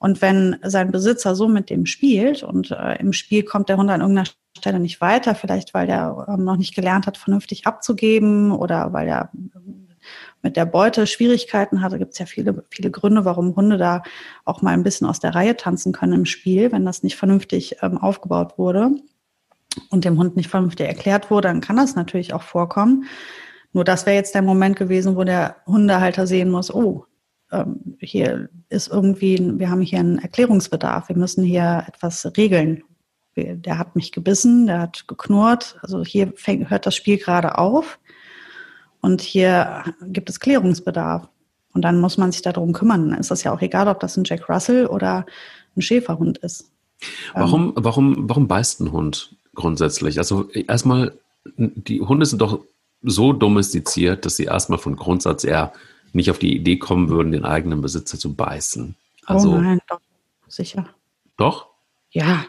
Und 0.00 0.22
wenn 0.22 0.56
sein 0.62 0.90
Besitzer 0.90 1.34
so 1.34 1.46
mit 1.46 1.68
dem 1.68 1.84
spielt 1.84 2.42
und 2.42 2.70
äh, 2.70 2.98
im 2.98 3.12
Spiel 3.12 3.44
kommt 3.44 3.68
der 3.68 3.76
Hund 3.76 3.90
an 3.90 4.00
irgendeiner 4.00 4.30
Stelle 4.56 4.80
nicht 4.80 5.02
weiter, 5.02 5.34
vielleicht 5.34 5.74
weil 5.74 5.86
der 5.86 6.26
ähm, 6.26 6.42
noch 6.42 6.56
nicht 6.56 6.74
gelernt 6.74 7.06
hat, 7.06 7.18
vernünftig 7.18 7.66
abzugeben 7.66 8.50
oder 8.50 8.94
weil 8.94 9.08
er 9.08 9.30
mit 10.40 10.56
der 10.56 10.64
Beute 10.64 11.06
Schwierigkeiten 11.06 11.82
hatte, 11.82 11.98
gibt 11.98 12.14
es 12.14 12.18
ja 12.18 12.24
viele, 12.24 12.64
viele 12.70 12.90
Gründe, 12.90 13.26
warum 13.26 13.54
Hunde 13.54 13.76
da 13.76 14.02
auch 14.46 14.62
mal 14.62 14.72
ein 14.72 14.82
bisschen 14.82 15.06
aus 15.06 15.20
der 15.20 15.34
Reihe 15.34 15.54
tanzen 15.54 15.92
können 15.92 16.14
im 16.14 16.24
Spiel, 16.24 16.72
wenn 16.72 16.86
das 16.86 17.02
nicht 17.02 17.16
vernünftig 17.16 17.76
ähm, 17.82 17.98
aufgebaut 17.98 18.56
wurde 18.56 18.92
und 19.90 20.06
dem 20.06 20.18
Hund 20.18 20.34
nicht 20.34 20.48
vernünftig 20.48 20.86
erklärt 20.86 21.30
wurde, 21.30 21.48
dann 21.48 21.60
kann 21.60 21.76
das 21.76 21.94
natürlich 21.94 22.32
auch 22.32 22.42
vorkommen. 22.42 23.04
Nur 23.74 23.84
das 23.84 24.06
wäre 24.06 24.16
jetzt 24.16 24.34
der 24.34 24.40
Moment 24.40 24.76
gewesen, 24.76 25.14
wo 25.14 25.24
der 25.24 25.56
Hundehalter 25.66 26.26
sehen 26.26 26.48
muss, 26.48 26.74
oh, 26.74 27.04
ähm, 27.52 27.96
hier 27.98 28.48
ist 28.68 28.88
irgendwie, 28.88 29.38
wir 29.58 29.70
haben 29.70 29.82
hier 29.82 29.98
einen 29.98 30.18
Erklärungsbedarf, 30.18 31.08
wir 31.08 31.16
müssen 31.16 31.44
hier 31.44 31.84
etwas 31.86 32.30
regeln. 32.36 32.82
Der 33.36 33.78
hat 33.78 33.96
mich 33.96 34.12
gebissen, 34.12 34.66
der 34.66 34.80
hat 34.80 35.06
geknurrt, 35.08 35.78
also 35.82 36.04
hier 36.04 36.32
fängt, 36.36 36.68
hört 36.68 36.84
das 36.84 36.94
Spiel 36.96 37.16
gerade 37.16 37.56
auf 37.58 37.98
und 39.00 39.20
hier 39.20 39.84
gibt 40.02 40.28
es 40.28 40.40
Klärungsbedarf. 40.40 41.28
Und 41.72 41.82
dann 41.82 42.00
muss 42.00 42.18
man 42.18 42.32
sich 42.32 42.42
darum 42.42 42.72
kümmern. 42.72 43.10
Dann 43.10 43.20
ist 43.20 43.30
das 43.30 43.44
ja 43.44 43.52
auch 43.52 43.62
egal, 43.62 43.86
ob 43.88 44.00
das 44.00 44.16
ein 44.16 44.24
Jack 44.24 44.48
Russell 44.48 44.86
oder 44.86 45.24
ein 45.76 45.82
Schäferhund 45.82 46.38
ist. 46.38 46.70
Warum, 47.34 47.68
ähm, 47.68 47.72
warum, 47.76 48.28
warum 48.28 48.48
beißt 48.48 48.80
ein 48.80 48.92
Hund 48.92 49.36
grundsätzlich? 49.54 50.18
Also 50.18 50.50
erstmal, 50.50 51.12
die 51.56 52.00
Hunde 52.00 52.26
sind 52.26 52.42
doch 52.42 52.64
so 53.02 53.32
domestiziert, 53.32 54.26
dass 54.26 54.36
sie 54.36 54.44
erstmal 54.44 54.78
von 54.78 54.96
Grundsatz 54.96 55.44
eher 55.44 55.72
nicht 56.12 56.30
auf 56.30 56.38
die 56.38 56.56
Idee 56.56 56.78
kommen 56.78 57.08
würden, 57.08 57.32
den 57.32 57.44
eigenen 57.44 57.80
Besitzer 57.80 58.18
zu 58.18 58.34
beißen. 58.34 58.96
Also, 59.26 59.52
oh 59.52 59.58
nein, 59.58 59.80
doch, 59.88 60.00
sicher. 60.48 60.88
Doch? 61.36 61.68
Ja, 62.10 62.44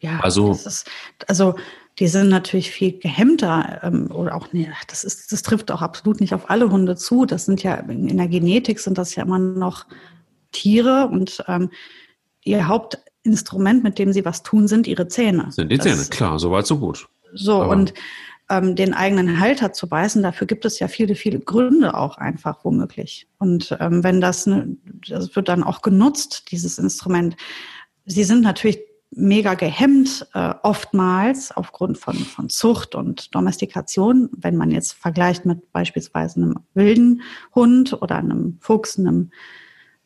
ja. 0.00 0.20
Also, 0.20 0.52
ist, 0.52 0.90
also 1.26 1.54
die 1.98 2.08
sind 2.08 2.28
natürlich 2.28 2.70
viel 2.70 2.98
gehemmter 2.98 3.80
ähm, 3.82 4.10
oder 4.10 4.34
auch 4.34 4.52
nee, 4.52 4.70
das 4.88 5.04
ist, 5.04 5.32
das 5.32 5.42
trifft 5.42 5.70
auch 5.70 5.82
absolut 5.82 6.20
nicht 6.20 6.34
auf 6.34 6.48
alle 6.48 6.70
Hunde 6.70 6.96
zu. 6.96 7.26
Das 7.26 7.44
sind 7.44 7.62
ja 7.62 7.74
in 7.74 8.16
der 8.16 8.28
Genetik 8.28 8.80
sind 8.80 8.96
das 8.96 9.14
ja 9.14 9.22
immer 9.22 9.38
noch 9.38 9.86
Tiere 10.52 11.08
und 11.12 11.44
ähm, 11.46 11.70
ihr 12.42 12.68
Hauptinstrument, 12.68 13.84
mit 13.84 13.98
dem 13.98 14.12
sie 14.12 14.24
was 14.24 14.42
tun, 14.42 14.66
sind 14.68 14.86
ihre 14.86 15.08
Zähne. 15.08 15.52
Sind 15.52 15.70
die 15.70 15.76
das, 15.76 15.86
Zähne, 15.86 16.04
klar, 16.08 16.38
soweit 16.38 16.66
so 16.66 16.78
gut. 16.78 17.08
So 17.34 17.62
Aber 17.62 17.72
und 17.72 17.94
ähm, 18.50 18.76
den 18.76 18.92
eigenen 18.92 19.40
Halter 19.40 19.72
zu 19.72 19.88
beißen, 19.88 20.22
dafür 20.22 20.46
gibt 20.46 20.64
es 20.64 20.78
ja 20.78 20.88
viele, 20.88 21.14
viele 21.14 21.40
Gründe 21.40 21.94
auch 21.94 22.18
einfach 22.18 22.64
womöglich. 22.64 23.28
Und 23.38 23.76
ähm, 23.80 24.04
wenn 24.04 24.20
das, 24.20 24.46
ne, 24.46 24.76
das 25.08 25.34
wird 25.34 25.48
dann 25.48 25.62
auch 25.62 25.82
genutzt, 25.82 26.50
dieses 26.50 26.78
Instrument. 26.78 27.36
Sie 28.04 28.24
sind 28.24 28.42
natürlich 28.42 28.80
mega 29.12 29.54
gehemmt, 29.54 30.26
äh, 30.34 30.54
oftmals 30.62 31.50
aufgrund 31.52 31.98
von, 31.98 32.14
von 32.14 32.48
Zucht 32.48 32.94
und 32.94 33.34
Domestikation. 33.34 34.30
Wenn 34.36 34.56
man 34.56 34.70
jetzt 34.70 34.92
vergleicht 34.92 35.46
mit 35.46 35.72
beispielsweise 35.72 36.40
einem 36.40 36.54
wilden 36.74 37.22
Hund 37.54 38.00
oder 38.02 38.16
einem 38.16 38.58
Fuchs, 38.60 38.98
einem 38.98 39.30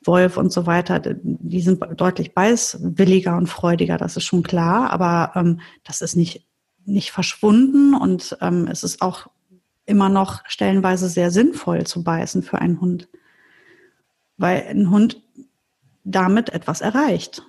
Wolf 0.05 0.37
und 0.37 0.53
so 0.53 0.67
weiter, 0.67 1.01
die 1.01 1.61
sind 1.61 1.83
deutlich 1.97 2.35
beißwilliger 2.35 3.37
und 3.37 3.49
freudiger, 3.49 3.97
das 3.97 4.17
ist 4.17 4.25
schon 4.25 4.43
klar, 4.43 4.91
aber 4.91 5.33
ähm, 5.35 5.61
das 5.83 6.03
ist 6.03 6.15
nicht 6.17 6.47
nicht 6.87 7.11
verschwunden 7.11 7.95
und 7.95 8.37
ähm, 8.41 8.69
es 8.71 8.85
ist 8.85 9.03
auch 9.03 9.29
immer 9.87 10.09
noch 10.09 10.43
stellenweise 10.47 11.09
sehr 11.09 11.31
sinnvoll 11.31 11.85
zu 11.85 12.03
beißen 12.03 12.43
für 12.43 12.59
einen 12.59 12.81
Hund, 12.81 13.09
weil 14.37 14.67
ein 14.69 14.91
Hund 14.91 15.23
damit 16.05 16.51
etwas 16.51 16.81
erreicht. 16.81 17.43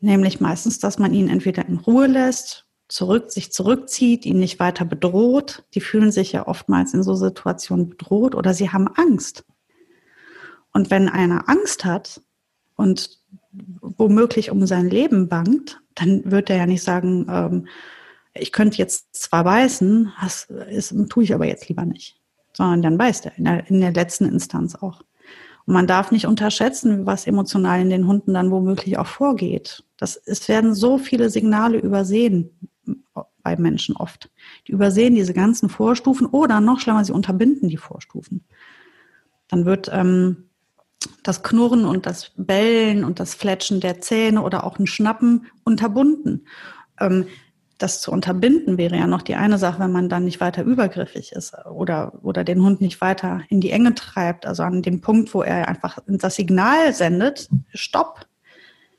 Nämlich 0.00 0.40
meistens, 0.40 0.78
dass 0.78 0.98
man 0.98 1.12
ihn 1.12 1.28
entweder 1.28 1.66
in 1.66 1.76
Ruhe 1.76 2.06
lässt, 2.06 2.66
zurück, 2.88 3.30
sich 3.30 3.52
zurückzieht, 3.52 4.26
ihn 4.26 4.38
nicht 4.38 4.58
weiter 4.58 4.84
bedroht. 4.84 5.64
Die 5.74 5.80
fühlen 5.80 6.10
sich 6.10 6.32
ja 6.32 6.46
oftmals 6.48 6.94
in 6.94 7.02
so 7.02 7.14
Situationen 7.14 7.90
bedroht 7.90 8.34
oder 8.34 8.54
sie 8.54 8.70
haben 8.70 8.88
Angst. 8.88 9.44
Und 10.72 10.90
wenn 10.90 11.08
einer 11.08 11.48
Angst 11.48 11.84
hat 11.84 12.22
und 12.76 13.18
womöglich 13.52 14.50
um 14.50 14.66
sein 14.66 14.88
Leben 14.88 15.28
bangt, 15.28 15.80
dann 15.94 16.30
wird 16.30 16.50
er 16.50 16.56
ja 16.56 16.66
nicht 16.66 16.82
sagen, 16.82 17.26
ähm, 17.28 17.68
ich 18.34 18.52
könnte 18.52 18.78
jetzt 18.78 19.14
zwar 19.14 19.44
beißen, 19.44 20.12
das 20.20 20.44
ist, 20.44 20.94
tue 21.08 21.24
ich 21.24 21.34
aber 21.34 21.46
jetzt 21.46 21.68
lieber 21.68 21.84
nicht. 21.84 22.20
Sondern 22.52 22.82
dann 22.82 22.98
beißt 22.98 23.26
er 23.26 23.38
in 23.38 23.44
der, 23.44 23.68
in 23.68 23.80
der 23.80 23.92
letzten 23.92 24.26
Instanz 24.26 24.74
auch. 24.74 25.02
Und 25.66 25.74
man 25.74 25.86
darf 25.86 26.10
nicht 26.10 26.26
unterschätzen, 26.26 27.06
was 27.06 27.26
emotional 27.26 27.80
in 27.80 27.90
den 27.90 28.06
Hunden 28.06 28.34
dann 28.34 28.50
womöglich 28.50 28.98
auch 28.98 29.06
vorgeht. 29.06 29.84
Das, 29.96 30.16
es 30.16 30.48
werden 30.48 30.74
so 30.74 30.98
viele 30.98 31.30
Signale 31.30 31.78
übersehen 31.78 32.50
bei 33.42 33.56
Menschen 33.56 33.96
oft. 33.96 34.30
Die 34.66 34.72
übersehen 34.72 35.14
diese 35.14 35.34
ganzen 35.34 35.68
Vorstufen 35.68 36.26
oder 36.26 36.60
noch 36.60 36.80
schlimmer, 36.80 37.04
sie 37.04 37.12
unterbinden 37.12 37.68
die 37.68 37.76
Vorstufen. 37.76 38.44
Dann 39.48 39.64
wird 39.64 39.90
ähm, 39.92 40.48
das 41.22 41.42
Knurren 41.42 41.84
und 41.84 42.06
das 42.06 42.32
Bellen 42.36 43.04
und 43.04 43.20
das 43.20 43.34
Fletschen 43.34 43.80
der 43.80 44.00
Zähne 44.00 44.42
oder 44.42 44.64
auch 44.64 44.78
ein 44.78 44.86
Schnappen 44.86 45.46
unterbunden. 45.64 46.46
Ähm, 46.98 47.26
das 47.80 48.02
zu 48.02 48.12
unterbinden 48.12 48.76
wäre 48.76 48.96
ja 48.96 49.06
noch 49.06 49.22
die 49.22 49.36
eine 49.36 49.56
Sache, 49.56 49.80
wenn 49.80 49.90
man 49.90 50.10
dann 50.10 50.24
nicht 50.24 50.40
weiter 50.40 50.62
übergriffig 50.62 51.32
ist 51.32 51.54
oder, 51.66 52.12
oder 52.22 52.44
den 52.44 52.62
Hund 52.62 52.82
nicht 52.82 53.00
weiter 53.00 53.40
in 53.48 53.60
die 53.62 53.70
Enge 53.70 53.94
treibt. 53.94 54.44
Also 54.44 54.62
an 54.64 54.82
dem 54.82 55.00
Punkt, 55.00 55.32
wo 55.32 55.42
er 55.42 55.66
einfach 55.66 55.98
das 56.06 56.36
Signal 56.36 56.92
sendet, 56.92 57.48
stopp, 57.72 58.26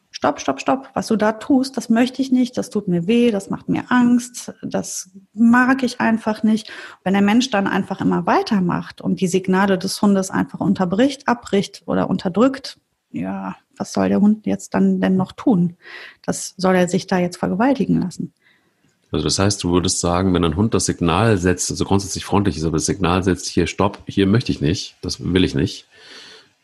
stopp, 0.10 0.42
stopp, 0.42 0.60
stopp, 0.60 0.90
was 0.96 1.08
du 1.08 1.16
da 1.16 1.34
tust, 1.34 1.78
das 1.78 1.90
möchte 1.90 2.24
ich 2.24 2.32
nicht, 2.32 2.58
das 2.58 2.72
tut 2.72 2.88
mir 2.88 3.06
weh, 3.06 3.30
das 3.30 3.52
macht 3.52 3.70
mir 3.70 3.84
Angst, 3.90 4.52
das 4.64 5.12
mag 5.34 5.84
ich 5.84 6.02
einfach 6.02 6.42
nicht. 6.42 6.72
Wenn 7.04 7.14
der 7.14 7.22
Mensch 7.22 7.52
dann 7.52 7.68
einfach 7.68 8.02
immer 8.02 8.26
weitermacht 8.26 9.00
und 9.00 9.22
die 9.22 9.28
Signale 9.28 9.78
des 9.78 10.02
Hundes 10.02 10.32
einfach 10.32 10.60
unterbricht, 10.60 11.28
abbricht 11.28 11.84
oder 11.86 12.10
unterdrückt, 12.10 12.80
ja, 13.12 13.56
was 13.78 13.94
soll 13.94 14.10
der 14.10 14.22
Hund 14.22 14.48
jetzt 14.48 14.74
dann 14.74 15.02
denn 15.02 15.18
noch 15.18 15.34
tun? 15.34 15.78
Das 16.24 16.56
soll 16.58 16.76
er 16.76 16.88
sich 16.88 17.06
da 17.06 17.20
jetzt 17.20 17.38
vergewaltigen 17.38 18.02
lassen. 18.02 18.34
Also 19.12 19.26
das 19.26 19.40
heißt, 19.40 19.64
du 19.64 19.72
würdest 19.74 20.00
sagen, 20.00 20.34
wenn 20.34 20.44
ein 20.46 20.56
Hund 20.56 20.74
das 20.74 20.86
Signal 20.86 21.38
setzt, 21.38 21.70
also 21.70 21.84
grundsätzlich 21.84 22.24
freundlich 22.24 22.56
ist, 22.56 22.64
aber 22.64 22.78
das 22.78 22.86
Signal 22.86 23.24
setzt, 23.24 23.48
hier 23.48 23.68
stopp, 23.68 24.02
hier 24.08 24.26
möchte 24.26 24.52
ich 24.52 24.62
nicht, 24.62 24.96
das 25.02 25.22
will 25.22 25.44
ich 25.44 25.54
nicht, 25.54 25.86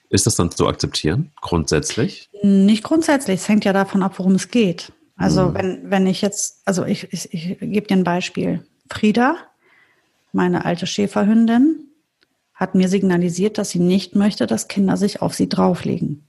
ist 0.10 0.26
das 0.26 0.36
dann 0.36 0.52
zu 0.52 0.68
akzeptieren, 0.68 1.32
grundsätzlich? 1.42 2.30
Nicht 2.42 2.84
grundsätzlich, 2.84 3.42
es 3.42 3.50
hängt 3.50 3.66
ja 3.66 3.74
davon 3.74 4.02
ab, 4.02 4.14
worum 4.18 4.36
es 4.36 4.50
geht. 4.50 4.94
Also 5.18 5.48
hm. 5.48 5.54
wenn, 5.56 5.92
wenn 5.92 6.08
ich 6.08 6.22
jetzt, 6.22 6.62
also 6.64 6.86
ich, 6.86 7.12
ich, 7.12 7.34
ich 7.34 7.60
gebe 7.60 7.88
dir 7.88 7.98
ein 7.98 8.06
Beispiel. 8.06 8.66
Frieda, 8.90 9.36
meine 10.32 10.64
alte 10.64 10.88
Schäferhündin, 10.88 11.88
hat 12.54 12.76
mir 12.76 12.88
signalisiert, 12.88 13.58
dass 13.58 13.72
sie 13.72 13.80
nicht 13.80 14.16
möchte, 14.16 14.48
dass 14.48 14.70
Kinder 14.70 14.96
sich 14.96 15.22
auf 15.22 15.36
sie 15.36 15.50
drauflegen. 15.50 16.24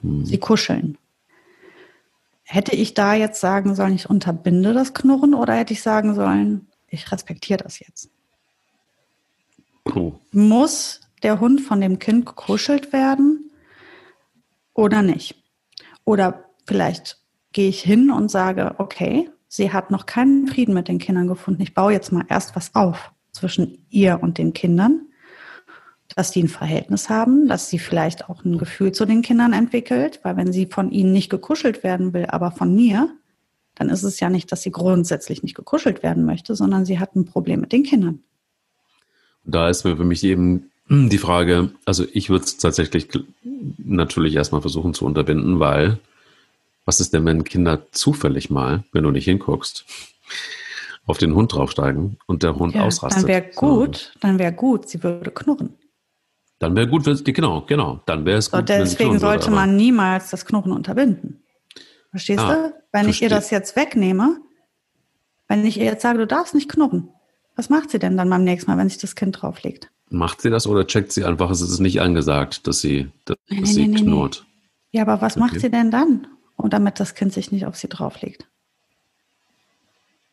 Hm. 0.00 0.24
Sie 0.24 0.38
kuscheln. 0.38 0.96
Hätte 2.48 2.76
ich 2.76 2.94
da 2.94 3.14
jetzt 3.14 3.40
sagen 3.40 3.74
sollen, 3.74 3.94
ich 3.94 4.08
unterbinde 4.08 4.72
das 4.72 4.94
Knurren 4.94 5.34
oder 5.34 5.54
hätte 5.54 5.72
ich 5.72 5.82
sagen 5.82 6.14
sollen, 6.14 6.68
ich 6.86 7.10
respektiere 7.10 7.62
das 7.62 7.80
jetzt? 7.80 8.08
Oh. 9.84 10.12
Muss 10.30 11.00
der 11.24 11.40
Hund 11.40 11.60
von 11.60 11.80
dem 11.80 11.98
Kind 11.98 12.24
gekuschelt 12.24 12.92
werden 12.92 13.50
oder 14.74 15.02
nicht? 15.02 15.42
Oder 16.04 16.44
vielleicht 16.66 17.20
gehe 17.52 17.68
ich 17.68 17.82
hin 17.82 18.12
und 18.12 18.30
sage, 18.30 18.76
okay, 18.78 19.28
sie 19.48 19.72
hat 19.72 19.90
noch 19.90 20.06
keinen 20.06 20.46
Frieden 20.46 20.72
mit 20.72 20.86
den 20.86 20.98
Kindern 20.98 21.26
gefunden. 21.26 21.62
Ich 21.62 21.74
baue 21.74 21.92
jetzt 21.92 22.12
mal 22.12 22.26
erst 22.28 22.54
was 22.54 22.76
auf 22.76 23.10
zwischen 23.32 23.84
ihr 23.90 24.22
und 24.22 24.38
den 24.38 24.52
Kindern 24.52 25.08
dass 26.16 26.30
die 26.30 26.42
ein 26.42 26.48
Verhältnis 26.48 27.10
haben, 27.10 27.46
dass 27.46 27.68
sie 27.68 27.78
vielleicht 27.78 28.28
auch 28.28 28.42
ein 28.42 28.56
Gefühl 28.56 28.90
zu 28.90 29.04
den 29.04 29.20
Kindern 29.20 29.52
entwickelt, 29.52 30.18
weil 30.22 30.36
wenn 30.38 30.50
sie 30.50 30.64
von 30.64 30.90
ihnen 30.90 31.12
nicht 31.12 31.28
gekuschelt 31.28 31.84
werden 31.84 32.14
will, 32.14 32.24
aber 32.26 32.50
von 32.50 32.74
mir, 32.74 33.10
dann 33.74 33.90
ist 33.90 34.02
es 34.02 34.18
ja 34.18 34.30
nicht, 34.30 34.50
dass 34.50 34.62
sie 34.62 34.70
grundsätzlich 34.70 35.42
nicht 35.42 35.54
gekuschelt 35.54 36.02
werden 36.02 36.24
möchte, 36.24 36.56
sondern 36.56 36.86
sie 36.86 36.98
hat 36.98 37.14
ein 37.14 37.26
Problem 37.26 37.60
mit 37.60 37.70
den 37.70 37.82
Kindern. 37.82 38.20
Da 39.44 39.68
ist 39.68 39.84
mir 39.84 39.94
für 39.98 40.04
mich 40.04 40.24
eben 40.24 40.70
die 40.88 41.18
Frage, 41.18 41.70
also 41.84 42.06
ich 42.10 42.30
würde 42.30 42.46
es 42.46 42.56
tatsächlich 42.56 43.08
natürlich 43.76 44.34
erstmal 44.34 44.62
versuchen 44.62 44.94
zu 44.94 45.04
unterbinden, 45.04 45.60
weil 45.60 45.98
was 46.86 46.98
ist 46.98 47.12
denn, 47.12 47.26
wenn 47.26 47.44
Kinder 47.44 47.82
zufällig 47.92 48.48
mal, 48.48 48.84
wenn 48.92 49.04
du 49.04 49.10
nicht 49.10 49.26
hinguckst, 49.26 49.84
auf 51.04 51.18
den 51.18 51.34
Hund 51.34 51.52
draufsteigen 51.52 52.16
und 52.26 52.42
der 52.42 52.56
Hund 52.56 52.74
ja, 52.74 52.84
ausrastet? 52.84 53.24
Dann 53.24 53.28
wäre 53.28 53.50
gut, 53.54 54.14
dann 54.20 54.38
wäre 54.38 54.52
gut, 54.52 54.88
sie 54.88 55.02
würde 55.02 55.30
knurren. 55.30 55.74
Dann 56.58 56.74
wäre 56.74 56.88
gut, 56.88 57.04
wenn 57.04 57.22
genau, 57.22 57.62
genau, 57.62 58.00
dann 58.06 58.24
wäre 58.24 58.38
es 58.38 58.46
so, 58.46 58.56
gut. 58.56 58.68
Deswegen 58.68 59.18
sollte 59.18 59.46
würde, 59.46 59.56
man 59.56 59.76
niemals 59.76 60.30
das 60.30 60.46
Knochen 60.46 60.72
unterbinden. 60.72 61.42
Verstehst 62.10 62.40
ah, 62.40 62.54
du? 62.54 62.74
Wenn 62.92 63.04
verstehe. 63.04 63.10
ich 63.10 63.22
ihr 63.22 63.28
das 63.28 63.50
jetzt 63.50 63.76
wegnehme, 63.76 64.38
wenn 65.48 65.64
ich 65.66 65.78
ihr 65.78 65.84
jetzt 65.84 66.02
sage, 66.02 66.18
du 66.18 66.26
darfst 66.26 66.54
nicht 66.54 66.70
knurren, 66.70 67.10
was 67.56 67.68
macht 67.68 67.90
sie 67.90 67.98
denn 67.98 68.16
dann 68.16 68.30
beim 68.30 68.44
nächsten 68.44 68.70
Mal, 68.70 68.78
wenn 68.78 68.88
sich 68.88 68.98
das 68.98 69.14
Kind 69.14 69.40
drauflegt? 69.40 69.90
Macht 70.08 70.40
sie 70.40 70.50
das 70.50 70.66
oder 70.66 70.86
checkt 70.86 71.12
sie 71.12 71.24
einfach, 71.24 71.50
es 71.50 71.60
ist 71.60 71.80
nicht 71.80 72.00
angesagt, 72.00 72.66
dass 72.66 72.80
sie, 72.80 73.10
dass 73.24 73.36
nee, 73.50 73.60
nee, 73.60 73.66
sie 73.66 73.88
nee, 73.88 74.00
knurrt? 74.00 74.46
Ja, 74.92 75.02
aber 75.02 75.20
was 75.20 75.36
okay. 75.36 75.40
macht 75.40 75.60
sie 75.60 75.70
denn 75.70 75.90
dann? 75.90 76.26
Und 76.56 76.72
damit 76.72 77.00
das 77.00 77.14
Kind 77.14 77.32
sich 77.32 77.52
nicht 77.52 77.66
auf 77.66 77.76
sie 77.76 77.88
drauflegt? 77.88 78.48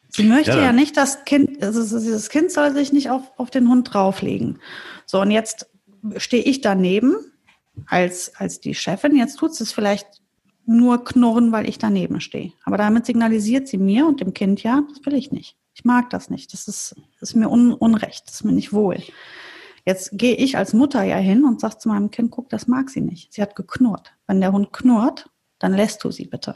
Sie 0.09 0.24
möchte 0.24 0.51
ja, 0.51 0.65
ja 0.65 0.71
nicht, 0.74 0.95
das 0.95 1.26
Kind, 1.26 1.61
also 1.63 1.82
das 1.82 2.30
Kind 2.30 2.51
soll 2.51 2.71
sich 2.74 2.93
nicht 2.93 3.09
auf, 3.09 3.24
auf 3.38 3.49
den 3.49 3.67
Hund 3.67 3.93
drauflegen. 3.93 4.59
So, 5.07 5.19
und 5.19 5.32
jetzt 5.32 5.67
stehe 6.18 6.43
ich 6.43 6.62
daneben 6.62 7.16
als, 7.88 8.36
als 8.36 8.60
die 8.60 8.76
Chefin. 8.76 9.16
Jetzt 9.16 9.38
tut 9.38 9.51
es 9.51 9.72
vielleicht 9.72 10.08
nur 10.66 11.04
knurren, 11.04 11.51
weil 11.51 11.68
ich 11.68 11.78
daneben 11.78 12.22
stehe. 12.22 12.54
Aber 12.64 12.78
damit 12.78 13.06
signalisiert 13.06 13.68
sie 13.68 13.78
mir 13.78 14.08
und 14.08 14.22
dem 14.22 14.34
Kind 14.34 14.64
ja, 14.64 14.84
das 14.89 15.06
will 15.06 15.16
ich 15.16 15.32
nicht. 15.32 15.58
Ich 15.74 15.86
mag 15.86 16.10
das 16.10 16.30
nicht. 16.30 16.54
Das 16.54 16.68
ist, 16.68 16.95
ist 17.20 17.36
mir 17.36 17.49
un, 17.49 17.74
unrecht. 17.74 18.28
Das 18.28 18.36
ist 18.36 18.43
mir 18.43 18.51
nicht 18.51 18.74
wohl. 18.74 19.01
Jetzt 19.86 20.12
gehe 20.14 20.36
ich 20.36 20.58
als 20.58 20.74
Mutter 20.74 21.04
ja 21.04 21.18
hin 21.18 21.43
und 21.43 21.60
sage 21.60 21.78
zu 21.78 21.89
meinem 21.89 22.12
Kind, 22.12 22.32
guck, 22.32 22.49
das 22.49 22.68
mag 22.68 22.89
sie 22.89 23.01
nicht. 23.01 23.34
Sie 23.34 23.41
hat 23.41 23.56
geknurrt. 23.56 24.14
Wenn 24.28 24.39
der 24.39 24.54
Hund 24.54 24.72
knurrt, 24.72 25.30
dann 25.60 25.74
lässt 25.74 26.04
du 26.04 26.12
sie 26.12 26.26
bitte. 26.26 26.56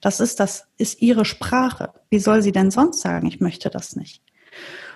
Das 0.00 0.18
ist, 0.18 0.40
das 0.40 0.66
ist 0.78 1.00
ihre 1.02 1.24
Sprache. 1.24 1.92
Wie 2.08 2.18
soll 2.18 2.42
sie 2.42 2.52
denn 2.52 2.70
sonst 2.70 3.00
sagen, 3.00 3.26
ich 3.26 3.40
möchte 3.40 3.70
das 3.70 3.94
nicht? 3.94 4.22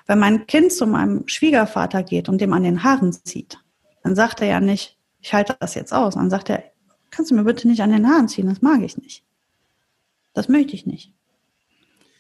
Wenn 0.06 0.18
mein 0.18 0.46
Kind 0.46 0.72
zu 0.72 0.86
meinem 0.86 1.28
Schwiegervater 1.28 2.02
geht 2.02 2.28
und 2.28 2.40
dem 2.40 2.52
an 2.52 2.62
den 2.62 2.82
Haaren 2.82 3.12
zieht, 3.12 3.58
dann 4.04 4.14
sagt 4.14 4.40
er 4.40 4.46
ja 4.46 4.60
nicht, 4.60 4.96
ich 5.20 5.34
halte 5.34 5.56
das 5.58 5.74
jetzt 5.74 5.92
aus. 5.92 6.14
Dann 6.14 6.30
sagt 6.30 6.50
er, 6.50 6.62
kannst 7.10 7.32
du 7.32 7.34
mir 7.34 7.44
bitte 7.44 7.66
nicht 7.66 7.82
an 7.82 7.90
den 7.90 8.08
Haaren 8.08 8.28
ziehen, 8.28 8.46
das 8.46 8.62
mag 8.62 8.82
ich 8.82 8.96
nicht. 8.96 9.24
Das 10.34 10.48
möchte 10.48 10.74
ich 10.74 10.86
nicht. 10.86 11.12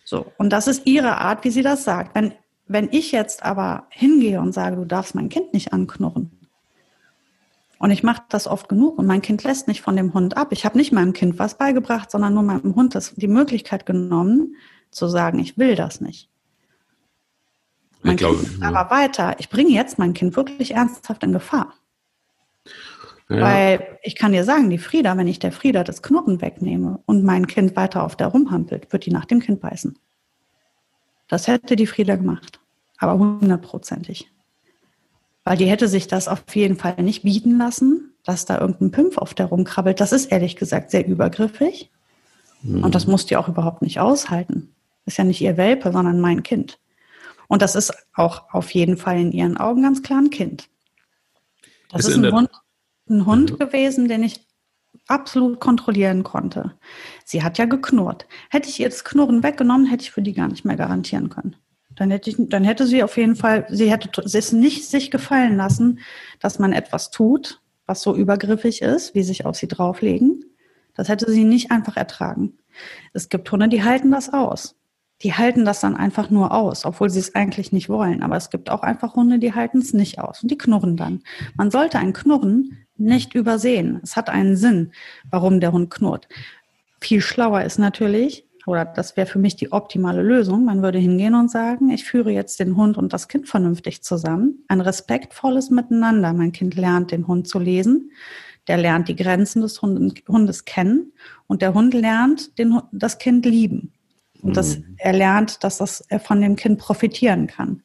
So, 0.04 0.32
und 0.38 0.50
das 0.50 0.66
ist 0.66 0.86
ihre 0.86 1.18
Art, 1.18 1.44
wie 1.44 1.50
sie 1.50 1.62
das 1.62 1.84
sagt. 1.84 2.14
Wenn, 2.14 2.32
wenn 2.66 2.88
ich 2.90 3.12
jetzt 3.12 3.44
aber 3.44 3.86
hingehe 3.90 4.40
und 4.40 4.52
sage, 4.52 4.76
du 4.76 4.84
darfst 4.84 5.14
mein 5.14 5.28
Kind 5.28 5.52
nicht 5.52 5.72
anknurren, 5.72 6.30
und 7.78 7.90
ich 7.90 8.02
mache 8.02 8.22
das 8.30 8.46
oft 8.46 8.70
genug 8.70 8.98
und 8.98 9.04
mein 9.04 9.20
Kind 9.20 9.44
lässt 9.44 9.68
nicht 9.68 9.82
von 9.82 9.94
dem 9.94 10.14
Hund 10.14 10.38
ab. 10.38 10.52
Ich 10.52 10.64
habe 10.64 10.78
nicht 10.78 10.90
meinem 10.90 11.12
Kind 11.12 11.38
was 11.38 11.58
beigebracht, 11.58 12.10
sondern 12.10 12.32
nur 12.32 12.42
meinem 12.42 12.74
Hund 12.74 12.94
das, 12.94 13.14
die 13.14 13.28
Möglichkeit 13.28 13.84
genommen, 13.84 14.56
zu 14.90 15.06
sagen, 15.06 15.38
ich 15.38 15.58
will 15.58 15.74
das 15.74 16.00
nicht. 16.00 16.30
Mein 18.04 18.14
ich 18.14 18.18
glaube, 18.18 18.38
kind 18.38 18.60
ja. 18.60 18.68
aber 18.68 18.90
weiter. 18.90 19.34
Ich 19.38 19.48
bringe 19.48 19.70
jetzt 19.70 19.98
mein 19.98 20.14
Kind 20.14 20.36
wirklich 20.36 20.72
ernsthaft 20.72 21.22
in 21.24 21.32
Gefahr. 21.32 21.74
Ja. 23.30 23.40
Weil 23.40 23.98
ich 24.02 24.14
kann 24.14 24.32
dir 24.32 24.44
sagen, 24.44 24.68
die 24.68 24.78
Frieda, 24.78 25.16
wenn 25.16 25.26
ich 25.26 25.38
der 25.38 25.52
Frieda 25.52 25.82
das 25.82 26.02
Knochen 26.02 26.42
wegnehme 26.42 27.00
und 27.06 27.24
mein 27.24 27.46
Kind 27.46 27.74
weiter 27.74 28.02
auf 28.02 28.16
der 28.16 28.28
rumhampelt, 28.28 28.92
wird 28.92 29.06
die 29.06 29.10
nach 29.10 29.24
dem 29.24 29.40
Kind 29.40 29.60
beißen. 29.60 29.98
Das 31.28 31.48
hätte 31.48 31.76
die 31.76 31.86
Frieda 31.86 32.16
gemacht. 32.16 32.60
Aber 32.98 33.18
hundertprozentig. 33.18 34.30
Weil 35.42 35.56
die 35.56 35.66
hätte 35.66 35.88
sich 35.88 36.06
das 36.06 36.28
auf 36.28 36.42
jeden 36.54 36.76
Fall 36.76 37.02
nicht 37.02 37.22
bieten 37.22 37.56
lassen, 37.56 38.12
dass 38.24 38.44
da 38.44 38.60
irgendein 38.60 38.90
Pimpf 38.90 39.16
auf 39.16 39.32
der 39.32 39.46
rumkrabbelt. 39.46 40.00
Das 40.00 40.12
ist 40.12 40.26
ehrlich 40.26 40.56
gesagt 40.56 40.90
sehr 40.90 41.06
übergriffig. 41.06 41.90
Mhm. 42.62 42.84
Und 42.84 42.94
das 42.94 43.06
muss 43.06 43.24
die 43.24 43.36
auch 43.36 43.48
überhaupt 43.48 43.80
nicht 43.80 44.00
aushalten. 44.00 44.74
Ist 45.06 45.16
ja 45.16 45.24
nicht 45.24 45.40
ihr 45.40 45.56
Welpe, 45.56 45.92
sondern 45.92 46.20
mein 46.20 46.42
Kind. 46.42 46.78
Und 47.48 47.62
das 47.62 47.74
ist 47.74 47.92
auch 48.14 48.52
auf 48.52 48.70
jeden 48.70 48.96
Fall 48.96 49.18
in 49.20 49.32
ihren 49.32 49.56
Augen 49.56 49.82
ganz 49.82 50.02
klar 50.02 50.20
ein 50.20 50.30
Kind. 50.30 50.68
Das 51.90 52.02
ist, 52.06 52.16
ist 52.16 52.24
ein 52.24 52.32
Hund, 52.32 52.50
ein 53.08 53.26
Hund 53.26 53.52
mhm. 53.52 53.58
gewesen, 53.58 54.08
den 54.08 54.22
ich 54.22 54.46
absolut 55.06 55.60
kontrollieren 55.60 56.22
konnte. 56.22 56.72
Sie 57.24 57.42
hat 57.42 57.58
ja 57.58 57.66
geknurrt. 57.66 58.26
Hätte 58.50 58.68
ich 58.68 58.80
ihr 58.80 58.88
das 58.88 59.04
Knurren 59.04 59.42
weggenommen, 59.42 59.86
hätte 59.86 60.02
ich 60.02 60.10
für 60.10 60.22
die 60.22 60.32
gar 60.32 60.48
nicht 60.48 60.64
mehr 60.64 60.76
garantieren 60.76 61.28
können. 61.28 61.56
Dann 61.94 62.10
hätte, 62.10 62.30
ich, 62.30 62.36
dann 62.38 62.64
hätte 62.64 62.86
sie 62.86 63.02
auf 63.02 63.16
jeden 63.16 63.36
Fall, 63.36 63.66
sie 63.68 63.90
hätte 63.90 64.22
es 64.22 64.52
nicht 64.52 64.88
sich 64.88 65.10
gefallen 65.10 65.56
lassen, 65.56 66.00
dass 66.40 66.58
man 66.58 66.72
etwas 66.72 67.10
tut, 67.10 67.60
was 67.86 68.02
so 68.02 68.16
übergriffig 68.16 68.82
ist, 68.82 69.14
wie 69.14 69.22
sich 69.22 69.46
auf 69.46 69.56
sie 69.56 69.68
drauflegen. 69.68 70.44
Das 70.94 71.08
hätte 71.08 71.30
sie 71.30 71.44
nicht 71.44 71.70
einfach 71.70 71.96
ertragen. 71.96 72.58
Es 73.12 73.28
gibt 73.28 73.50
Hunde, 73.50 73.68
die 73.68 73.84
halten 73.84 74.10
das 74.10 74.32
aus. 74.32 74.76
Die 75.22 75.34
halten 75.34 75.64
das 75.64 75.80
dann 75.80 75.96
einfach 75.96 76.30
nur 76.30 76.52
aus, 76.52 76.84
obwohl 76.84 77.08
sie 77.08 77.20
es 77.20 77.34
eigentlich 77.34 77.72
nicht 77.72 77.88
wollen. 77.88 78.22
Aber 78.22 78.36
es 78.36 78.50
gibt 78.50 78.68
auch 78.68 78.82
einfach 78.82 79.14
Hunde, 79.14 79.38
die 79.38 79.54
halten 79.54 79.78
es 79.78 79.92
nicht 79.92 80.18
aus 80.18 80.42
und 80.42 80.50
die 80.50 80.58
knurren 80.58 80.96
dann. 80.96 81.22
Man 81.56 81.70
sollte 81.70 81.98
ein 81.98 82.12
Knurren 82.12 82.78
nicht 82.96 83.34
übersehen. 83.34 84.00
Es 84.02 84.16
hat 84.16 84.28
einen 84.28 84.56
Sinn, 84.56 84.92
warum 85.30 85.60
der 85.60 85.72
Hund 85.72 85.90
knurrt. 85.90 86.28
Viel 87.00 87.20
schlauer 87.20 87.62
ist 87.62 87.78
natürlich, 87.78 88.46
oder 88.66 88.84
das 88.84 89.16
wäre 89.16 89.26
für 89.26 89.38
mich 89.38 89.56
die 89.56 89.72
optimale 89.72 90.22
Lösung, 90.22 90.64
man 90.64 90.82
würde 90.82 90.98
hingehen 90.98 91.34
und 91.34 91.50
sagen, 91.50 91.90
ich 91.90 92.04
führe 92.04 92.30
jetzt 92.30 92.60
den 92.60 92.76
Hund 92.76 92.96
und 92.96 93.12
das 93.12 93.28
Kind 93.28 93.48
vernünftig 93.48 94.02
zusammen. 94.02 94.64
Ein 94.68 94.80
respektvolles 94.80 95.70
Miteinander. 95.70 96.32
Mein 96.32 96.52
Kind 96.52 96.74
lernt, 96.74 97.10
den 97.10 97.26
Hund 97.26 97.46
zu 97.46 97.58
lesen. 97.58 98.10
Der 98.66 98.78
lernt 98.78 99.08
die 99.08 99.16
Grenzen 99.16 99.60
des 99.60 99.82
Hundes 99.82 100.64
kennen 100.64 101.12
und 101.46 101.60
der 101.60 101.74
Hund 101.74 101.92
lernt, 101.92 102.58
den, 102.58 102.80
das 102.92 103.18
Kind 103.18 103.44
lieben. 103.44 103.92
Und 104.44 104.58
das, 104.58 104.78
mhm. 104.78 104.96
er 104.98 105.14
lernt, 105.14 105.64
dass 105.64 105.78
das, 105.78 106.02
er 106.02 106.20
von 106.20 106.40
dem 106.40 106.54
Kind 106.54 106.78
profitieren 106.78 107.46
kann. 107.46 107.82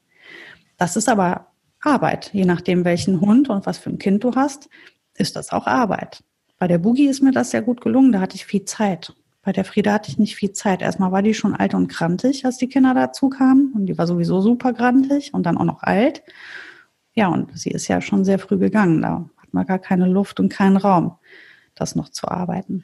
Das 0.77 0.97
ist 0.97 1.07
aber 1.07 1.47
Arbeit. 1.81 2.31
Je 2.33 2.43
nachdem, 2.43 2.83
welchen 2.83 3.21
Hund 3.21 3.49
und 3.49 3.65
was 3.65 3.77
für 3.77 3.89
ein 3.89 3.97
Kind 3.97 4.25
du 4.25 4.35
hast, 4.35 4.69
ist 5.15 5.37
das 5.37 5.51
auch 5.53 5.67
Arbeit. 5.67 6.21
Bei 6.57 6.67
der 6.67 6.77
Boogie 6.77 7.07
ist 7.07 7.23
mir 7.23 7.31
das 7.31 7.51
sehr 7.51 7.61
gut 7.61 7.79
gelungen. 7.79 8.11
Da 8.11 8.19
hatte 8.19 8.35
ich 8.35 8.45
viel 8.45 8.65
Zeit. 8.65 9.15
Bei 9.41 9.53
der 9.53 9.63
Frieda 9.63 9.93
hatte 9.93 10.11
ich 10.11 10.19
nicht 10.19 10.35
viel 10.35 10.51
Zeit. 10.51 10.81
Erstmal 10.81 11.13
war 11.13 11.21
die 11.21 11.33
schon 11.33 11.55
alt 11.55 11.73
und 11.73 11.87
krantig, 11.87 12.45
als 12.45 12.57
die 12.57 12.67
Kinder 12.67 12.93
dazu 12.93 13.29
kamen. 13.29 13.71
Und 13.73 13.85
die 13.85 13.97
war 13.97 14.05
sowieso 14.05 14.41
super 14.41 14.73
grantig 14.73 15.33
und 15.33 15.45
dann 15.45 15.57
auch 15.57 15.63
noch 15.63 15.81
alt. 15.81 16.23
Ja, 17.13 17.29
und 17.29 17.57
sie 17.57 17.71
ist 17.71 17.87
ja 17.87 18.01
schon 18.01 18.25
sehr 18.25 18.37
früh 18.37 18.57
gegangen. 18.57 19.01
Da 19.01 19.29
hat 19.37 19.53
man 19.53 19.65
gar 19.65 19.79
keine 19.79 20.07
Luft 20.07 20.41
und 20.41 20.49
keinen 20.49 20.75
Raum, 20.75 21.15
das 21.73 21.95
noch 21.95 22.09
zu 22.09 22.27
arbeiten 22.27 22.83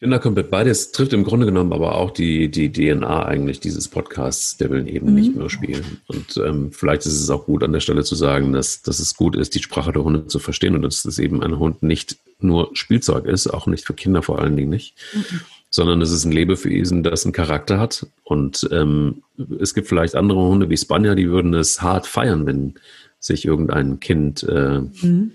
bin 0.00 0.10
da 0.10 0.18
komplett 0.18 0.50
bei 0.50 0.64
dir. 0.64 0.70
Es 0.70 0.92
trifft 0.92 1.12
im 1.12 1.24
Grunde 1.24 1.44
genommen 1.44 1.74
aber 1.74 1.96
auch 1.96 2.10
die, 2.10 2.50
die 2.50 2.72
DNA 2.72 3.26
eigentlich 3.26 3.60
dieses 3.60 3.86
Podcasts, 3.86 4.56
der 4.56 4.70
will 4.70 4.88
eben 4.88 5.08
mhm. 5.08 5.14
nicht 5.14 5.36
mehr 5.36 5.50
spielen. 5.50 6.00
Und 6.08 6.38
ähm, 6.38 6.72
vielleicht 6.72 7.04
ist 7.04 7.20
es 7.20 7.28
auch 7.28 7.44
gut 7.44 7.62
an 7.62 7.72
der 7.72 7.80
Stelle 7.80 8.02
zu 8.02 8.14
sagen, 8.14 8.54
dass, 8.54 8.80
dass 8.80 8.98
es 8.98 9.14
gut 9.14 9.36
ist, 9.36 9.54
die 9.54 9.62
Sprache 9.62 9.92
der 9.92 10.02
Hunde 10.02 10.26
zu 10.26 10.38
verstehen 10.38 10.74
und 10.74 10.82
dass 10.82 11.04
es 11.04 11.18
eben 11.18 11.42
ein 11.42 11.58
Hund 11.58 11.82
nicht 11.82 12.16
nur 12.40 12.70
Spielzeug 12.72 13.26
ist, 13.26 13.46
auch 13.48 13.66
nicht 13.66 13.84
für 13.84 13.92
Kinder 13.92 14.22
vor 14.22 14.38
allen 14.38 14.56
Dingen 14.56 14.70
nicht, 14.70 14.96
mhm. 15.12 15.40
sondern 15.68 16.00
es 16.00 16.10
ist 16.10 16.24
ein 16.24 16.32
Lebewesen, 16.32 17.02
das 17.02 17.26
einen 17.26 17.34
Charakter 17.34 17.78
hat. 17.78 18.06
Und 18.24 18.70
ähm, 18.72 19.22
es 19.60 19.74
gibt 19.74 19.86
vielleicht 19.86 20.14
andere 20.14 20.40
Hunde 20.40 20.70
wie 20.70 20.78
Spanier, 20.78 21.14
die 21.14 21.28
würden 21.28 21.52
es 21.52 21.82
hart 21.82 22.06
feiern, 22.06 22.46
wenn 22.46 22.74
sich 23.18 23.44
irgendein 23.44 24.00
Kind 24.00 24.44
äh, 24.44 24.80
mhm. 24.80 25.32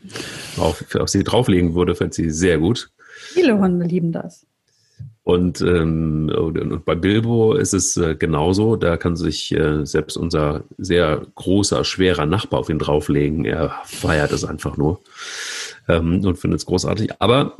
auf, 0.57 0.83
auf 0.95 1.09
sie 1.09 1.23
drauflegen 1.23 1.75
würde, 1.75 1.93
fände 1.93 2.15
sie 2.15 2.31
sehr 2.31 2.57
gut. 2.57 2.89
Viele 3.15 3.59
Hunde 3.59 3.85
lieben 3.85 4.11
das. 4.11 4.47
Und, 5.25 5.59
ähm, 5.61 6.31
und 6.35 6.85
bei 6.85 6.93
Bilbo 6.93 7.55
ist 7.55 7.73
es 7.73 7.97
äh, 7.97 8.13
genauso. 8.13 8.75
Da 8.75 8.95
kann 8.95 9.15
sich 9.15 9.51
äh, 9.51 9.83
selbst 9.83 10.17
unser 10.17 10.65
sehr 10.77 11.25
großer, 11.33 11.83
schwerer 11.83 12.27
Nachbar 12.27 12.59
auf 12.59 12.69
ihn 12.69 12.77
drauflegen. 12.77 13.43
Er 13.43 13.75
feiert 13.85 14.31
es 14.31 14.45
einfach 14.45 14.77
nur 14.77 14.99
ähm, 15.87 16.23
und 16.23 16.37
findet 16.37 16.59
es 16.59 16.67
großartig. 16.67 17.19
Aber 17.23 17.57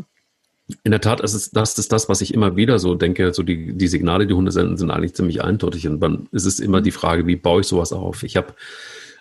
in 0.84 0.92
der 0.92 1.02
Tat 1.02 1.22
ist 1.22 1.34
es, 1.34 1.50
das 1.50 1.76
ist 1.80 1.92
das, 1.92 2.08
was 2.08 2.22
ich 2.22 2.36
immer 2.36 2.56
wieder 2.56 2.78
so 2.78 2.94
denke. 2.94 3.34
So 3.34 3.42
die, 3.42 3.74
die 3.74 3.88
Signale, 3.88 4.28
die 4.28 4.36
Hunde 4.36 4.52
senden, 4.52 4.78
sind 4.78 4.92
eigentlich 4.92 5.16
ziemlich 5.16 5.44
eindeutig. 5.44 5.88
Und 5.88 6.00
dann 6.02 6.28
ist 6.32 6.46
es 6.46 6.60
immer 6.60 6.82
die 6.82 6.92
Frage, 6.92 7.26
wie 7.26 7.36
baue 7.36 7.62
ich 7.62 7.68
sowas 7.68 7.94
auf? 7.94 8.22
Ich 8.22 8.38
habe 8.38 8.54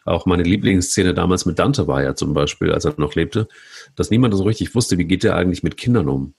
auch 0.05 0.27
meine 0.27 0.43
Lieblingsszene 0.43 1.15
damals 1.15 1.47
mit 1.47 1.59
Dante 1.59 1.87
war 1.87 2.03
ja 2.03 2.15
zum 2.15 2.35
Beispiel, 2.35 2.73
als 2.73 2.85
er 2.85 2.93
noch 2.99 3.15
lebte, 3.15 3.49
dass 3.97 4.11
niemand 4.11 4.35
so 4.35 4.43
richtig 4.43 4.75
wusste, 4.75 4.99
wie 4.99 5.07
geht 5.07 5.25
er 5.25 5.35
eigentlich 5.35 5.63
mit 5.63 5.79
Kindern 5.79 6.11
um. 6.11 6.35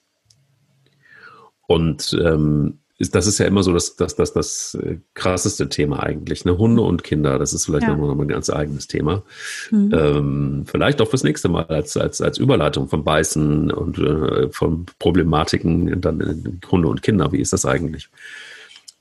Und 1.67 2.17
ähm, 2.23 2.79
ist, 2.97 3.13
das 3.13 3.27
ist 3.27 3.39
ja 3.39 3.45
immer 3.45 3.61
so 3.61 3.73
das, 3.73 3.97
das, 3.97 4.15
das, 4.15 4.31
das 4.31 4.77
äh, 4.81 4.99
krasseste 5.15 5.67
Thema 5.67 6.01
eigentlich. 6.01 6.45
Ne? 6.45 6.57
Hunde 6.57 6.81
und 6.81 7.03
Kinder, 7.03 7.37
das 7.37 7.53
ist 7.53 7.65
vielleicht 7.65 7.87
ja. 7.87 7.95
noch 7.95 8.17
ein 8.17 8.27
ganz 8.27 8.49
eigenes 8.49 8.87
Thema. 8.87 9.23
Mhm. 9.69 9.91
Ähm, 9.93 10.63
vielleicht 10.65 11.01
auch 11.01 11.09
fürs 11.09 11.23
nächste 11.23 11.49
Mal 11.49 11.65
als, 11.65 11.97
als, 11.97 12.21
als 12.21 12.37
Überleitung 12.37 12.87
vom 12.87 13.03
Beißen 13.03 13.71
und 13.71 13.97
äh, 13.97 14.49
von 14.49 14.85
Problematiken 14.99 15.99
dann 15.99 16.21
äh, 16.21 16.67
Hunde 16.71 16.87
und 16.87 17.01
Kinder. 17.01 17.33
Wie 17.33 17.41
ist 17.41 17.51
das 17.51 17.65
eigentlich? 17.65 18.09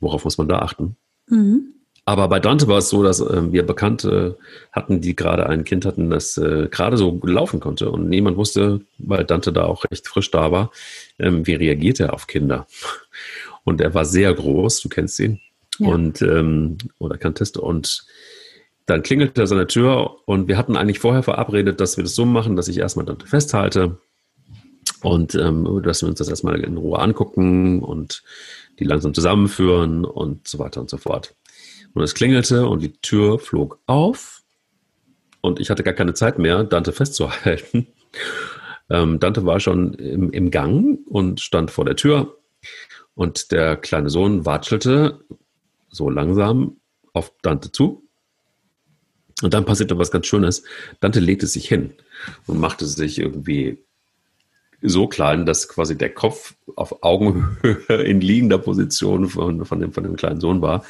Worauf 0.01 0.25
muss 0.25 0.39
man 0.39 0.49
da 0.49 0.59
achten? 0.59 0.97
Mhm. 1.29 1.75
Aber 2.07 2.29
bei 2.29 2.39
Dante 2.39 2.69
war 2.69 2.79
es 2.79 2.91
so, 2.91 3.03
dass 3.03 3.21
äh, 3.21 3.53
wir 3.53 3.65
Bekannte 3.65 4.37
hatten, 4.73 5.01
die 5.01 5.17
gerade 5.17 5.47
ein 5.47 5.65
Kind 5.65 5.87
hatten, 5.87 6.11
das 6.11 6.37
äh, 6.37 6.69
gerade 6.71 6.97
so 6.97 7.19
laufen 7.23 7.61
konnte. 7.61 7.91
Und 7.91 8.09
niemand 8.09 8.37
wusste, 8.37 8.81
weil 8.99 9.25
Dante 9.25 9.53
da 9.53 9.65
auch 9.65 9.85
recht 9.91 10.07
frisch 10.07 10.31
da 10.31 10.53
war, 10.53 10.71
ähm, 11.19 11.47
wie 11.47 11.55
reagiert 11.55 12.01
er 12.01 12.13
auf 12.13 12.27
Kinder. 12.27 12.67
Und 13.65 13.81
er 13.81 13.95
war 13.95 14.05
sehr 14.05 14.35
groß, 14.35 14.81
du 14.81 14.91
kennst 14.91 15.19
ihn. 15.21 15.41
Ja. 15.79 15.89
Und 15.89 16.21
ähm, 16.21 16.77
oder 16.99 17.17
kanntest. 17.17 17.57
Und 17.57 18.05
dann 18.87 19.03
klingelte 19.03 19.41
er 19.41 19.47
seine 19.47 19.67
Tür 19.67 20.17
und 20.27 20.47
wir 20.47 20.59
hatten 20.59 20.77
eigentlich 20.77 20.99
vorher 20.99 21.23
verabredet, 21.23 21.81
dass 21.81 21.97
wir 21.97 22.05
das 22.05 22.15
so 22.15 22.27
machen, 22.27 22.55
dass 22.55 22.69
ich 22.69 22.79
erstmal 22.79 23.07
Dante 23.07 23.27
festhalte 23.27 23.97
und 25.01 25.35
ähm, 25.35 25.81
dass 25.83 26.03
wir 26.03 26.09
uns 26.09 26.19
das 26.19 26.29
erstmal 26.29 26.61
in 26.61 26.77
Ruhe 26.77 26.99
angucken 26.99 27.83
und 27.83 28.23
die 28.79 28.85
langsam 28.85 29.15
zusammenführen 29.15 30.05
und 30.05 30.47
so 30.47 30.59
weiter 30.59 30.83
und 30.83 30.91
so 30.91 30.99
fort. 30.99 31.35
Und 31.95 32.03
es 32.03 32.15
klingelte 32.15 32.67
und 32.67 32.83
die 32.83 32.93
Tür 33.01 33.39
flog 33.39 33.81
auf 33.87 34.43
und 35.41 35.61
ich 35.61 35.71
hatte 35.71 35.83
gar 35.83 35.95
keine 35.95 36.15
Zeit 36.15 36.39
mehr, 36.39 36.65
Dante 36.65 36.93
festzuhalten. 36.93 37.89
Ähm, 38.91 39.19
Dante 39.19 39.47
war 39.47 39.61
schon 39.61 39.95
im, 39.95 40.31
im 40.31 40.51
Gang 40.51 40.99
und 41.07 41.41
stand 41.41 41.71
vor 41.71 41.87
der 41.87 41.97
Tür 41.97 42.37
und 43.15 43.51
der 43.51 43.79
kleine 43.79 44.11
Sohn 44.11 44.45
watschelte 44.45 45.25
so 45.89 46.11
langsam 46.11 46.77
auf 47.15 47.33
Dante 47.41 47.73
zu 47.73 48.07
Und 49.43 49.55
dann 49.55 49.65
passierte 49.65 49.97
was 49.97 50.11
ganz 50.11 50.27
Schönes. 50.27 50.65
Dante 51.01 51.19
legte 51.19 51.47
sich 51.47 51.67
hin 51.67 51.95
und 52.47 52.61
machte 52.61 52.85
sich 52.85 53.19
irgendwie 53.19 53.83
so 54.83 55.07
klein, 55.07 55.47
dass 55.47 55.67
quasi 55.67 55.97
der 55.97 56.13
Kopf 56.13 56.55
auf 56.77 57.03
Augenhöhe 57.03 58.03
in 58.05 58.21
liegender 58.21 58.59
Position 58.59 59.29
von, 59.31 59.65
von, 59.65 59.81
dem, 59.81 59.93
von 59.95 60.05
dem 60.05 60.17
kleinen 60.17 60.41
Sohn 60.41 60.61
war. 60.61 60.85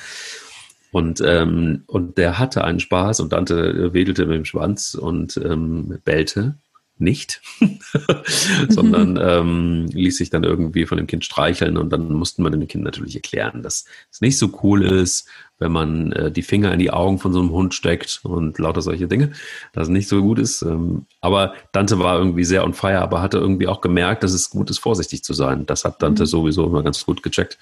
Und, 0.95 1.21
ähm, 1.27 1.83
und 1.89 2.19
der 2.19 2.39
hatte 2.39 2.63
einen 2.63 2.79
Spaß 2.79 3.19
und 3.19 3.33
Dante 3.33 3.93
wedelte 3.93 4.27
mit 4.27 4.37
dem 4.37 4.45
Schwanz 4.45 4.95
und 4.95 5.37
ähm, 5.39 5.99
bellte 6.05 6.55
nicht, 6.97 7.43
sondern 8.69 9.19
ähm, 9.21 9.87
ließ 9.93 10.17
sich 10.17 10.31
dann 10.31 10.45
irgendwie 10.45 10.87
von 10.87 10.97
dem 10.97 11.07
Kind 11.07 11.25
streicheln 11.25 11.77
und 11.77 11.91
dann 11.91 12.13
mussten 12.13 12.43
wir 12.43 12.51
dem 12.51 12.67
Kind 12.69 12.85
natürlich 12.85 13.17
erklären, 13.17 13.63
dass 13.63 13.85
es 14.13 14.21
nicht 14.21 14.39
so 14.39 14.61
cool 14.63 14.85
ist, 14.85 15.29
wenn 15.59 15.73
man 15.73 16.13
äh, 16.13 16.31
die 16.31 16.43
Finger 16.43 16.73
in 16.73 16.79
die 16.79 16.93
Augen 16.93 17.19
von 17.19 17.33
so 17.33 17.41
einem 17.41 17.51
Hund 17.51 17.75
steckt 17.75 18.21
und 18.23 18.59
lauter 18.59 18.81
solche 18.81 19.09
Dinge, 19.09 19.33
dass 19.73 19.89
es 19.89 19.93
nicht 19.93 20.09
so 20.09 20.23
gut 20.23 20.39
ist. 20.39 20.63
Ähm, 20.63 21.07
aber 21.21 21.55
Dante 21.73 21.99
war 21.99 22.19
irgendwie 22.19 22.45
sehr 22.45 22.65
on 22.65 22.75
fire, 22.75 23.01
aber 23.01 23.23
hatte 23.23 23.39
irgendwie 23.39 23.67
auch 23.67 23.81
gemerkt, 23.81 24.23
dass 24.23 24.33
es 24.33 24.51
gut 24.51 24.71
ist, 24.71 24.79
vorsichtig 24.79 25.25
zu 25.25 25.33
sein. 25.33 25.67
Das 25.67 25.85
hat 25.85 26.03
Dante 26.03 26.25
mhm. 26.25 26.29
sowieso 26.29 26.67
immer 26.67 26.83
ganz 26.83 27.05
gut 27.05 27.23
gecheckt 27.23 27.59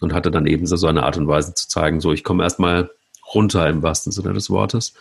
und 0.00 0.14
hatte 0.14 0.30
dann 0.30 0.46
eben 0.46 0.66
so 0.66 0.86
eine 0.86 1.02
Art 1.02 1.16
und 1.16 1.28
Weise 1.28 1.54
zu 1.54 1.68
zeigen, 1.68 2.00
so 2.00 2.12
ich 2.12 2.24
komme 2.24 2.42
erstmal 2.42 2.90
runter 3.34 3.68
im 3.68 3.82
wahrsten 3.82 4.12
Sinne 4.12 4.32
des 4.32 4.50
Wortes. 4.50 4.94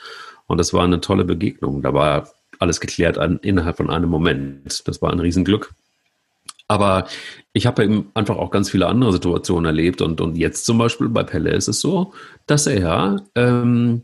Und 0.48 0.58
das 0.58 0.74
war 0.74 0.84
eine 0.84 1.02
tolle 1.02 1.24
Begegnung. 1.24 1.82
Da 1.82 1.94
war 1.94 2.30
alles 2.62 2.80
geklärt 2.80 3.18
an, 3.18 3.40
innerhalb 3.42 3.78
von 3.78 3.90
einem 3.90 4.10
Moment. 4.10 4.88
Das 4.88 5.02
war 5.02 5.12
ein 5.12 5.20
Riesenglück. 5.20 5.74
Aber 6.68 7.08
ich 7.52 7.66
habe 7.66 7.84
eben 7.84 8.12
einfach 8.14 8.38
auch 8.38 8.50
ganz 8.50 8.70
viele 8.70 8.88
andere 8.88 9.12
Situationen 9.12 9.66
erlebt 9.66 10.02
und, 10.02 10.22
und 10.22 10.38
jetzt 10.38 10.66
zum 10.66 10.78
Beispiel 10.78 11.10
bei 11.10 11.24
Pelle 11.24 11.52
ist 11.52 11.68
es 11.68 11.82
so, 11.82 12.14
dass 12.46 12.66
er, 12.66 13.22
ähm, 13.36 14.04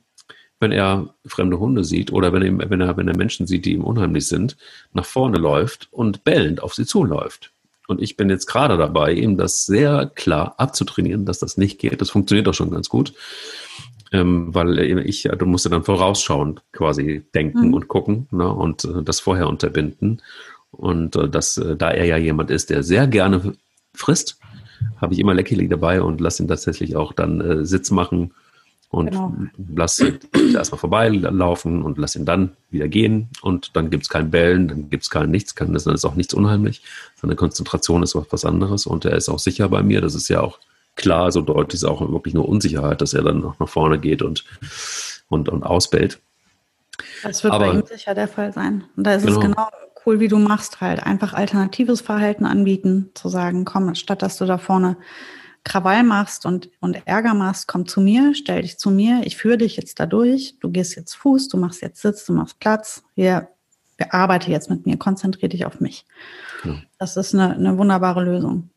wenn 0.59 0.73
er 0.73 1.13
fremde 1.25 1.59
Hunde 1.59 1.85
sieht 1.85 2.11
oder 2.11 2.33
wenn 2.33 2.41
er, 2.41 2.69
wenn, 2.69 2.81
er, 2.81 2.97
wenn 2.97 3.07
er 3.07 3.15
Menschen 3.15 3.47
sieht, 3.47 3.63
die 3.63 3.73
ihm 3.73 3.85
unheimlich 3.85 4.27
sind, 4.27 4.57
nach 4.91 5.05
vorne 5.05 5.37
läuft 5.37 5.87
und 5.91 6.25
bellend 6.25 6.61
auf 6.61 6.73
sie 6.73 6.85
zuläuft. 6.85 7.51
Und 7.87 8.01
ich 8.01 8.17
bin 8.17 8.29
jetzt 8.29 8.47
gerade 8.47 8.75
dabei, 8.75 9.13
ihm 9.13 9.37
das 9.37 9.65
sehr 9.65 10.11
klar 10.13 10.55
abzutrainieren, 10.57 11.23
dass 11.23 11.39
das 11.39 11.55
nicht 11.55 11.79
geht. 11.79 12.01
Das 12.01 12.09
funktioniert 12.09 12.49
auch 12.49 12.53
schon 12.53 12.71
ganz 12.71 12.89
gut 12.89 13.13
ähm, 14.11 14.53
weil 14.53 14.79
ich, 14.79 15.23
du 15.23 15.45
musst 15.45 15.65
ja 15.65 15.71
dann 15.71 15.83
vorausschauend 15.83 16.61
quasi 16.71 17.23
denken 17.35 17.69
mhm. 17.69 17.73
und 17.73 17.87
gucken 17.87 18.27
ne, 18.31 18.51
und 18.51 18.85
äh, 18.85 19.03
das 19.03 19.19
vorher 19.19 19.47
unterbinden. 19.47 20.21
Und 20.71 21.15
äh, 21.15 21.29
das, 21.29 21.57
äh, 21.57 21.75
da 21.75 21.91
er 21.91 22.05
ja 22.05 22.17
jemand 22.17 22.51
ist, 22.51 22.69
der 22.69 22.83
sehr 22.83 23.07
gerne 23.07 23.53
frisst, 23.93 24.39
habe 24.97 25.13
ich 25.13 25.19
immer 25.19 25.33
Leckerli 25.33 25.67
dabei 25.67 26.01
und 26.01 26.21
lasse 26.21 26.43
ihn 26.43 26.47
tatsächlich 26.47 26.95
auch 26.95 27.13
dann 27.13 27.41
äh, 27.41 27.65
Sitz 27.65 27.91
machen 27.91 28.33
und 28.89 29.11
genau. 29.11 29.33
lass 29.75 29.99
erstmal 30.53 30.79
vorbeilaufen 30.79 31.81
und 31.81 31.97
lass 31.97 32.15
ihn 32.15 32.25
dann 32.25 32.51
wieder 32.69 32.87
gehen 32.87 33.29
und 33.41 33.75
dann 33.75 33.89
gibt 33.89 34.03
es 34.03 34.09
kein 34.09 34.31
Bellen, 34.31 34.67
dann 34.69 34.89
gibt 34.89 35.03
es 35.03 35.09
kein 35.09 35.29
nichts, 35.29 35.55
kann, 35.55 35.73
dann 35.73 35.93
ist 35.93 36.05
auch 36.05 36.15
nichts 36.15 36.33
unheimlich. 36.33 36.83
Seine 37.15 37.35
Konzentration 37.35 38.03
ist 38.03 38.15
was 38.15 38.45
anderes 38.45 38.85
und 38.85 39.03
er 39.03 39.17
ist 39.17 39.27
auch 39.29 39.39
sicher 39.39 39.67
bei 39.67 39.83
mir. 39.83 39.99
Das 39.99 40.15
ist 40.15 40.29
ja 40.29 40.41
auch 40.41 40.59
klar, 40.97 41.31
so 41.31 41.41
deutlich 41.41 41.75
ist 41.75 41.85
auch 41.85 42.01
wirklich 42.11 42.33
nur 42.33 42.49
Unsicherheit, 42.49 42.99
dass 42.99 43.13
er 43.13 43.23
dann 43.23 43.39
noch 43.39 43.57
nach 43.59 43.69
vorne 43.69 43.99
geht 43.99 44.21
und, 44.21 44.43
und, 45.29 45.47
und 45.47 45.63
ausbellt. 45.63 46.19
Das 47.23 47.43
wird 47.43 47.53
Aber, 47.53 47.67
bei 47.67 47.79
ihm 47.79 47.85
sicher 47.85 48.13
der 48.13 48.27
Fall 48.27 48.51
sein. 48.51 48.83
Und 48.97 49.05
da 49.05 49.13
ist 49.13 49.25
genau. 49.25 49.39
es 49.39 49.45
genau 49.45 49.67
cool, 50.05 50.19
wie 50.19 50.27
du 50.27 50.37
machst, 50.37 50.81
halt 50.81 51.03
einfach 51.03 51.33
alternatives 51.33 52.01
Verhalten 52.01 52.45
anbieten, 52.45 53.11
zu 53.13 53.29
sagen, 53.29 53.65
komm, 53.65 53.93
statt 53.95 54.21
dass 54.21 54.37
du 54.37 54.45
da 54.45 54.57
vorne 54.57 54.97
Krawall 55.63 56.03
machst 56.03 56.45
und, 56.45 56.69
und 56.79 57.05
Ärger 57.05 57.33
machst, 57.33 57.67
komm 57.67 57.87
zu 57.87 57.99
mir, 57.99 58.33
stell 58.33 58.61
dich 58.61 58.77
zu 58.77 58.89
mir, 58.89 59.21
ich 59.25 59.35
führe 59.35 59.57
dich 59.57 59.75
jetzt 59.75 59.99
da 59.99 60.05
durch, 60.05 60.55
du 60.61 60.71
gehst 60.71 60.95
jetzt 60.95 61.13
Fuß, 61.15 61.49
du 61.49 61.57
machst 61.57 61.81
jetzt 61.81 62.01
Sitz, 62.01 62.25
du 62.25 62.33
machst 62.33 62.57
Platz, 62.59 63.03
wir, 63.15 63.49
wir 63.97 64.13
arbeite 64.13 64.49
jetzt 64.49 64.69
mit 64.69 64.85
mir, 64.85 64.97
konzentriere 64.97 65.49
dich 65.49 65.65
auf 65.65 65.81
mich. 65.81 66.05
Genau. 66.63 66.77
Das 66.99 67.17
ist 67.17 67.33
eine, 67.33 67.53
eine 67.53 67.77
wunderbare 67.77 68.23
Lösung. 68.23 68.69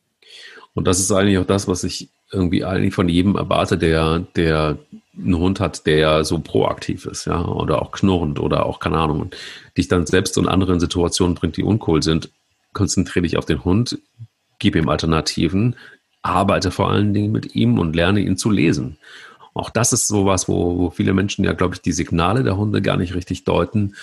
Und 0.75 0.87
das 0.87 1.01
ist 1.01 1.11
eigentlich 1.13 1.39
auch 1.39 1.47
das, 1.47 1.69
was 1.69 1.85
ich 1.85 2.09
irgendwie 2.31 2.65
eigentlich 2.65 2.95
von 2.95 3.09
jedem 3.09 3.37
erwarte, 3.37 3.77
der, 3.77 4.21
der 4.37 4.79
einen 5.17 5.37
Hund 5.37 5.61
hat, 5.61 5.87
der 5.87 6.25
so 6.25 6.39
proaktiv 6.39 7.07
ist, 7.07 7.27
ja, 7.27 7.45
oder 7.45 7.83
auch 7.83 7.91
knurrend 7.93 8.39
oder 8.39 8.67
auch, 8.67 8.79
keine 8.79 8.99
Ahnung, 8.99 9.31
dich 9.77 9.89
dann 9.89 10.07
selbst 10.07 10.39
in 10.39 10.47
anderen 10.47 10.81
Situationen 10.81 11.35
bringt, 11.35 11.57
die 11.57 11.65
uncool 11.65 12.03
sind. 12.03 12.31
Konzentriere 12.73 13.25
dich 13.25 13.37
auf 13.37 13.47
den 13.47 13.65
Hund, 13.65 13.99
gib 14.61 14.77
ihm 14.77 14.89
Alternativen, 14.89 15.75
arbeite 16.23 16.71
vor 16.71 16.91
allen 16.91 17.13
Dingen 17.13 17.33
mit 17.33 17.55
ihm 17.57 17.79
und 17.79 17.97
lerne 17.97 18.21
ihn 18.21 18.37
zu 18.37 18.51
lesen. 18.51 18.97
Auch 19.55 19.71
das 19.71 19.93
ist 19.93 20.07
sowas, 20.07 20.49
wo, 20.49 20.79
wo 20.79 20.91
viele 20.91 21.13
Menschen 21.13 21.45
ja, 21.45 21.53
glaube 21.53 21.75
ich, 21.75 21.83
die 21.83 21.93
Signale 21.93 22.45
der 22.45 22.57
Hunde 22.57 22.81
gar 22.81 22.97
nicht 22.97 23.15
richtig 23.15 23.45
deuten 23.45 23.97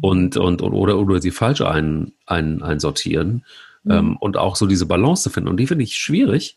und, 0.00 0.36
und, 0.36 0.62
oder, 0.62 0.98
oder 0.98 1.20
sie 1.20 1.30
falsch 1.30 1.62
ein, 1.62 2.12
ein, 2.26 2.62
einsortieren. 2.62 3.44
Mhm. 3.84 3.92
Ähm, 3.92 4.16
und 4.18 4.36
auch 4.36 4.56
so 4.56 4.66
diese 4.66 4.86
Balance 4.86 5.24
zu 5.24 5.30
finden. 5.30 5.48
Und 5.48 5.56
die 5.58 5.66
finde 5.66 5.84
ich 5.84 5.96
schwierig. 5.96 6.56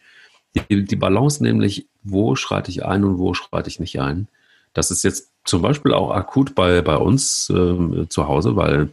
Die, 0.56 0.86
die 0.86 0.96
Balance 0.96 1.44
nämlich, 1.44 1.88
wo 2.04 2.36
schreite 2.36 2.72
ich 2.72 2.86
ein 2.86 3.04
und 3.04 3.18
wo 3.18 3.34
schreite 3.34 3.70
ich 3.70 3.80
nicht 3.80 4.00
ein. 4.00 4.28
Das 4.74 4.92
ist 4.92 5.04
jetzt 5.04 5.30
zum 5.44 5.62
Beispiel 5.62 5.94
auch 5.94 6.12
akut 6.12 6.56
bei, 6.56 6.82
bei 6.82 6.98
uns 6.98 7.50
äh, 7.50 8.08
zu 8.10 8.28
Hause, 8.28 8.56
weil 8.56 8.90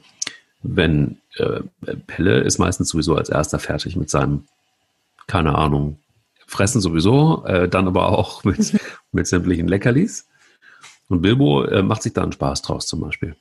wenn 0.63 1.19
äh, 1.37 1.61
Pelle 2.07 2.41
ist 2.41 2.59
meistens 2.59 2.89
sowieso 2.89 3.17
als 3.17 3.29
erster 3.29 3.59
fertig 3.59 3.97
mit 3.97 4.11
seinem, 4.11 4.45
keine 5.27 5.57
Ahnung, 5.57 5.99
Fressen 6.47 6.81
sowieso, 6.81 7.45
äh, 7.47 7.69
dann 7.69 7.89
aber 7.89 8.11
auch 8.11 8.45
mit, 8.45 8.79
mit 9.13 9.27
sämtlichen 9.27 9.69
Leckerlis. 9.69 10.29
Und 11.09 11.23
Bilbo 11.23 11.65
äh, 11.65 11.83
macht 11.83 12.03
sich 12.03 12.13
da 12.13 12.23
einen 12.23 12.33
Spaß 12.33 12.63
draus 12.63 12.87
zum 12.87 13.01
Beispiel. 13.01 13.37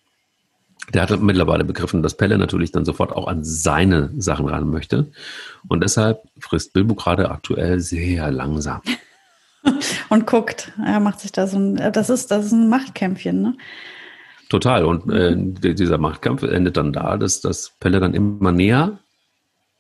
Der 0.94 1.04
hat 1.04 1.22
mittlerweile 1.22 1.64
begriffen, 1.64 2.04
dass 2.04 2.18
Pelle 2.18 2.38
natürlich 2.38 2.72
dann 2.72 2.86
sofort 2.86 3.14
auch 3.14 3.28
an 3.28 3.44
seine 3.44 4.10
Sachen 4.18 4.48
ran 4.48 4.70
möchte. 4.70 5.12
Und 5.68 5.84
deshalb 5.84 6.24
frisst 6.40 6.74
Bilbo 6.74 6.96
gerade 6.96 7.32
aktuell 7.32 7.80
sehr 7.80 8.32
langsam. 8.32 8.82
Und 10.10 10.28
guckt, 10.28 10.72
er 10.84 11.00
macht 11.00 11.20
sich 11.20 11.32
da 11.32 11.48
so 11.48 11.58
ein, 11.58 11.92
das 11.94 12.10
ist, 12.10 12.32
das 12.32 12.48
ist 12.48 12.52
ein 12.52 12.68
Machtkämpfchen, 12.68 13.42
ne? 13.42 13.58
Total. 14.50 14.84
Und 14.84 15.10
äh, 15.14 15.74
dieser 15.74 15.98
Machtkampf 15.98 16.44
endet 16.44 16.76
dann 16.76 16.92
da, 16.92 17.16
dass, 17.16 17.40
dass 17.40 17.72
Pelle 17.80 18.02
dann 18.02 18.14
immer 18.14 18.52
näher 18.52 19.00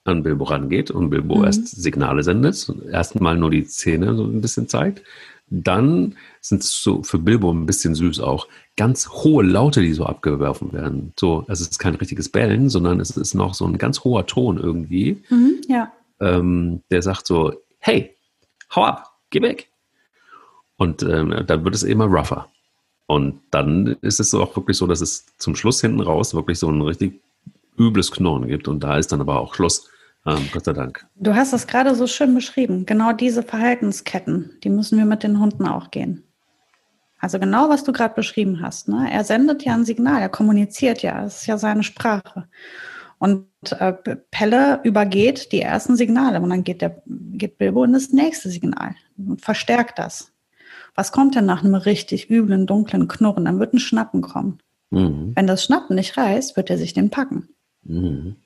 an 0.05 0.23
Bilbo 0.23 0.45
rangeht 0.45 0.91
und 0.91 1.09
Bilbo 1.09 1.39
mhm. 1.39 1.45
erst 1.45 1.67
Signale 1.67 2.23
sendet, 2.23 2.71
erstmal 2.89 3.37
nur 3.37 3.51
die 3.51 3.65
Zähne 3.65 4.15
so 4.15 4.23
ein 4.23 4.39
bisschen 4.39 4.69
zeigt, 4.69 5.03
dann 5.51 6.15
sind 6.39 6.63
es 6.63 6.81
so 6.81 7.03
für 7.03 7.19
Bilbo 7.19 7.51
ein 7.51 7.65
bisschen 7.65 7.93
süß 7.93 8.21
auch 8.21 8.47
ganz 8.77 9.09
hohe 9.09 9.43
Laute, 9.43 9.81
die 9.81 9.93
so 9.93 10.05
abgeworfen 10.05 10.71
werden. 10.71 11.13
So, 11.19 11.45
es 11.49 11.59
ist 11.59 11.77
kein 11.77 11.95
richtiges 11.95 12.29
Bellen, 12.29 12.69
sondern 12.69 13.01
es 13.01 13.11
ist 13.11 13.33
noch 13.33 13.53
so 13.53 13.65
ein 13.65 13.77
ganz 13.77 14.03
hoher 14.03 14.25
Ton 14.25 14.57
irgendwie. 14.57 15.21
Mhm, 15.29 15.61
ja. 15.67 15.91
Ähm, 16.21 16.81
der 16.89 17.01
sagt 17.01 17.27
so, 17.27 17.53
hey, 17.79 18.15
hau 18.73 18.85
ab, 18.85 19.11
geh 19.29 19.41
weg. 19.41 19.69
Und 20.77 21.03
ähm, 21.03 21.43
dann 21.45 21.63
wird 21.65 21.75
es 21.75 21.83
immer 21.83 22.05
rougher. 22.05 22.47
Und 23.05 23.41
dann 23.51 23.97
ist 24.01 24.21
es 24.21 24.33
auch 24.33 24.55
wirklich 24.55 24.77
so, 24.77 24.87
dass 24.87 25.01
es 25.01 25.25
zum 25.37 25.55
Schluss 25.55 25.81
hinten 25.81 25.99
raus 25.99 26.33
wirklich 26.33 26.57
so 26.59 26.69
ein 26.69 26.81
richtig 26.81 27.21
übles 27.77 28.09
Knurren 28.09 28.47
gibt. 28.47 28.69
Und 28.69 28.79
da 28.85 28.97
ist 28.97 29.11
dann 29.11 29.19
aber 29.19 29.41
auch 29.41 29.53
Schluss. 29.53 29.90
Ähm, 30.25 30.49
Gott 30.51 30.65
sei 30.65 30.73
Dank. 30.73 31.05
Du 31.15 31.33
hast 31.33 31.53
das 31.53 31.67
gerade 31.67 31.95
so 31.95 32.07
schön 32.07 32.35
beschrieben. 32.35 32.85
Genau 32.85 33.13
diese 33.13 33.43
Verhaltensketten, 33.43 34.57
die 34.63 34.69
müssen 34.69 34.97
wir 34.97 35.05
mit 35.05 35.23
den 35.23 35.39
Hunden 35.39 35.65
auch 35.67 35.91
gehen. 35.91 36.23
Also 37.19 37.39
genau, 37.39 37.69
was 37.69 37.83
du 37.83 37.91
gerade 37.91 38.15
beschrieben 38.15 38.61
hast. 38.61 38.87
Ne? 38.87 39.07
Er 39.11 39.23
sendet 39.23 39.63
ja 39.63 39.73
ein 39.73 39.85
Signal, 39.85 40.21
er 40.21 40.29
kommuniziert 40.29 41.03
ja, 41.03 41.23
es 41.23 41.41
ist 41.41 41.47
ja 41.47 41.57
seine 41.57 41.83
Sprache. 41.83 42.47
Und 43.19 43.45
äh, 43.69 43.93
Pelle 44.31 44.79
übergeht 44.83 45.51
die 45.51 45.61
ersten 45.61 45.95
Signale 45.95 46.41
und 46.41 46.49
dann 46.49 46.63
geht, 46.63 46.81
der, 46.81 47.03
geht 47.05 47.59
Bilbo 47.59 47.83
in 47.83 47.93
das 47.93 48.11
nächste 48.11 48.49
Signal 48.49 48.95
und 49.17 49.41
verstärkt 49.41 49.99
das. 49.99 50.31
Was 50.95 51.11
kommt 51.11 51.35
denn 51.35 51.45
nach 51.45 51.63
einem 51.63 51.75
richtig 51.75 52.31
üblen, 52.31 52.65
dunklen 52.65 53.07
Knurren? 53.07 53.45
Dann 53.45 53.59
wird 53.59 53.75
ein 53.75 53.79
Schnappen 53.79 54.21
kommen. 54.21 54.57
Mhm. 54.89 55.33
Wenn 55.35 55.45
das 55.45 55.63
Schnappen 55.63 55.95
nicht 55.95 56.17
reißt, 56.17 56.57
wird 56.57 56.71
er 56.71 56.79
sich 56.79 56.93
den 56.93 57.11
packen. 57.11 57.49
Mhm. 57.83 58.37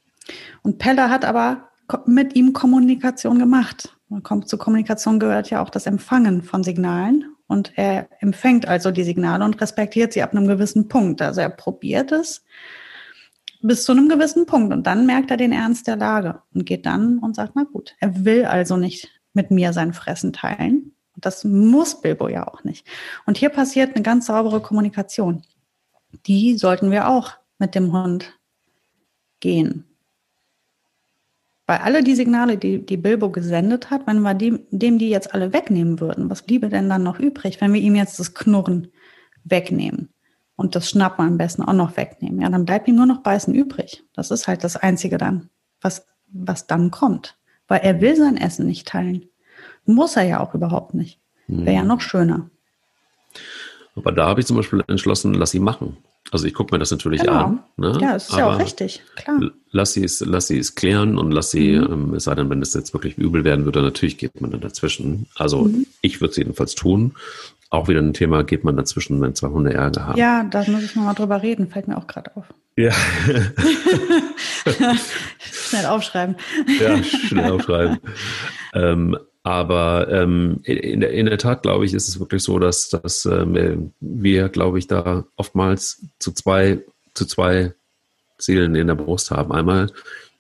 Und 0.62 0.78
Pelle 0.80 1.10
hat 1.10 1.26
aber 1.26 1.70
mit 2.06 2.36
ihm 2.36 2.54
Kommunikation 2.54 3.40
gemacht. 3.40 3.96
Und 4.10 4.48
zur 4.48 4.60
Kommunikation 4.60 5.20
gehört 5.20 5.50
ja 5.50 5.62
auch 5.62 5.70
das 5.70 5.86
Empfangen 5.86 6.42
von 6.42 6.64
Signalen. 6.64 7.26
Und 7.48 7.74
er 7.76 8.08
empfängt 8.20 8.68
also 8.68 8.92
die 8.92 9.04
Signale 9.04 9.46
und 9.46 9.62
respektiert 9.62 10.14
sie 10.14 10.24
ab 10.24 10.32
einem 10.32 10.48
gewissen 10.48 10.88
Punkt. 10.88 11.22
Also 11.22 11.42
er 11.42 11.50
probiert 11.50 12.12
es 12.12 12.44
bis 13.62 13.84
zu 13.86 13.92
einem 13.92 14.10
gewissen 14.10 14.46
Punkt. 14.46 14.74
Und 14.74 14.88
dann 14.88 15.06
merkt 15.06 15.32
er 15.32 15.38
den 15.38 15.52
Ernst 15.52 15.88
der 15.88 15.96
Lage 15.96 16.42
und 16.54 16.66
geht 16.66 16.86
dann 16.86 17.20
und 17.20 17.36
sagt, 17.36 17.54
na 17.56 17.64
gut, 17.64 17.96
er 18.00 18.26
will 18.26 18.46
also 18.46 18.78
nicht 18.78 19.10
mit 19.34 19.52
mir 19.52 19.74
sein 19.74 19.94
Fressen 19.94 20.34
teilen. 20.34 20.94
Und 21.16 21.26
das 21.26 21.44
muss 21.44 22.02
Bilbo 22.02 22.28
ja 22.28 22.48
auch 22.48 22.64
nicht. 22.64 22.88
Und 23.26 23.38
hier 23.38 23.50
passiert 23.50 23.96
eine 23.96 24.04
ganz 24.04 24.26
saubere 24.26 24.62
Kommunikation. 24.62 25.44
Die 26.26 26.58
sollten 26.58 26.92
wir 26.92 27.10
auch 27.10 27.32
mit 27.58 27.76
dem 27.76 27.92
Hund 27.92 28.38
gehen. 29.40 29.85
Weil 31.68 31.80
alle 31.80 32.04
die 32.04 32.16
Signale, 32.16 32.58
die, 32.58 32.86
die 32.86 32.98
Bilbo 32.98 33.32
gesendet 33.32 33.90
hat, 33.90 34.06
wenn 34.06 34.22
wir 34.22 34.36
die, 34.36 34.60
dem 34.70 35.00
die 35.00 35.10
jetzt 35.10 35.34
alle 35.34 35.52
wegnehmen 35.52 36.00
würden, 36.00 36.30
was 36.30 36.44
bliebe 36.44 36.70
denn 36.70 36.90
dann 36.90 37.04
noch 37.04 37.20
übrig, 37.20 37.60
wenn 37.60 37.74
wir 37.74 37.82
ihm 37.82 37.96
jetzt 37.96 38.20
das 38.20 38.34
Knurren 38.36 38.90
wegnehmen? 39.44 40.10
und 40.56 40.76
das 40.76 40.90
Schnappen 40.90 41.26
am 41.26 41.38
besten 41.38 41.64
auch 41.64 41.74
noch 41.74 41.98
wegnehmen. 41.98 42.42
Ja, 42.42 42.50
dann 42.50 42.66
bleibt 42.66 42.88
ihm 42.88 42.96
nur 42.96 43.06
noch 43.06 43.22
Beißen 43.22 43.54
übrig. 43.54 44.04
Das 44.14 44.32
ist 44.32 44.48
halt 44.48 44.64
das 44.64 44.78
Einzige 44.78 45.18
dann, 45.18 45.50
was, 45.82 46.06
was 46.28 46.68
dann 46.68 46.92
kommt. 46.92 47.38
Weil 47.68 47.82
er 47.82 48.00
will 48.02 48.16
sein 48.16 48.38
Essen 48.38 48.68
nicht 48.68 48.88
teilen. 48.88 49.26
Muss 49.86 50.16
er 50.16 50.24
ja 50.24 50.40
auch 50.40 50.54
überhaupt 50.54 50.94
nicht. 50.94 51.20
Wäre 51.48 51.76
ja 51.76 51.82
hm. 51.82 51.88
noch 51.88 52.02
schöner. 52.02 52.50
Aber 53.96 54.12
da 54.12 54.28
habe 54.28 54.40
ich 54.40 54.48
zum 54.48 54.58
Beispiel 54.58 54.84
entschlossen, 54.88 55.34
lass 55.34 55.52
sie 55.52 55.60
machen. 55.60 55.98
Also 56.36 56.48
ich 56.48 56.54
gucke 56.54 56.76
mir 56.76 56.80
das 56.80 56.92
natürlich 56.92 57.22
genau. 57.22 57.46
an. 57.46 57.64
Ne? 57.78 57.98
Ja, 58.02 58.18
es 58.18 58.28
ist 58.28 58.38
ja 58.38 58.54
auch 58.54 58.60
richtig, 58.60 59.02
klar. 59.16 59.40
Lass 59.72 59.94
sie, 59.94 60.04
es, 60.04 60.20
lass 60.20 60.48
sie 60.48 60.60
es 60.60 60.76
klären 60.76 61.18
und 61.18 61.32
lass 61.32 61.52
sie, 61.52 61.78
mhm. 61.78 61.94
ähm, 61.94 62.14
es 62.14 62.26
sei 62.26 62.36
denn, 62.36 62.50
wenn 62.50 62.62
es 62.62 62.74
jetzt 62.74 62.92
wirklich 62.94 63.18
übel 63.18 63.46
werden 63.46 63.64
würde, 63.64 63.82
natürlich 63.82 64.18
geht 64.18 64.42
man 64.42 64.52
dann 64.52 64.60
dazwischen. 64.60 65.28
Also 65.36 65.64
mhm. 65.64 65.88
ich 66.02 66.20
würde 66.20 66.32
es 66.32 66.38
jedenfalls 66.38 66.76
tun. 66.76 67.16
Auch 67.70 67.88
wieder 67.88 68.02
ein 68.02 68.12
Thema, 68.12 68.44
geht 68.44 68.66
man 68.66 68.76
dazwischen, 68.76 69.22
wenn 69.22 69.34
zwei 69.34 69.48
Hunde 69.48 69.74
Ärger 69.74 70.08
haben. 70.08 70.20
Ja, 70.20 70.44
da 70.44 70.66
muss 70.68 70.84
ich 70.84 70.94
nochmal 70.94 71.16
drüber 71.16 71.42
reden, 71.42 71.70
fällt 71.70 71.88
mir 71.88 71.96
auch 71.96 72.08
gerade 72.08 72.36
auf. 72.36 72.44
Ja. 72.76 72.92
schnell 75.40 75.86
aufschreiben. 75.86 76.36
Ja, 76.82 77.02
schnell 77.02 77.50
aufschreiben. 77.50 78.00
ähm, 78.74 79.18
aber 79.46 80.08
ähm, 80.10 80.62
in, 80.64 81.02
der, 81.02 81.12
in 81.12 81.28
der 81.28 81.38
Tat, 81.38 81.62
glaube 81.62 81.86
ich, 81.86 81.94
ist 81.94 82.08
es 82.08 82.20
wirklich 82.20 82.42
so, 82.42 82.58
dass, 82.58 82.90
dass 82.90 83.28
ähm, 83.28 83.94
wir, 84.00 84.50
glaube 84.50 84.80
ich, 84.80 84.88
da 84.88 85.26
oftmals 85.36 86.04
zu 86.18 86.32
zwei, 86.32 86.84
zu 87.14 87.28
zwei 87.28 87.76
Zielen 88.40 88.74
in 88.74 88.88
der 88.88 88.96
Brust 88.96 89.30
haben. 89.30 89.52
Einmal 89.52 89.92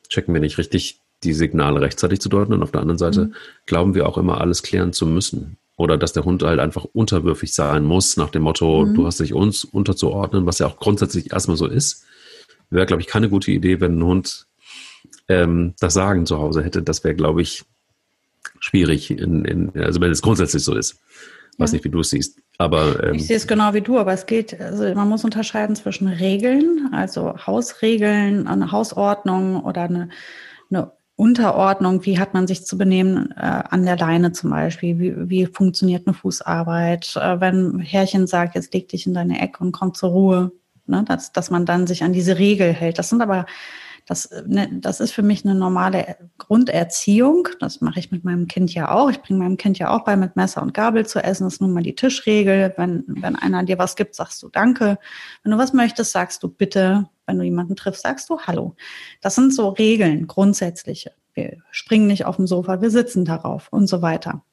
checken 0.09 0.33
wir 0.33 0.41
nicht 0.41 0.57
richtig, 0.57 1.01
die 1.23 1.33
Signale 1.33 1.81
rechtzeitig 1.81 2.19
zu 2.19 2.29
deuten 2.29 2.53
und 2.53 2.63
auf 2.63 2.71
der 2.71 2.81
anderen 2.81 2.97
Seite 2.97 3.25
mhm. 3.25 3.35
glauben 3.67 3.93
wir 3.93 4.09
auch 4.09 4.17
immer, 4.17 4.41
alles 4.41 4.63
klären 4.63 4.91
zu 4.91 5.05
müssen. 5.05 5.57
Oder 5.77 5.99
dass 5.99 6.13
der 6.13 6.25
Hund 6.25 6.41
halt 6.41 6.59
einfach 6.59 6.85
unterwürfig 6.85 7.53
sein 7.53 7.83
muss, 7.83 8.17
nach 8.17 8.31
dem 8.31 8.41
Motto, 8.41 8.87
mhm. 8.87 8.95
du 8.95 9.05
hast 9.05 9.19
dich 9.19 9.35
uns 9.35 9.65
unterzuordnen, 9.65 10.47
was 10.47 10.57
ja 10.57 10.65
auch 10.65 10.79
grundsätzlich 10.79 11.31
erstmal 11.31 11.57
so 11.57 11.67
ist. 11.67 12.05
Wäre, 12.71 12.87
glaube 12.87 13.03
ich, 13.03 13.07
keine 13.07 13.29
gute 13.29 13.51
Idee, 13.51 13.79
wenn 13.81 13.99
ein 13.99 14.03
Hund 14.03 14.47
ähm, 15.27 15.75
das 15.79 15.93
Sagen 15.93 16.25
zu 16.25 16.39
Hause 16.39 16.63
hätte. 16.63 16.81
Das 16.81 17.03
wäre, 17.03 17.13
glaube 17.13 17.43
ich, 17.43 17.65
schwierig, 18.59 19.11
in, 19.11 19.45
in, 19.45 19.71
also 19.81 20.01
wenn 20.01 20.11
es 20.11 20.21
grundsätzlich 20.21 20.63
so 20.63 20.75
ist. 20.75 20.99
Weiß 21.57 21.71
ja. 21.71 21.75
nicht, 21.75 21.85
wie 21.85 21.89
du 21.89 22.01
es 22.01 22.09
siehst. 22.09 22.39
Aber, 22.57 23.01
ähm, 23.03 23.15
ich 23.15 23.27
sehe 23.27 23.37
es 23.37 23.47
genau 23.47 23.73
wie 23.73 23.81
du, 23.81 23.97
aber 23.97 24.13
es 24.13 24.25
geht, 24.25 24.59
also 24.59 24.83
man 24.93 25.07
muss 25.07 25.23
unterscheiden 25.23 25.75
zwischen 25.75 26.07
Regeln, 26.07 26.89
also 26.91 27.35
Hausregeln, 27.45 28.47
eine 28.47 28.71
Hausordnung 28.71 29.63
oder 29.63 29.83
eine, 29.83 30.09
eine 30.69 30.91
Unterordnung, 31.17 32.05
wie 32.05 32.19
hat 32.19 32.33
man 32.33 32.45
sich 32.45 32.65
zu 32.65 32.77
benehmen 32.77 33.31
äh, 33.37 33.39
an 33.69 33.85
der 33.85 33.97
Leine 33.97 34.33
zum 34.33 34.49
Beispiel, 34.49 34.99
wie, 34.99 35.29
wie 35.29 35.45
funktioniert 35.45 36.07
eine 36.07 36.13
Fußarbeit, 36.13 37.15
äh, 37.15 37.39
wenn 37.39 37.79
Herrchen 37.79 38.27
sagt, 38.27 38.55
jetzt 38.55 38.73
leg 38.73 38.89
dich 38.89 39.07
in 39.07 39.13
deine 39.13 39.39
Ecke 39.41 39.63
und 39.63 39.71
komm 39.71 39.93
zur 39.93 40.09
Ruhe, 40.09 40.51
ne, 40.87 41.05
dass, 41.07 41.31
dass 41.31 41.51
man 41.51 41.65
dann 41.65 41.87
sich 41.87 42.03
an 42.03 42.11
diese 42.11 42.37
Regel 42.37 42.73
hält. 42.73 42.99
Das 42.99 43.09
sind 43.09 43.21
aber 43.21 43.45
das, 44.05 44.29
ne, 44.45 44.69
das 44.71 44.99
ist 44.99 45.11
für 45.11 45.23
mich 45.23 45.45
eine 45.45 45.55
normale 45.55 46.17
Grunderziehung. 46.37 47.47
Das 47.59 47.81
mache 47.81 47.99
ich 47.99 48.11
mit 48.11 48.23
meinem 48.23 48.47
Kind 48.47 48.73
ja 48.73 48.91
auch. 48.91 49.09
Ich 49.09 49.21
bringe 49.21 49.39
meinem 49.39 49.57
Kind 49.57 49.79
ja 49.79 49.89
auch 49.89 50.03
bei, 50.03 50.15
mit 50.15 50.35
Messer 50.35 50.61
und 50.61 50.75
Gabel 50.75 51.07
zu 51.07 51.23
essen. 51.23 51.45
Das 51.45 51.53
ist 51.53 51.61
nun 51.61 51.73
mal 51.73 51.81
die 51.81 51.95
Tischregel. 51.95 52.73
Wenn, 52.77 53.03
wenn 53.07 53.35
einer 53.35 53.63
dir 53.63 53.79
was 53.79 53.95
gibt, 53.95 54.13
sagst 54.13 54.43
du 54.43 54.49
Danke. 54.49 54.99
Wenn 55.43 55.51
du 55.51 55.57
was 55.57 55.73
möchtest, 55.73 56.11
sagst 56.11 56.43
du 56.43 56.49
Bitte. 56.49 57.09
Wenn 57.25 57.39
du 57.39 57.43
jemanden 57.43 57.75
triffst, 57.75 58.03
sagst 58.03 58.29
du 58.29 58.39
Hallo. 58.39 58.75
Das 59.21 59.33
sind 59.33 59.53
so 59.53 59.69
Regeln, 59.69 60.27
grundsätzliche. 60.27 61.11
Wir 61.33 61.57
springen 61.71 62.07
nicht 62.07 62.25
auf 62.25 62.35
dem 62.35 62.47
Sofa, 62.47 62.81
wir 62.81 62.91
sitzen 62.91 63.25
darauf 63.25 63.67
und 63.73 63.87
so 63.87 64.01
weiter. 64.03 64.43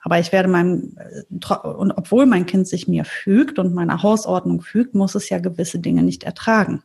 Aber 0.00 0.18
ich 0.18 0.32
werde 0.32 0.48
meinem, 0.48 0.96
und 1.30 1.92
obwohl 1.92 2.26
mein 2.26 2.46
Kind 2.46 2.66
sich 2.66 2.88
mir 2.88 3.04
fügt 3.04 3.58
und 3.58 3.74
meiner 3.74 4.02
Hausordnung 4.02 4.62
fügt, 4.62 4.94
muss 4.94 5.14
es 5.14 5.28
ja 5.28 5.38
gewisse 5.38 5.80
Dinge 5.80 6.02
nicht 6.02 6.24
ertragen. 6.24 6.82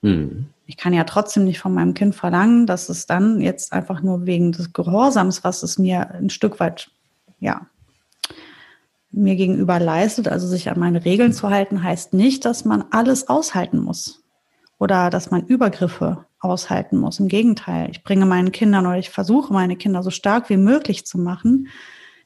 Mhm. 0.00 0.46
Ich 0.72 0.78
kann 0.78 0.94
ja 0.94 1.04
trotzdem 1.04 1.44
nicht 1.44 1.58
von 1.58 1.74
meinem 1.74 1.92
Kind 1.92 2.14
verlangen, 2.14 2.66
dass 2.66 2.88
es 2.88 3.04
dann 3.04 3.42
jetzt 3.42 3.74
einfach 3.74 4.00
nur 4.00 4.24
wegen 4.24 4.52
des 4.52 4.72
Gehorsams, 4.72 5.44
was 5.44 5.62
es 5.62 5.76
mir 5.76 6.12
ein 6.12 6.30
Stück 6.30 6.60
weit, 6.60 6.90
ja, 7.40 7.66
mir 9.10 9.36
gegenüber 9.36 9.78
leistet, 9.78 10.28
also 10.28 10.46
sich 10.46 10.70
an 10.70 10.80
meine 10.80 11.04
Regeln 11.04 11.34
zu 11.34 11.50
halten, 11.50 11.82
heißt 11.82 12.14
nicht, 12.14 12.46
dass 12.46 12.64
man 12.64 12.86
alles 12.90 13.28
aushalten 13.28 13.80
muss 13.80 14.24
oder 14.78 15.10
dass 15.10 15.30
man 15.30 15.44
Übergriffe 15.44 16.24
aushalten 16.40 16.96
muss. 16.96 17.20
Im 17.20 17.28
Gegenteil, 17.28 17.90
ich 17.90 18.02
bringe 18.02 18.24
meinen 18.24 18.50
Kindern 18.50 18.86
oder 18.86 18.96
ich 18.96 19.10
versuche 19.10 19.52
meine 19.52 19.76
Kinder 19.76 20.02
so 20.02 20.08
stark 20.08 20.48
wie 20.48 20.56
möglich 20.56 21.04
zu 21.04 21.18
machen, 21.18 21.68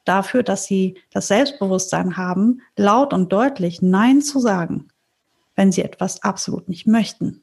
dafür, 0.04 0.44
dass 0.44 0.66
sie 0.66 0.98
das 1.10 1.26
Selbstbewusstsein 1.26 2.16
haben, 2.16 2.60
laut 2.76 3.12
und 3.12 3.32
deutlich 3.32 3.82
Nein 3.82 4.22
zu 4.22 4.38
sagen, 4.38 4.86
wenn 5.56 5.72
sie 5.72 5.82
etwas 5.82 6.22
absolut 6.22 6.68
nicht 6.68 6.86
möchten. 6.86 7.42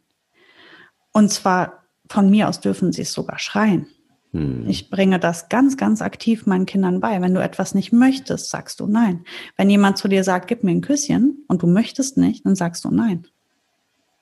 Und 1.14 1.30
zwar 1.32 1.84
von 2.10 2.30
mir 2.30 2.50
aus 2.50 2.60
dürfen 2.60 2.92
sie 2.92 3.04
es 3.04 3.14
sogar 3.14 3.40
schreien. 3.40 3.88
Hm. 4.32 4.68
Ich 4.68 4.90
bringe 4.90 5.20
das 5.20 5.48
ganz, 5.48 5.78
ganz 5.78 6.02
aktiv 6.02 6.46
meinen 6.46 6.66
Kindern 6.66 7.00
bei. 7.00 7.22
Wenn 7.22 7.34
du 7.34 7.42
etwas 7.42 7.76
nicht 7.76 7.94
möchtest, 7.94 8.50
sagst 8.50 8.80
du 8.80 8.88
nein. 8.88 9.24
Wenn 9.56 9.70
jemand 9.70 9.98
zu 9.98 10.08
dir 10.08 10.24
sagt, 10.24 10.48
gib 10.48 10.64
mir 10.64 10.72
ein 10.72 10.82
Küsschen 10.82 11.46
und 11.48 11.62
du 11.62 11.68
möchtest 11.68 12.18
nicht, 12.18 12.46
dann 12.46 12.56
sagst 12.56 12.84
du 12.84 12.92
nein. 12.92 13.28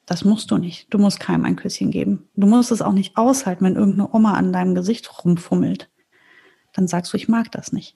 Das 0.05 0.25
musst 0.25 0.51
du 0.51 0.57
nicht. 0.57 0.93
Du 0.93 0.97
musst 0.97 1.21
keinem 1.21 1.45
ein 1.45 1.55
Küsschen 1.55 1.91
geben. 1.91 2.27
Du 2.35 2.45
musst 2.45 2.71
es 2.71 2.81
auch 2.81 2.91
nicht 2.91 3.15
aushalten, 3.15 3.63
wenn 3.63 3.75
irgendeine 3.75 4.13
Oma 4.13 4.33
an 4.33 4.51
deinem 4.51 4.75
Gesicht 4.75 5.23
rumfummelt. 5.23 5.89
Dann 6.73 6.87
sagst 6.87 7.13
du, 7.13 7.17
ich 7.17 7.29
mag 7.29 7.51
das 7.51 7.71
nicht. 7.71 7.95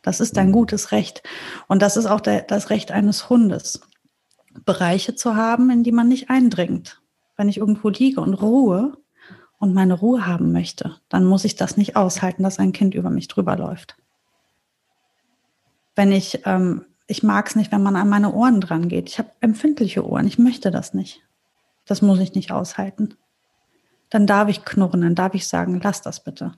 Das 0.00 0.20
ist 0.20 0.36
dein 0.36 0.46
hm. 0.46 0.52
gutes 0.52 0.92
Recht. 0.92 1.22
Und 1.68 1.82
das 1.82 1.98
ist 1.98 2.06
auch 2.06 2.20
der, 2.20 2.42
das 2.42 2.70
Recht 2.70 2.90
eines 2.90 3.28
Hundes, 3.28 3.80
Bereiche 4.64 5.14
zu 5.14 5.34
haben, 5.34 5.68
in 5.70 5.82
die 5.82 5.92
man 5.92 6.08
nicht 6.08 6.30
eindringt 6.30 7.02
wenn 7.36 7.48
ich 7.48 7.58
irgendwo 7.58 7.88
liege 7.88 8.20
und 8.20 8.34
ruhe 8.34 8.96
und 9.58 9.74
meine 9.74 9.94
Ruhe 9.94 10.26
haben 10.26 10.52
möchte, 10.52 10.96
dann 11.08 11.24
muss 11.24 11.44
ich 11.44 11.56
das 11.56 11.76
nicht 11.76 11.96
aushalten, 11.96 12.42
dass 12.42 12.58
ein 12.58 12.72
Kind 12.72 12.94
über 12.94 13.10
mich 13.10 13.28
drüber 13.28 13.56
läuft. 13.56 13.96
Wenn 15.94 16.12
ich, 16.12 16.40
ähm, 16.44 16.86
ich 17.06 17.22
mag 17.22 17.48
es 17.48 17.56
nicht, 17.56 17.72
wenn 17.72 17.82
man 17.82 17.96
an 17.96 18.08
meine 18.08 18.32
Ohren 18.32 18.60
dran 18.60 18.88
geht. 18.88 19.08
Ich 19.08 19.18
habe 19.18 19.30
empfindliche 19.40 20.06
Ohren, 20.06 20.26
ich 20.26 20.38
möchte 20.38 20.70
das 20.70 20.94
nicht. 20.94 21.22
Das 21.86 22.02
muss 22.02 22.18
ich 22.18 22.34
nicht 22.34 22.50
aushalten. 22.50 23.14
Dann 24.10 24.26
darf 24.26 24.48
ich 24.48 24.64
knurren, 24.64 25.02
dann 25.02 25.14
darf 25.14 25.34
ich 25.34 25.46
sagen, 25.46 25.80
lass 25.82 26.02
das 26.02 26.22
bitte. 26.22 26.52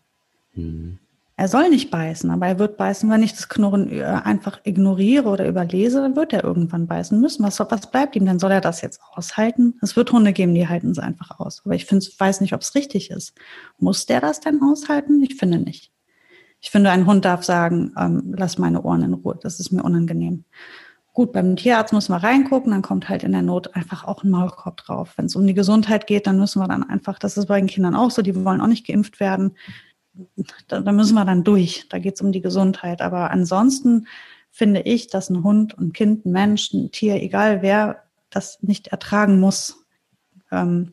Mhm. 0.54 0.98
Er 1.38 1.48
soll 1.48 1.68
nicht 1.68 1.90
beißen, 1.90 2.30
aber 2.30 2.46
er 2.46 2.58
wird 2.58 2.78
beißen, 2.78 3.10
wenn 3.10 3.22
ich 3.22 3.34
das 3.34 3.50
Knurren 3.50 3.92
äh, 3.92 4.02
einfach 4.02 4.60
ignoriere 4.64 5.28
oder 5.28 5.46
überlese, 5.46 6.00
dann 6.00 6.16
wird 6.16 6.32
er 6.32 6.42
irgendwann 6.42 6.86
beißen 6.86 7.20
müssen. 7.20 7.44
Was, 7.44 7.60
was 7.60 7.90
bleibt 7.90 8.16
ihm? 8.16 8.24
Dann 8.24 8.38
soll 8.38 8.52
er 8.52 8.62
das 8.62 8.80
jetzt 8.80 9.02
aushalten? 9.12 9.74
Es 9.82 9.96
wird 9.96 10.12
Hunde 10.12 10.32
geben, 10.32 10.54
die 10.54 10.66
halten 10.66 10.90
es 10.90 10.98
einfach 10.98 11.38
aus. 11.38 11.60
Aber 11.66 11.74
ich 11.74 11.84
finde, 11.84 12.06
weiß 12.16 12.40
nicht, 12.40 12.54
ob 12.54 12.62
es 12.62 12.74
richtig 12.74 13.10
ist. 13.10 13.34
Muss 13.78 14.06
der 14.06 14.22
das 14.22 14.40
denn 14.40 14.62
aushalten? 14.62 15.22
Ich 15.22 15.36
finde 15.36 15.58
nicht. 15.58 15.92
Ich 16.62 16.70
finde, 16.70 16.90
ein 16.90 17.04
Hund 17.04 17.26
darf 17.26 17.44
sagen, 17.44 17.92
ähm, 17.98 18.34
lass 18.34 18.56
meine 18.56 18.82
Ohren 18.82 19.02
in 19.02 19.12
Ruhe. 19.12 19.38
Das 19.42 19.60
ist 19.60 19.72
mir 19.72 19.82
unangenehm. 19.82 20.44
Gut, 21.12 21.32
beim 21.32 21.56
Tierarzt 21.56 21.92
müssen 21.92 22.12
wir 22.12 22.22
reingucken, 22.22 22.72
dann 22.72 22.82
kommt 22.82 23.08
halt 23.10 23.24
in 23.24 23.32
der 23.32 23.42
Not 23.42 23.74
einfach 23.74 24.04
auch 24.04 24.22
ein 24.22 24.30
Maulkorb 24.30 24.78
drauf. 24.78 25.14
Wenn 25.16 25.26
es 25.26 25.36
um 25.36 25.46
die 25.46 25.54
Gesundheit 25.54 26.06
geht, 26.06 26.26
dann 26.26 26.38
müssen 26.38 26.60
wir 26.60 26.68
dann 26.68 26.82
einfach, 26.82 27.18
das 27.18 27.36
ist 27.36 27.46
bei 27.46 27.58
den 27.58 27.68
Kindern 27.68 27.94
auch 27.94 28.10
so, 28.10 28.20
die 28.22 28.44
wollen 28.44 28.60
auch 28.60 28.66
nicht 28.66 28.86
geimpft 28.86 29.20
werden 29.20 29.52
da, 30.68 30.80
da 30.80 30.92
müssen 30.92 31.14
wir 31.14 31.24
dann 31.24 31.44
durch. 31.44 31.86
Da 31.88 31.98
geht 31.98 32.14
es 32.14 32.20
um 32.20 32.32
die 32.32 32.40
Gesundheit. 32.40 33.00
Aber 33.00 33.30
ansonsten 33.30 34.06
finde 34.50 34.80
ich, 34.80 35.08
dass 35.08 35.30
ein 35.30 35.42
Hund, 35.42 35.76
ein 35.78 35.92
Kind, 35.92 36.24
ein 36.24 36.32
Mensch, 36.32 36.72
ein 36.72 36.90
Tier, 36.90 37.22
egal 37.22 37.62
wer, 37.62 38.04
das 38.30 38.62
nicht 38.62 38.88
ertragen 38.88 39.38
muss. 39.40 39.84
Ähm, 40.50 40.92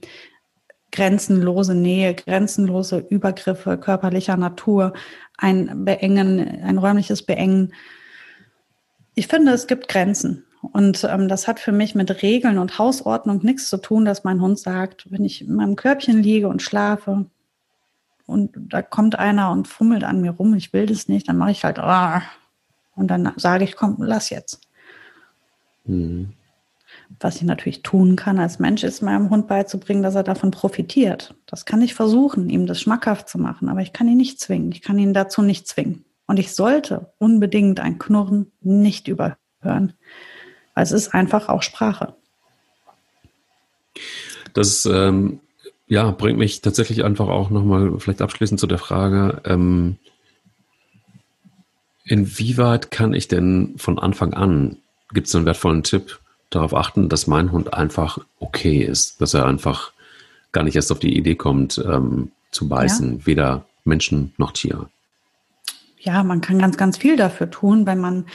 grenzenlose 0.91 1.73
Nähe, 1.73 2.13
grenzenlose 2.13 2.99
Übergriffe 3.09 3.77
körperlicher 3.77 4.37
Natur, 4.37 4.93
ein 5.37 5.85
Beengen, 5.85 6.39
ein 6.61 6.77
räumliches 6.77 7.23
Beengen. 7.23 7.73
Ich 9.15 9.27
finde, 9.27 9.51
es 9.51 9.67
gibt 9.67 9.87
Grenzen. 9.87 10.45
Und 10.71 11.03
ähm, 11.03 11.27
das 11.27 11.47
hat 11.47 11.59
für 11.59 11.73
mich 11.73 11.93
mit 11.93 12.21
Regeln 12.21 12.57
und 12.57 12.79
Hausordnung 12.79 13.39
nichts 13.43 13.67
zu 13.69 13.77
tun, 13.77 14.05
dass 14.05 14.23
mein 14.23 14.39
Hund 14.39 14.57
sagt, 14.59 15.11
wenn 15.11 15.25
ich 15.25 15.41
in 15.41 15.55
meinem 15.55 15.75
Körbchen 15.75 16.23
liege 16.23 16.47
und 16.47 16.61
schlafe, 16.61 17.25
und 18.25 18.51
da 18.55 18.81
kommt 18.81 19.17
einer 19.17 19.51
und 19.51 19.67
fummelt 19.67 20.03
an 20.03 20.21
mir 20.21 20.31
rum, 20.31 20.53
ich 20.53 20.73
will 20.73 20.85
das 20.85 21.07
nicht, 21.07 21.27
dann 21.27 21.37
mache 21.37 21.51
ich 21.51 21.63
halt, 21.63 21.79
ah, 21.79 22.23
und 22.95 23.07
dann 23.07 23.33
sage 23.37 23.63
ich, 23.63 23.75
komm, 23.75 23.97
lass 23.99 24.29
jetzt. 24.29 24.61
Mhm. 25.85 26.33
Was 27.19 27.37
ich 27.37 27.43
natürlich 27.43 27.83
tun 27.83 28.15
kann 28.15 28.39
als 28.39 28.59
Mensch, 28.59 28.83
ist 28.83 29.01
meinem 29.01 29.29
Hund 29.29 29.47
beizubringen, 29.47 30.03
dass 30.03 30.15
er 30.15 30.23
davon 30.23 30.51
profitiert. 30.51 31.35
Das 31.45 31.65
kann 31.65 31.81
ich 31.81 31.93
versuchen, 31.93 32.49
ihm 32.49 32.65
das 32.65 32.81
schmackhaft 32.81 33.29
zu 33.29 33.37
machen, 33.37 33.69
aber 33.69 33.81
ich 33.81 33.93
kann 33.93 34.07
ihn 34.07 34.17
nicht 34.17 34.39
zwingen. 34.39 34.71
Ich 34.71 34.81
kann 34.81 34.99
ihn 34.99 35.13
dazu 35.13 35.41
nicht 35.41 35.67
zwingen. 35.67 36.05
Und 36.25 36.39
ich 36.39 36.53
sollte 36.53 37.13
unbedingt 37.17 37.79
ein 37.79 37.99
Knurren 37.99 38.51
nicht 38.61 39.07
überhören, 39.07 39.37
weil 39.63 39.93
es 40.75 40.91
ist 40.91 41.13
einfach 41.13 41.49
auch 41.49 41.61
Sprache. 41.61 42.15
Das 44.53 44.85
ähm, 44.85 45.39
ja, 45.93 46.09
bringt 46.09 46.39
mich 46.39 46.61
tatsächlich 46.61 47.03
einfach 47.03 47.27
auch 47.27 47.51
nochmal 47.51 47.99
vielleicht 47.99 48.23
abschließend 48.23 48.59
zu 48.59 48.65
der 48.65 48.79
Frage, 48.79 49.43
ähm, 49.45 49.97
inwieweit 52.03 52.89
kann 52.89 53.13
ich 53.13 53.27
denn 53.27 53.75
von 53.77 53.99
Anfang 53.99 54.33
an, 54.33 54.77
gibt 55.13 55.27
es 55.27 55.35
einen 55.35 55.45
wertvollen 55.45 55.83
Tipp, 55.83 56.19
darauf 56.49 56.73
achten, 56.73 57.09
dass 57.09 57.27
mein 57.27 57.51
Hund 57.51 57.75
einfach 57.75 58.17
okay 58.39 58.79
ist, 58.79 59.21
dass 59.21 59.35
er 59.35 59.45
einfach 59.45 59.91
gar 60.51 60.63
nicht 60.63 60.75
erst 60.75 60.91
auf 60.91 60.97
die 60.97 61.15
Idee 61.15 61.35
kommt, 61.35 61.77
ähm, 61.77 62.31
zu 62.49 62.67
beißen, 62.67 63.19
ja. 63.19 63.25
weder 63.27 63.65
Menschen 63.83 64.33
noch 64.37 64.51
Tiere. 64.51 64.89
Ja, 65.99 66.23
man 66.23 66.41
kann 66.41 66.57
ganz, 66.57 66.75
ganz 66.75 66.97
viel 66.97 67.17
dafür 67.17 67.51
tun, 67.51 67.85
wenn 67.85 67.99
man 67.99 68.25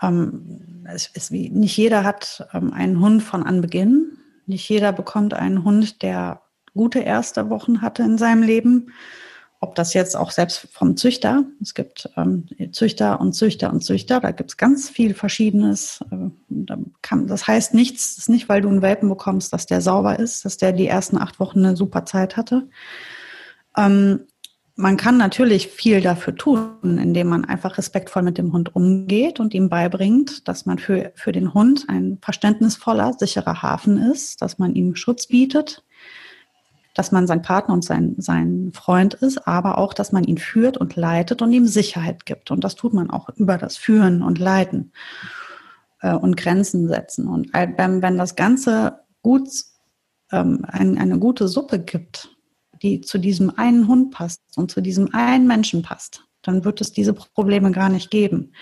ähm, 0.00 0.84
es 0.84 1.06
ist 1.06 1.30
wie, 1.30 1.48
nicht 1.48 1.76
jeder 1.76 2.02
hat 2.02 2.44
ähm, 2.52 2.72
einen 2.72 2.98
Hund 2.98 3.22
von 3.22 3.44
Anbeginn. 3.44 4.18
Nicht 4.46 4.68
jeder 4.68 4.92
bekommt 4.92 5.32
einen 5.32 5.62
Hund, 5.62 6.02
der 6.02 6.42
gute 6.74 7.00
erste 7.00 7.50
Wochen 7.50 7.82
hatte 7.82 8.02
in 8.02 8.18
seinem 8.18 8.42
Leben. 8.42 8.92
Ob 9.60 9.76
das 9.76 9.94
jetzt 9.94 10.16
auch 10.16 10.32
selbst 10.32 10.66
vom 10.72 10.96
Züchter, 10.96 11.44
es 11.60 11.74
gibt 11.74 12.10
ähm, 12.16 12.46
Züchter 12.72 13.20
und 13.20 13.32
Züchter 13.32 13.72
und 13.72 13.84
Züchter, 13.84 14.18
da 14.18 14.32
gibt 14.32 14.50
es 14.50 14.56
ganz 14.56 14.88
viel 14.88 15.14
Verschiedenes. 15.14 16.04
Äh, 16.10 16.76
kann, 17.00 17.28
das 17.28 17.46
heißt 17.46 17.72
nichts, 17.72 18.18
ist 18.18 18.28
nicht, 18.28 18.48
weil 18.48 18.60
du 18.60 18.68
einen 18.68 18.82
Welpen 18.82 19.08
bekommst, 19.08 19.52
dass 19.52 19.66
der 19.66 19.80
sauber 19.80 20.18
ist, 20.18 20.44
dass 20.44 20.56
der 20.56 20.72
die 20.72 20.88
ersten 20.88 21.16
acht 21.16 21.38
Wochen 21.38 21.64
eine 21.64 21.76
super 21.76 22.04
Zeit 22.04 22.36
hatte. 22.36 22.68
Ähm, 23.76 24.26
man 24.74 24.96
kann 24.96 25.16
natürlich 25.18 25.68
viel 25.68 26.00
dafür 26.00 26.34
tun, 26.34 26.98
indem 26.98 27.28
man 27.28 27.44
einfach 27.44 27.76
respektvoll 27.78 28.22
mit 28.22 28.38
dem 28.38 28.52
Hund 28.52 28.74
umgeht 28.74 29.38
und 29.38 29.54
ihm 29.54 29.68
beibringt, 29.68 30.48
dass 30.48 30.66
man 30.66 30.78
für, 30.78 31.12
für 31.14 31.30
den 31.30 31.52
Hund 31.52 31.84
ein 31.88 32.18
verständnisvoller, 32.22 33.12
sicherer 33.12 33.62
Hafen 33.62 33.98
ist, 34.10 34.40
dass 34.40 34.58
man 34.58 34.74
ihm 34.74 34.96
Schutz 34.96 35.26
bietet, 35.26 35.84
dass 36.94 37.12
man 37.12 37.26
sein 37.26 37.42
Partner 37.42 37.74
und 37.74 37.84
sein, 37.84 38.14
sein 38.18 38.72
Freund 38.74 39.14
ist, 39.14 39.46
aber 39.46 39.78
auch, 39.78 39.94
dass 39.94 40.12
man 40.12 40.24
ihn 40.24 40.38
führt 40.38 40.76
und 40.76 40.96
leitet 40.96 41.40
und 41.40 41.52
ihm 41.52 41.66
Sicherheit 41.66 42.26
gibt. 42.26 42.50
Und 42.50 42.64
das 42.64 42.74
tut 42.74 42.92
man 42.92 43.10
auch 43.10 43.28
über 43.36 43.56
das 43.56 43.76
Führen 43.76 44.22
und 44.22 44.38
Leiten 44.38 44.92
äh, 46.00 46.14
und 46.14 46.36
Grenzen 46.36 46.88
setzen. 46.88 47.28
Und 47.28 47.52
wenn, 47.52 48.02
wenn 48.02 48.18
das 48.18 48.36
Ganze 48.36 49.00
gut, 49.22 49.48
ähm, 50.30 50.64
ein, 50.68 50.98
eine 50.98 51.18
gute 51.18 51.48
Suppe 51.48 51.78
gibt, 51.78 52.28
die 52.82 53.00
zu 53.00 53.18
diesem 53.18 53.56
einen 53.56 53.88
Hund 53.88 54.10
passt 54.10 54.40
und 54.56 54.70
zu 54.70 54.80
diesem 54.80 55.14
einen 55.14 55.46
Menschen 55.46 55.82
passt, 55.82 56.24
dann 56.42 56.64
wird 56.64 56.80
es 56.80 56.92
diese 56.92 57.14
Probleme 57.14 57.70
gar 57.70 57.88
nicht 57.88 58.10
geben. 58.10 58.52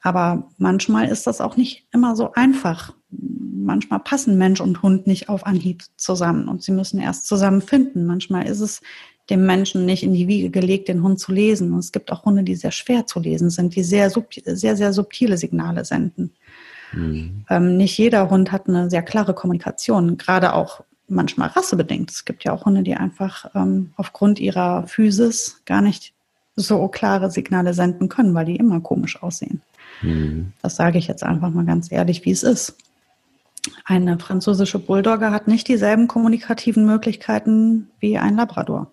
Aber 0.00 0.50
manchmal 0.58 1.08
ist 1.08 1.26
das 1.26 1.40
auch 1.40 1.56
nicht 1.56 1.88
immer 1.92 2.14
so 2.14 2.32
einfach. 2.34 2.94
Manchmal 3.64 4.00
passen 4.00 4.38
Mensch 4.38 4.60
und 4.60 4.82
Hund 4.82 5.06
nicht 5.06 5.28
auf 5.28 5.46
Anhieb 5.46 5.82
zusammen 5.96 6.48
und 6.48 6.62
sie 6.62 6.72
müssen 6.72 7.00
erst 7.00 7.26
zusammen 7.26 7.62
finden. 7.62 8.06
Manchmal 8.06 8.46
ist 8.46 8.60
es 8.60 8.80
dem 9.30 9.44
Menschen 9.44 9.84
nicht 9.84 10.02
in 10.02 10.14
die 10.14 10.28
Wiege 10.28 10.50
gelegt, 10.50 10.88
den 10.88 11.02
Hund 11.02 11.20
zu 11.20 11.32
lesen. 11.32 11.72
Und 11.72 11.80
es 11.80 11.92
gibt 11.92 12.10
auch 12.10 12.24
Hunde, 12.24 12.42
die 12.42 12.54
sehr 12.54 12.70
schwer 12.70 13.06
zu 13.06 13.20
lesen 13.20 13.50
sind, 13.50 13.76
die 13.76 13.82
sehr, 13.82 14.10
sehr, 14.10 14.76
sehr 14.76 14.92
subtile 14.92 15.36
Signale 15.36 15.84
senden. 15.84 16.32
Mhm. 16.92 17.44
Ähm, 17.50 17.76
nicht 17.76 17.98
jeder 17.98 18.30
Hund 18.30 18.52
hat 18.52 18.68
eine 18.68 18.88
sehr 18.88 19.02
klare 19.02 19.34
Kommunikation, 19.34 20.16
gerade 20.16 20.54
auch 20.54 20.82
manchmal 21.08 21.48
rassebedingt. 21.48 22.10
Es 22.10 22.24
gibt 22.24 22.44
ja 22.44 22.52
auch 22.52 22.64
Hunde, 22.64 22.82
die 22.82 22.94
einfach 22.94 23.50
ähm, 23.54 23.92
aufgrund 23.96 24.40
ihrer 24.40 24.86
Physis 24.86 25.60
gar 25.66 25.82
nicht 25.82 26.12
so 26.56 26.88
klare 26.88 27.30
Signale 27.30 27.74
senden 27.74 28.08
können, 28.08 28.34
weil 28.34 28.46
die 28.46 28.56
immer 28.56 28.80
komisch 28.80 29.22
aussehen. 29.22 29.62
Mhm. 30.02 30.52
Das 30.62 30.76
sage 30.76 30.98
ich 30.98 31.06
jetzt 31.06 31.22
einfach 31.22 31.50
mal 31.50 31.64
ganz 31.64 31.92
ehrlich, 31.92 32.24
wie 32.24 32.30
es 32.30 32.42
ist. 32.42 32.76
Eine 33.88 34.18
französische 34.18 34.78
Bulldogge 34.78 35.30
hat 35.30 35.48
nicht 35.48 35.66
dieselben 35.66 36.08
kommunikativen 36.08 36.84
Möglichkeiten 36.84 37.90
wie 38.00 38.18
ein 38.18 38.36
Labrador. 38.36 38.92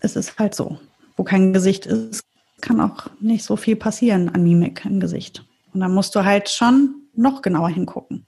Es 0.00 0.16
ist 0.16 0.38
halt 0.38 0.54
so. 0.54 0.80
Wo 1.18 1.24
kein 1.24 1.52
Gesicht 1.52 1.84
ist, 1.84 2.22
kann 2.62 2.80
auch 2.80 3.10
nicht 3.20 3.44
so 3.44 3.56
viel 3.56 3.76
passieren 3.76 4.30
an 4.30 4.44
Mimik 4.44 4.86
im 4.86 4.98
Gesicht. 4.98 5.44
Und 5.74 5.80
da 5.80 5.88
musst 5.88 6.14
du 6.14 6.24
halt 6.24 6.48
schon 6.48 7.02
noch 7.14 7.42
genauer 7.42 7.68
hingucken. 7.68 8.26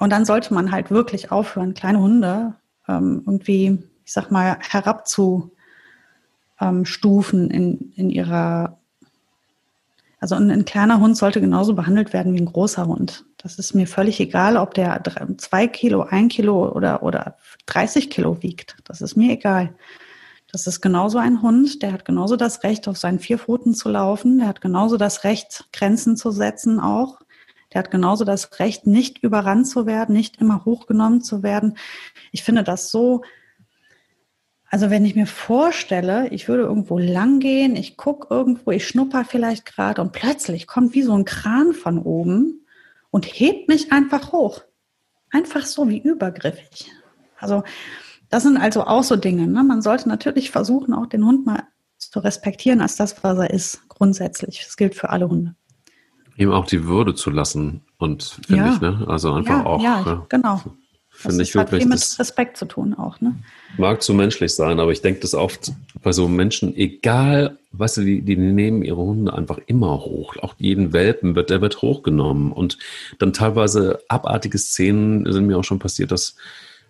Und 0.00 0.08
dann 0.08 0.24
sollte 0.24 0.54
man 0.54 0.72
halt 0.72 0.90
wirklich 0.90 1.30
aufhören, 1.30 1.74
kleine 1.74 2.00
Hunde 2.00 2.54
ähm, 2.88 3.22
irgendwie, 3.26 3.82
ich 4.06 4.14
sag 4.14 4.30
mal, 4.30 4.56
herabzustufen 4.60 5.50
ähm, 6.58 7.50
in, 7.50 7.92
in 7.96 8.08
ihrer 8.08 8.78
also 10.24 10.36
ein, 10.36 10.50
ein, 10.50 10.64
kleiner 10.64 11.00
Hund 11.00 11.18
sollte 11.18 11.42
genauso 11.42 11.74
behandelt 11.74 12.14
werden 12.14 12.32
wie 12.32 12.40
ein 12.40 12.46
großer 12.46 12.86
Hund. 12.86 13.26
Das 13.36 13.58
ist 13.58 13.74
mir 13.74 13.86
völlig 13.86 14.20
egal, 14.20 14.56
ob 14.56 14.72
der 14.72 15.02
zwei 15.36 15.66
Kilo, 15.66 16.00
ein 16.00 16.30
Kilo 16.30 16.72
oder, 16.72 17.02
oder 17.02 17.36
30 17.66 18.08
Kilo 18.08 18.42
wiegt. 18.42 18.78
Das 18.84 19.02
ist 19.02 19.16
mir 19.16 19.32
egal. 19.32 19.74
Das 20.50 20.66
ist 20.66 20.80
genauso 20.80 21.18
ein 21.18 21.42
Hund, 21.42 21.82
der 21.82 21.92
hat 21.92 22.06
genauso 22.06 22.36
das 22.36 22.62
Recht, 22.62 22.88
auf 22.88 22.96
seinen 22.96 23.18
vier 23.18 23.36
Pfoten 23.36 23.74
zu 23.74 23.90
laufen. 23.90 24.38
Der 24.38 24.48
hat 24.48 24.62
genauso 24.62 24.96
das 24.96 25.24
Recht, 25.24 25.68
Grenzen 25.74 26.16
zu 26.16 26.30
setzen 26.30 26.80
auch. 26.80 27.20
Der 27.74 27.80
hat 27.80 27.90
genauso 27.90 28.24
das 28.24 28.58
Recht, 28.60 28.86
nicht 28.86 29.18
überrannt 29.18 29.68
zu 29.68 29.84
werden, 29.84 30.14
nicht 30.14 30.40
immer 30.40 30.64
hochgenommen 30.64 31.20
zu 31.20 31.42
werden. 31.42 31.76
Ich 32.32 32.44
finde 32.44 32.64
das 32.64 32.90
so 32.90 33.20
also 34.74 34.90
wenn 34.90 35.04
ich 35.04 35.14
mir 35.14 35.28
vorstelle, 35.28 36.26
ich 36.30 36.48
würde 36.48 36.64
irgendwo 36.64 36.98
lang 36.98 37.38
gehen, 37.38 37.76
ich 37.76 37.96
gucke 37.96 38.26
irgendwo, 38.34 38.72
ich 38.72 38.88
schnupper 38.88 39.24
vielleicht 39.24 39.66
gerade 39.66 40.02
und 40.02 40.10
plötzlich 40.10 40.66
kommt 40.66 40.94
wie 40.94 41.02
so 41.02 41.12
ein 41.12 41.24
Kran 41.24 41.74
von 41.74 42.00
oben 42.00 42.66
und 43.10 43.24
hebt 43.24 43.68
mich 43.68 43.92
einfach 43.92 44.32
hoch. 44.32 44.62
Einfach 45.30 45.64
so 45.64 45.88
wie 45.88 46.00
übergriffig. 46.00 46.90
Also 47.38 47.62
das 48.30 48.42
sind 48.42 48.56
also 48.56 48.82
auch 48.82 49.04
so 49.04 49.14
Dinge. 49.14 49.46
Ne? 49.46 49.62
Man 49.62 49.80
sollte 49.80 50.08
natürlich 50.08 50.50
versuchen, 50.50 50.92
auch 50.92 51.06
den 51.06 51.24
Hund 51.24 51.46
mal 51.46 51.62
zu 51.98 52.18
respektieren 52.18 52.80
als 52.80 52.96
das, 52.96 53.22
was 53.22 53.38
er 53.38 53.50
ist, 53.50 53.88
grundsätzlich. 53.88 54.64
Das 54.64 54.76
gilt 54.76 54.96
für 54.96 55.10
alle 55.10 55.28
Hunde. 55.28 55.54
Ihm 56.36 56.50
auch 56.50 56.66
die 56.66 56.84
Würde 56.84 57.14
zu 57.14 57.30
lassen 57.30 57.82
und 57.96 58.40
finde 58.44 58.64
ja. 58.64 58.74
ich, 58.74 58.80
ne? 58.80 59.04
Also 59.06 59.34
einfach 59.34 59.60
ja, 59.60 59.66
auch. 59.66 59.80
Ja, 59.80 60.02
ja, 60.04 60.26
genau. 60.28 60.60
Finde 61.30 61.42
ich 61.42 61.54
wirklich. 61.54 61.82
Hat 61.82 61.88
viel 61.88 61.88
mit 61.88 62.18
Respekt 62.18 62.56
zu 62.56 62.66
tun 62.66 62.94
auch, 62.94 63.20
ne? 63.20 63.34
Mag 63.78 64.02
zu 64.02 64.14
menschlich 64.14 64.54
sein, 64.54 64.78
aber 64.78 64.92
ich 64.92 65.00
denke 65.00 65.20
das 65.20 65.34
oft 65.34 65.72
bei 66.02 66.12
so 66.12 66.28
Menschen, 66.28 66.76
egal, 66.76 67.58
weißt 67.72 67.96
du, 67.96 68.02
die, 68.02 68.22
die 68.22 68.36
nehmen 68.36 68.82
ihre 68.82 68.98
Hunde 68.98 69.32
einfach 69.32 69.58
immer 69.66 70.04
hoch. 70.04 70.36
Auch 70.36 70.54
jeden 70.58 70.92
Welpen 70.92 71.34
wird, 71.34 71.50
der 71.50 71.60
wird 71.60 71.82
hochgenommen. 71.82 72.52
Und 72.52 72.78
dann 73.18 73.32
teilweise 73.32 74.00
abartige 74.08 74.58
Szenen 74.58 75.30
sind 75.32 75.46
mir 75.46 75.58
auch 75.58 75.64
schon 75.64 75.78
passiert, 75.78 76.12
dass, 76.12 76.36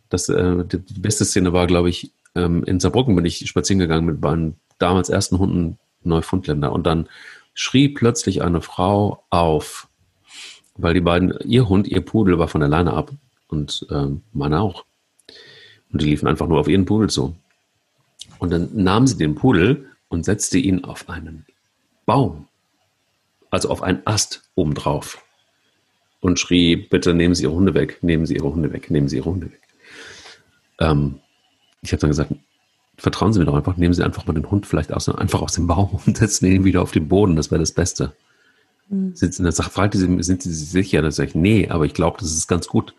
dass 0.09 0.29
äh, 0.29 0.65
die, 0.65 0.79
die 0.79 1.01
beste 1.01 1.25
Szene 1.25 1.53
war, 1.53 1.67
glaube 1.67 1.89
ich, 1.89 2.13
ähm, 2.35 2.65
in 2.65 2.81
Saarbrücken 2.81 3.15
bin 3.15 3.25
ich 3.25 3.47
spazieren 3.49 3.79
gegangen 3.79 4.07
mit 4.07 4.21
meinen 4.21 4.57
damals 4.79 5.09
ersten 5.09 5.39
Hunden 5.39 5.79
Neufundländer. 6.03 6.73
Und 6.73 6.87
dann 6.87 7.09
schrie 7.55 7.89
plötzlich 7.89 8.43
eine 8.43 8.61
Frau 8.61 9.25
auf, 9.31 9.89
weil 10.77 10.93
die 10.93 11.01
beiden, 11.01 11.35
ihr 11.45 11.69
Hund, 11.69 11.87
ihr 11.87 12.01
Pudel 12.01 12.39
war 12.39 12.49
von 12.49 12.61
der 12.61 12.69
Leine 12.69 12.93
ab 12.93 13.13
und 13.55 13.87
ähm, 13.91 14.23
meine 14.33 14.61
auch. 14.61 14.85
Und 15.93 16.03
die 16.03 16.07
liefen 16.07 16.27
einfach 16.27 16.49
nur 16.49 16.59
auf 16.59 16.69
ihren 16.69 16.85
Pudel 16.85 17.09
zu. 17.09 17.37
Und 18.39 18.51
dann 18.51 18.69
nahm 18.73 19.07
sie 19.07 19.17
den 19.17 19.37
Pudel 19.37 19.89
und 20.09 20.25
setzte 20.25 20.59
ihn 20.59 20.85
auf 20.85 21.09
einen 21.09 21.47
Baum, 22.05 22.49
also 23.51 23.71
auf 23.71 23.83
einen 23.83 24.03
Ast 24.05 24.43
obendrauf 24.57 25.23
und 26.21 26.39
schrie, 26.41 26.77
bitte 26.77 27.15
nehmen 27.15 27.35
Sie 27.35 27.45
Ihre 27.45 27.53
Hunde 27.53 27.75
weg, 27.75 27.99
nehmen 28.03 28.27
Sie 28.27 28.35
Ihre 28.35 28.53
Hunde 28.53 28.73
weg, 28.73 28.91
nehmen 28.91 29.09
Sie 29.09 29.17
Ihre 29.17 29.27
Hunde 29.27 29.47
weg. 29.47 29.61
Ähm, 30.81 31.21
ich 31.83 31.93
habe 31.93 32.01
dann 32.01 32.11
gesagt, 32.11 32.33
vertrauen 32.97 33.33
Sie 33.33 33.39
mir 33.39 33.47
doch 33.47 33.55
einfach, 33.55 33.77
nehmen 33.77 33.95
Sie 33.95 34.03
einfach 34.03 34.27
mal 34.27 34.33
den 34.33 34.51
Hund 34.51 34.67
vielleicht 34.67 34.93
aus, 34.93 35.09
einfach 35.09 35.43
aus 35.43 35.55
dem 35.55 35.67
Baum 35.67 36.01
und 36.07 36.17
setzen 36.19 36.47
ihn 36.47 36.65
wieder 36.65 36.83
auf 36.83 36.93
den 36.93 37.09
Boden, 37.09 37.37
das 37.37 37.51
wäre 37.51 37.61
das 37.61 37.73
Beste. 37.73 38.13
Mhm. 38.89 39.15
Sind, 39.15 39.39
dann 39.39 39.53
fragte 39.53 39.99
sie, 39.99 40.23
sind 40.23 40.43
Sie 40.43 40.53
sich 40.53 40.69
sicher? 40.69 41.03
Dann 41.03 41.11
sage 41.11 41.31
ich, 41.31 41.35
nee, 41.35 41.69
aber 41.69 41.87
ich 41.87 41.95
glaube, 41.95 42.19
das 42.21 42.33
ist 42.33 42.47
ganz 42.47 42.67
gut. 42.67 42.95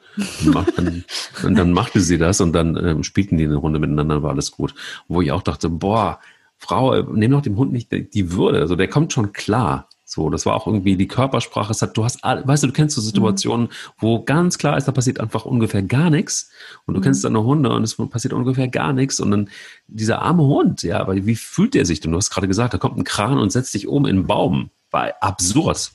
Und, 0.46 0.56
dann, 0.78 1.04
und 1.44 1.56
dann 1.58 1.72
machte 1.74 2.00
sie 2.00 2.18
das 2.18 2.42
und 2.42 2.54
dann 2.54 2.76
ähm, 2.78 3.04
spielten 3.04 3.38
die 3.38 3.46
eine 3.46 3.56
Runde 3.56 3.80
miteinander, 3.80 4.24
war 4.24 4.32
alles 4.32 4.52
gut. 4.52 4.74
Wo 5.08 5.22
ich 5.22 5.32
auch 5.32 5.44
dachte, 5.44 5.70
boah, 5.70 6.20
Frau, 6.58 6.94
äh, 6.94 7.06
nimm 7.14 7.32
doch 7.32 7.42
dem 7.42 7.58
Hund 7.58 7.72
nicht 7.72 7.92
die 7.92 8.32
Würde. 8.32 8.60
Also 8.60 8.76
der 8.76 8.88
kommt 8.88 9.14
schon 9.14 9.34
klar. 9.34 9.90
So, 10.08 10.30
das 10.30 10.46
war 10.46 10.54
auch 10.56 10.68
irgendwie 10.68 10.98
die 10.98 11.08
Körpersprache. 11.08 11.72
Es 11.72 11.82
hat, 11.82 11.98
du 11.98 12.04
hast, 12.04 12.24
weißt 12.24 12.64
du, 12.64 12.68
du 12.68 12.74
kennst 12.74 12.96
so 12.96 13.02
Situationen, 13.02 13.68
mhm. 13.68 13.72
wo 13.98 14.24
ganz 14.24 14.58
klar 14.60 14.78
ist, 14.78 14.88
da 14.88 14.92
passiert 14.92 15.20
einfach 15.20 15.46
ungefähr 15.46 15.82
gar 15.82 16.12
nichts. 16.12 16.52
Und 16.86 16.94
du 16.94 17.00
mhm. 17.00 17.06
kennst 17.06 17.26
deine 17.26 17.44
Hunde 17.44 17.72
und 17.72 17.84
es 17.84 17.96
passiert 17.96 18.34
ungefähr 18.34 18.68
gar 18.68 18.94
nichts. 18.94 19.20
Und 19.20 19.32
dann 19.32 19.50
dieser 19.88 20.22
arme 20.22 20.44
Hund, 20.44 20.84
ja, 20.84 21.00
aber 21.00 21.16
wie 21.16 21.36
fühlt 21.36 21.74
der 21.74 21.86
sich 21.86 22.00
denn? 22.00 22.12
Du 22.12 22.18
hast 22.18 22.30
gerade 22.30 22.48
gesagt, 22.48 22.74
da 22.74 22.78
kommt 22.78 22.98
ein 22.98 23.04
Kran 23.04 23.40
und 23.40 23.52
setzt 23.52 23.74
dich 23.74 23.88
um 23.88 24.06
in 24.06 24.18
einen 24.18 24.28
Baum 24.28 24.70
absurd. 24.96 25.92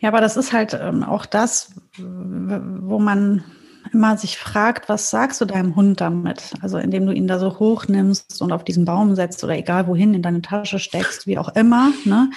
Ja, 0.00 0.08
aber 0.08 0.20
das 0.20 0.36
ist 0.36 0.52
halt 0.52 0.74
ähm, 0.74 1.04
auch 1.04 1.26
das, 1.26 1.72
wo 1.96 2.98
man 2.98 3.44
immer 3.92 4.16
sich 4.16 4.38
fragt, 4.38 4.88
was 4.88 5.10
sagst 5.10 5.40
du 5.40 5.44
deinem 5.44 5.76
Hund 5.76 6.00
damit? 6.00 6.54
Also 6.60 6.78
indem 6.78 7.06
du 7.06 7.12
ihn 7.12 7.26
da 7.26 7.38
so 7.38 7.58
hoch 7.58 7.86
nimmst 7.88 8.40
und 8.42 8.52
auf 8.52 8.64
diesen 8.64 8.84
Baum 8.84 9.14
setzt 9.14 9.42
oder 9.42 9.56
egal 9.56 9.86
wohin 9.86 10.14
in 10.14 10.22
deine 10.22 10.42
Tasche 10.42 10.78
steckst, 10.78 11.26
wie 11.26 11.38
auch 11.38 11.48
immer. 11.54 11.92
Ne? 12.04 12.30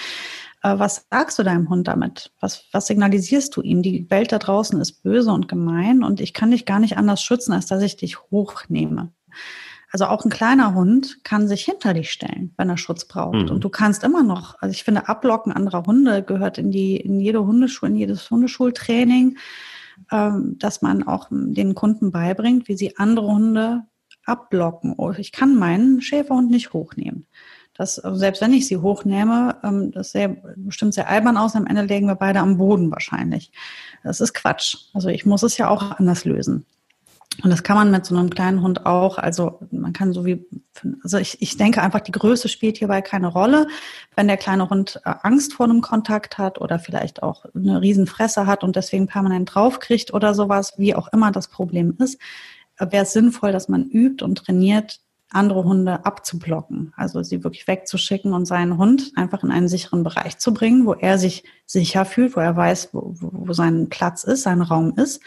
Äh, 0.62 0.78
was 0.78 1.06
sagst 1.10 1.38
du 1.38 1.42
deinem 1.42 1.68
Hund 1.68 1.86
damit? 1.86 2.32
Was, 2.40 2.64
was 2.72 2.86
signalisierst 2.86 3.54
du 3.56 3.62
ihm? 3.62 3.82
Die 3.82 4.10
Welt 4.10 4.32
da 4.32 4.38
draußen 4.38 4.80
ist 4.80 5.02
böse 5.02 5.32
und 5.32 5.48
gemein 5.48 6.02
und 6.02 6.20
ich 6.20 6.32
kann 6.32 6.50
dich 6.50 6.64
gar 6.64 6.78
nicht 6.78 6.96
anders 6.96 7.22
schützen, 7.22 7.52
als 7.52 7.66
dass 7.66 7.82
ich 7.82 7.96
dich 7.96 8.18
hochnehme. 8.30 9.12
Also 9.94 10.06
auch 10.06 10.24
ein 10.24 10.30
kleiner 10.30 10.74
Hund 10.74 11.22
kann 11.22 11.46
sich 11.46 11.64
hinter 11.64 11.94
dich 11.94 12.10
stellen, 12.10 12.52
wenn 12.56 12.68
er 12.68 12.76
Schutz 12.76 13.04
braucht. 13.04 13.44
Mhm. 13.44 13.50
Und 13.50 13.62
du 13.62 13.68
kannst 13.68 14.02
immer 14.02 14.24
noch, 14.24 14.60
also 14.60 14.72
ich 14.72 14.82
finde, 14.82 15.08
Ablocken 15.08 15.52
anderer 15.52 15.84
Hunde 15.84 16.24
gehört 16.24 16.58
in 16.58 16.72
die, 16.72 16.96
in 16.96 17.20
jede 17.20 17.46
Hundeschule, 17.46 17.92
in 17.92 17.98
jedes 17.98 18.28
Hundeschultraining, 18.28 19.38
ähm, 20.10 20.56
dass 20.58 20.82
man 20.82 21.04
auch 21.04 21.28
den 21.30 21.76
Kunden 21.76 22.10
beibringt, 22.10 22.66
wie 22.66 22.76
sie 22.76 22.96
andere 22.96 23.28
Hunde 23.28 23.82
abblocken. 24.24 24.94
Oh, 24.96 25.12
ich 25.16 25.30
kann 25.30 25.54
meinen 25.54 26.00
Schäferhund 26.00 26.50
nicht 26.50 26.72
hochnehmen. 26.72 27.28
Das, 27.74 28.00
also 28.00 28.18
selbst 28.18 28.42
wenn 28.42 28.52
ich 28.52 28.66
sie 28.66 28.78
hochnehme, 28.78 29.58
ähm, 29.62 29.92
das 29.92 30.10
sähe 30.10 30.42
bestimmt 30.56 30.94
sehr 30.94 31.08
albern 31.08 31.36
aus. 31.36 31.54
Am 31.54 31.68
Ende 31.68 31.82
legen 31.82 32.08
wir 32.08 32.16
beide 32.16 32.40
am 32.40 32.56
Boden 32.56 32.90
wahrscheinlich. 32.90 33.52
Das 34.02 34.20
ist 34.20 34.34
Quatsch. 34.34 34.74
Also 34.92 35.08
ich 35.08 35.24
muss 35.24 35.44
es 35.44 35.56
ja 35.56 35.68
auch 35.68 35.92
anders 36.00 36.24
lösen. 36.24 36.66
Und 37.42 37.50
das 37.50 37.62
kann 37.62 37.76
man 37.76 37.90
mit 37.90 38.06
so 38.06 38.16
einem 38.16 38.30
kleinen 38.30 38.62
Hund 38.62 38.86
auch. 38.86 39.18
Also 39.18 39.60
man 39.70 39.92
kann 39.92 40.12
so 40.12 40.24
wie, 40.24 40.46
also 41.02 41.18
ich, 41.18 41.42
ich 41.42 41.56
denke 41.56 41.82
einfach, 41.82 42.00
die 42.00 42.12
Größe 42.12 42.48
spielt 42.48 42.78
hierbei 42.78 43.02
keine 43.02 43.28
Rolle. 43.28 43.66
Wenn 44.14 44.28
der 44.28 44.36
kleine 44.36 44.70
Hund 44.70 45.00
äh, 45.04 45.14
Angst 45.22 45.54
vor 45.54 45.64
einem 45.64 45.80
Kontakt 45.80 46.38
hat 46.38 46.60
oder 46.60 46.78
vielleicht 46.78 47.22
auch 47.22 47.44
eine 47.54 47.80
Riesenfresse 47.80 48.46
hat 48.46 48.62
und 48.62 48.76
deswegen 48.76 49.06
permanent 49.06 49.54
draufkriegt 49.54 50.14
oder 50.14 50.34
sowas, 50.34 50.74
wie 50.76 50.94
auch 50.94 51.08
immer 51.12 51.32
das 51.32 51.48
Problem 51.48 51.96
ist, 51.98 52.20
äh, 52.78 52.86
wäre 52.90 53.04
es 53.04 53.12
sinnvoll, 53.12 53.52
dass 53.52 53.68
man 53.68 53.84
übt 53.84 54.24
und 54.24 54.36
trainiert, 54.38 55.00
andere 55.30 55.64
Hunde 55.64 56.06
abzublocken. 56.06 56.92
Also 56.96 57.22
sie 57.24 57.42
wirklich 57.42 57.66
wegzuschicken 57.66 58.32
und 58.32 58.46
seinen 58.46 58.78
Hund 58.78 59.10
einfach 59.16 59.42
in 59.42 59.50
einen 59.50 59.68
sicheren 59.68 60.04
Bereich 60.04 60.38
zu 60.38 60.54
bringen, 60.54 60.86
wo 60.86 60.92
er 60.92 61.18
sich 61.18 61.42
sicher 61.66 62.04
fühlt, 62.04 62.36
wo 62.36 62.40
er 62.40 62.54
weiß, 62.56 62.90
wo, 62.92 63.14
wo 63.16 63.52
sein 63.52 63.88
Platz 63.88 64.22
ist, 64.22 64.42
sein 64.42 64.62
Raum 64.62 64.94
ist 64.96 65.20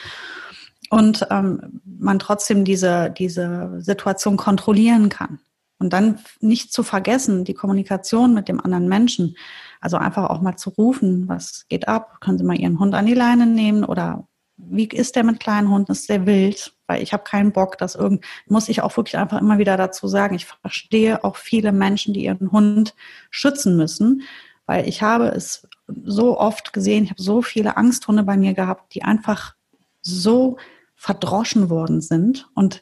und 0.89 1.25
ähm, 1.29 1.81
man 1.85 2.19
trotzdem 2.19 2.63
diese, 2.63 3.09
diese 3.09 3.81
Situation 3.81 4.37
kontrollieren 4.37 5.09
kann. 5.09 5.39
Und 5.79 5.93
dann 5.93 6.19
nicht 6.39 6.73
zu 6.73 6.81
vergessen, 6.81 7.45
die 7.45 7.53
Kommunikation 7.53 8.33
mit 8.33 8.47
dem 8.47 8.59
anderen 8.59 8.87
Menschen. 8.87 9.35
Also 9.79 9.97
einfach 9.97 10.29
auch 10.29 10.41
mal 10.41 10.55
zu 10.55 10.71
rufen, 10.71 11.27
was 11.27 11.65
geht 11.69 11.87
ab? 11.87 12.19
Können 12.19 12.39
Sie 12.39 12.43
mal 12.43 12.59
Ihren 12.59 12.79
Hund 12.79 12.95
an 12.95 13.05
die 13.05 13.13
Leine 13.13 13.45
nehmen? 13.45 13.83
Oder 13.83 14.27
wie 14.57 14.87
ist 14.87 15.15
der 15.15 15.23
mit 15.23 15.39
kleinen 15.39 15.69
Hunden? 15.69 15.91
Ist 15.91 16.09
der 16.09 16.25
wild? 16.25 16.73
Weil 16.87 17.03
ich 17.03 17.13
habe 17.13 17.23
keinen 17.23 17.51
Bock, 17.51 17.77
dass 17.77 17.93
irgend, 17.93 18.25
muss 18.47 18.69
ich 18.69 18.81
auch 18.81 18.97
wirklich 18.97 19.17
einfach 19.17 19.39
immer 19.39 19.59
wieder 19.59 19.77
dazu 19.77 20.07
sagen, 20.07 20.35
ich 20.35 20.47
verstehe 20.47 21.23
auch 21.23 21.35
viele 21.35 21.71
Menschen, 21.71 22.13
die 22.13 22.23
ihren 22.23 22.51
Hund 22.51 22.95
schützen 23.29 23.77
müssen, 23.77 24.23
weil 24.65 24.87
ich 24.87 25.03
habe 25.03 25.27
es 25.27 25.67
so 26.05 26.39
oft 26.39 26.73
gesehen, 26.73 27.03
ich 27.03 27.11
habe 27.11 27.21
so 27.21 27.43
viele 27.43 27.77
Angsthunde 27.77 28.23
bei 28.23 28.35
mir 28.35 28.53
gehabt, 28.53 28.95
die 28.95 29.03
einfach 29.03 29.55
so 30.01 30.57
verdroschen 30.97 31.69
worden 31.69 32.01
sind. 32.01 32.49
Und 32.55 32.81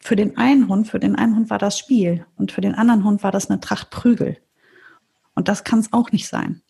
für 0.00 0.16
den 0.16 0.36
einen 0.36 0.66
Hund, 0.68 0.88
für 0.88 0.98
den 0.98 1.14
einen 1.14 1.36
Hund 1.36 1.50
war 1.50 1.58
das 1.58 1.78
Spiel 1.78 2.26
und 2.36 2.50
für 2.50 2.62
den 2.62 2.74
anderen 2.74 3.04
Hund 3.04 3.22
war 3.22 3.30
das 3.30 3.48
eine 3.48 3.60
Tracht 3.60 3.90
Prügel. 3.90 4.38
Und 5.34 5.46
das 5.46 5.62
kann 5.62 5.78
es 5.78 5.92
auch 5.92 6.10
nicht 6.10 6.26
sein. 6.26 6.62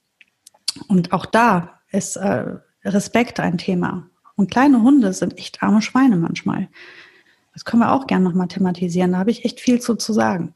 Und 0.89 1.13
auch 1.13 1.27
da 1.27 1.81
ist 1.91 2.17
äh, 2.17 2.57
Respekt 2.85 3.41
ein 3.41 3.57
Thema. 3.57 4.07
Und 4.37 4.51
kleine 4.51 4.83
Hunde 4.83 5.13
sind 5.13 5.39
echt 5.39 5.63
arme 5.63 5.81
Schweine 5.81 6.17
manchmal. 6.17 6.69
Das 7.55 7.65
können 7.65 7.83
wir 7.83 7.93
auch 7.93 8.07
gerne 8.07 8.25
nochmal 8.25 8.49
thematisieren. 8.49 9.13
Da 9.13 9.19
habe 9.19 9.31
ich 9.31 9.45
echt 9.45 9.61
viel 9.61 9.81
zu, 9.81 9.97
zu 9.97 10.13
sagen. 10.13 10.55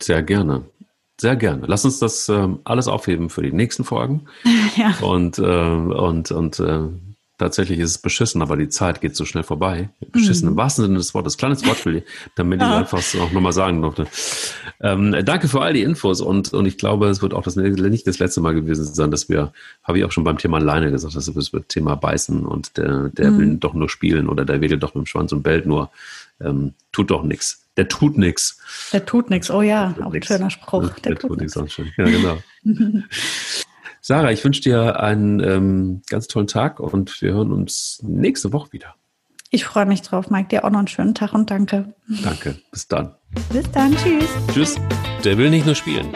Sehr 0.00 0.22
gerne. 0.22 0.64
Sehr 1.20 1.36
gerne. 1.36 1.66
Lass 1.66 1.84
uns 1.84 1.98
das 2.00 2.28
äh, 2.28 2.48
alles 2.64 2.88
aufheben 2.88 3.30
für 3.30 3.42
die 3.42 3.52
nächsten 3.52 3.84
Folgen. 3.84 4.26
ja. 4.76 4.94
Und, 5.00 5.38
äh, 5.38 5.42
und, 5.42 6.30
und 6.32 6.58
äh, 6.58 6.88
Tatsächlich 7.42 7.80
ist 7.80 7.90
es 7.90 7.98
beschissen, 7.98 8.40
aber 8.40 8.56
die 8.56 8.68
Zeit 8.68 9.00
geht 9.00 9.16
so 9.16 9.24
schnell 9.24 9.42
vorbei. 9.42 9.88
Beschissen 10.12 10.46
mhm. 10.46 10.52
im 10.52 10.56
wahrsten 10.58 10.84
Sinne 10.84 10.98
des 10.98 11.12
Wortes. 11.12 11.36
Kleines 11.36 11.66
Wortspiel, 11.66 12.04
damit 12.36 12.62
ich 12.62 12.68
einfach 12.68 13.02
so 13.02 13.20
auch 13.20 13.32
nochmal 13.32 13.52
sagen 13.52 13.82
durfte. 13.82 14.06
Ähm, 14.80 15.12
danke 15.24 15.48
für 15.48 15.60
all 15.60 15.72
die 15.72 15.82
Infos 15.82 16.20
und, 16.20 16.52
und 16.52 16.66
ich 16.66 16.78
glaube, 16.78 17.08
es 17.08 17.20
wird 17.20 17.34
auch 17.34 17.42
das, 17.42 17.56
nicht 17.56 18.06
das 18.06 18.20
letzte 18.20 18.40
Mal 18.42 18.54
gewesen 18.54 18.84
sein, 18.84 19.10
dass 19.10 19.28
wir, 19.28 19.52
habe 19.82 19.98
ich 19.98 20.04
auch 20.04 20.12
schon 20.12 20.22
beim 20.22 20.38
Thema 20.38 20.58
Leine 20.58 20.92
gesagt, 20.92 21.16
dass 21.16 21.26
es 21.26 21.52
wird 21.52 21.68
Thema 21.68 21.96
Beißen 21.96 22.46
und 22.46 22.76
der, 22.76 23.08
der 23.08 23.32
mhm. 23.32 23.38
will 23.38 23.56
doch 23.56 23.74
nur 23.74 23.88
spielen 23.88 24.28
oder 24.28 24.44
der 24.44 24.60
wedelt 24.60 24.84
doch 24.84 24.94
mit 24.94 25.04
dem 25.04 25.06
Schwanz 25.06 25.32
und 25.32 25.42
bellt 25.42 25.66
nur. 25.66 25.90
Ähm, 26.40 26.74
tut 26.92 27.10
doch 27.10 27.24
nichts. 27.24 27.66
Der 27.76 27.88
tut 27.88 28.18
nichts. 28.18 28.60
Der 28.92 29.04
tut 29.04 29.30
nichts. 29.30 29.50
Oh 29.50 29.62
ja, 29.62 29.96
auch 30.04 30.14
ein 30.14 30.22
schöner 30.22 30.50
Spruch. 30.50 30.90
Der, 31.00 31.14
der 31.14 31.18
tut, 31.18 31.40
nichts. 31.40 31.56
Ja, 31.96 32.04
genau. 32.04 32.38
Sarah, 34.04 34.32
ich 34.32 34.42
wünsche 34.44 34.60
dir 34.60 34.98
einen 34.98 35.38
ähm, 35.38 36.02
ganz 36.10 36.26
tollen 36.26 36.48
Tag 36.48 36.80
und 36.80 37.22
wir 37.22 37.34
hören 37.34 37.52
uns 37.52 38.00
nächste 38.02 38.52
Woche 38.52 38.72
wieder. 38.72 38.96
Ich 39.50 39.64
freue 39.64 39.86
mich 39.86 40.02
drauf, 40.02 40.28
Mike. 40.28 40.48
Dir 40.48 40.64
auch 40.64 40.70
noch 40.70 40.80
einen 40.80 40.88
schönen 40.88 41.14
Tag 41.14 41.32
und 41.34 41.50
danke. 41.50 41.94
Danke. 42.24 42.56
Bis 42.72 42.88
dann. 42.88 43.14
Bis 43.52 43.70
dann. 43.70 43.94
Tschüss. 43.94 44.28
Tschüss. 44.52 44.76
Der 45.24 45.38
will 45.38 45.50
nicht 45.50 45.66
nur 45.66 45.76
spielen. 45.76 46.08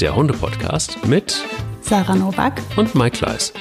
Der 0.00 0.16
Hunde-Podcast 0.16 1.06
mit 1.06 1.44
Sarah 1.82 2.14
Novak 2.14 2.58
und 2.76 2.94
Mike 2.94 3.18
Kleiss. 3.18 3.52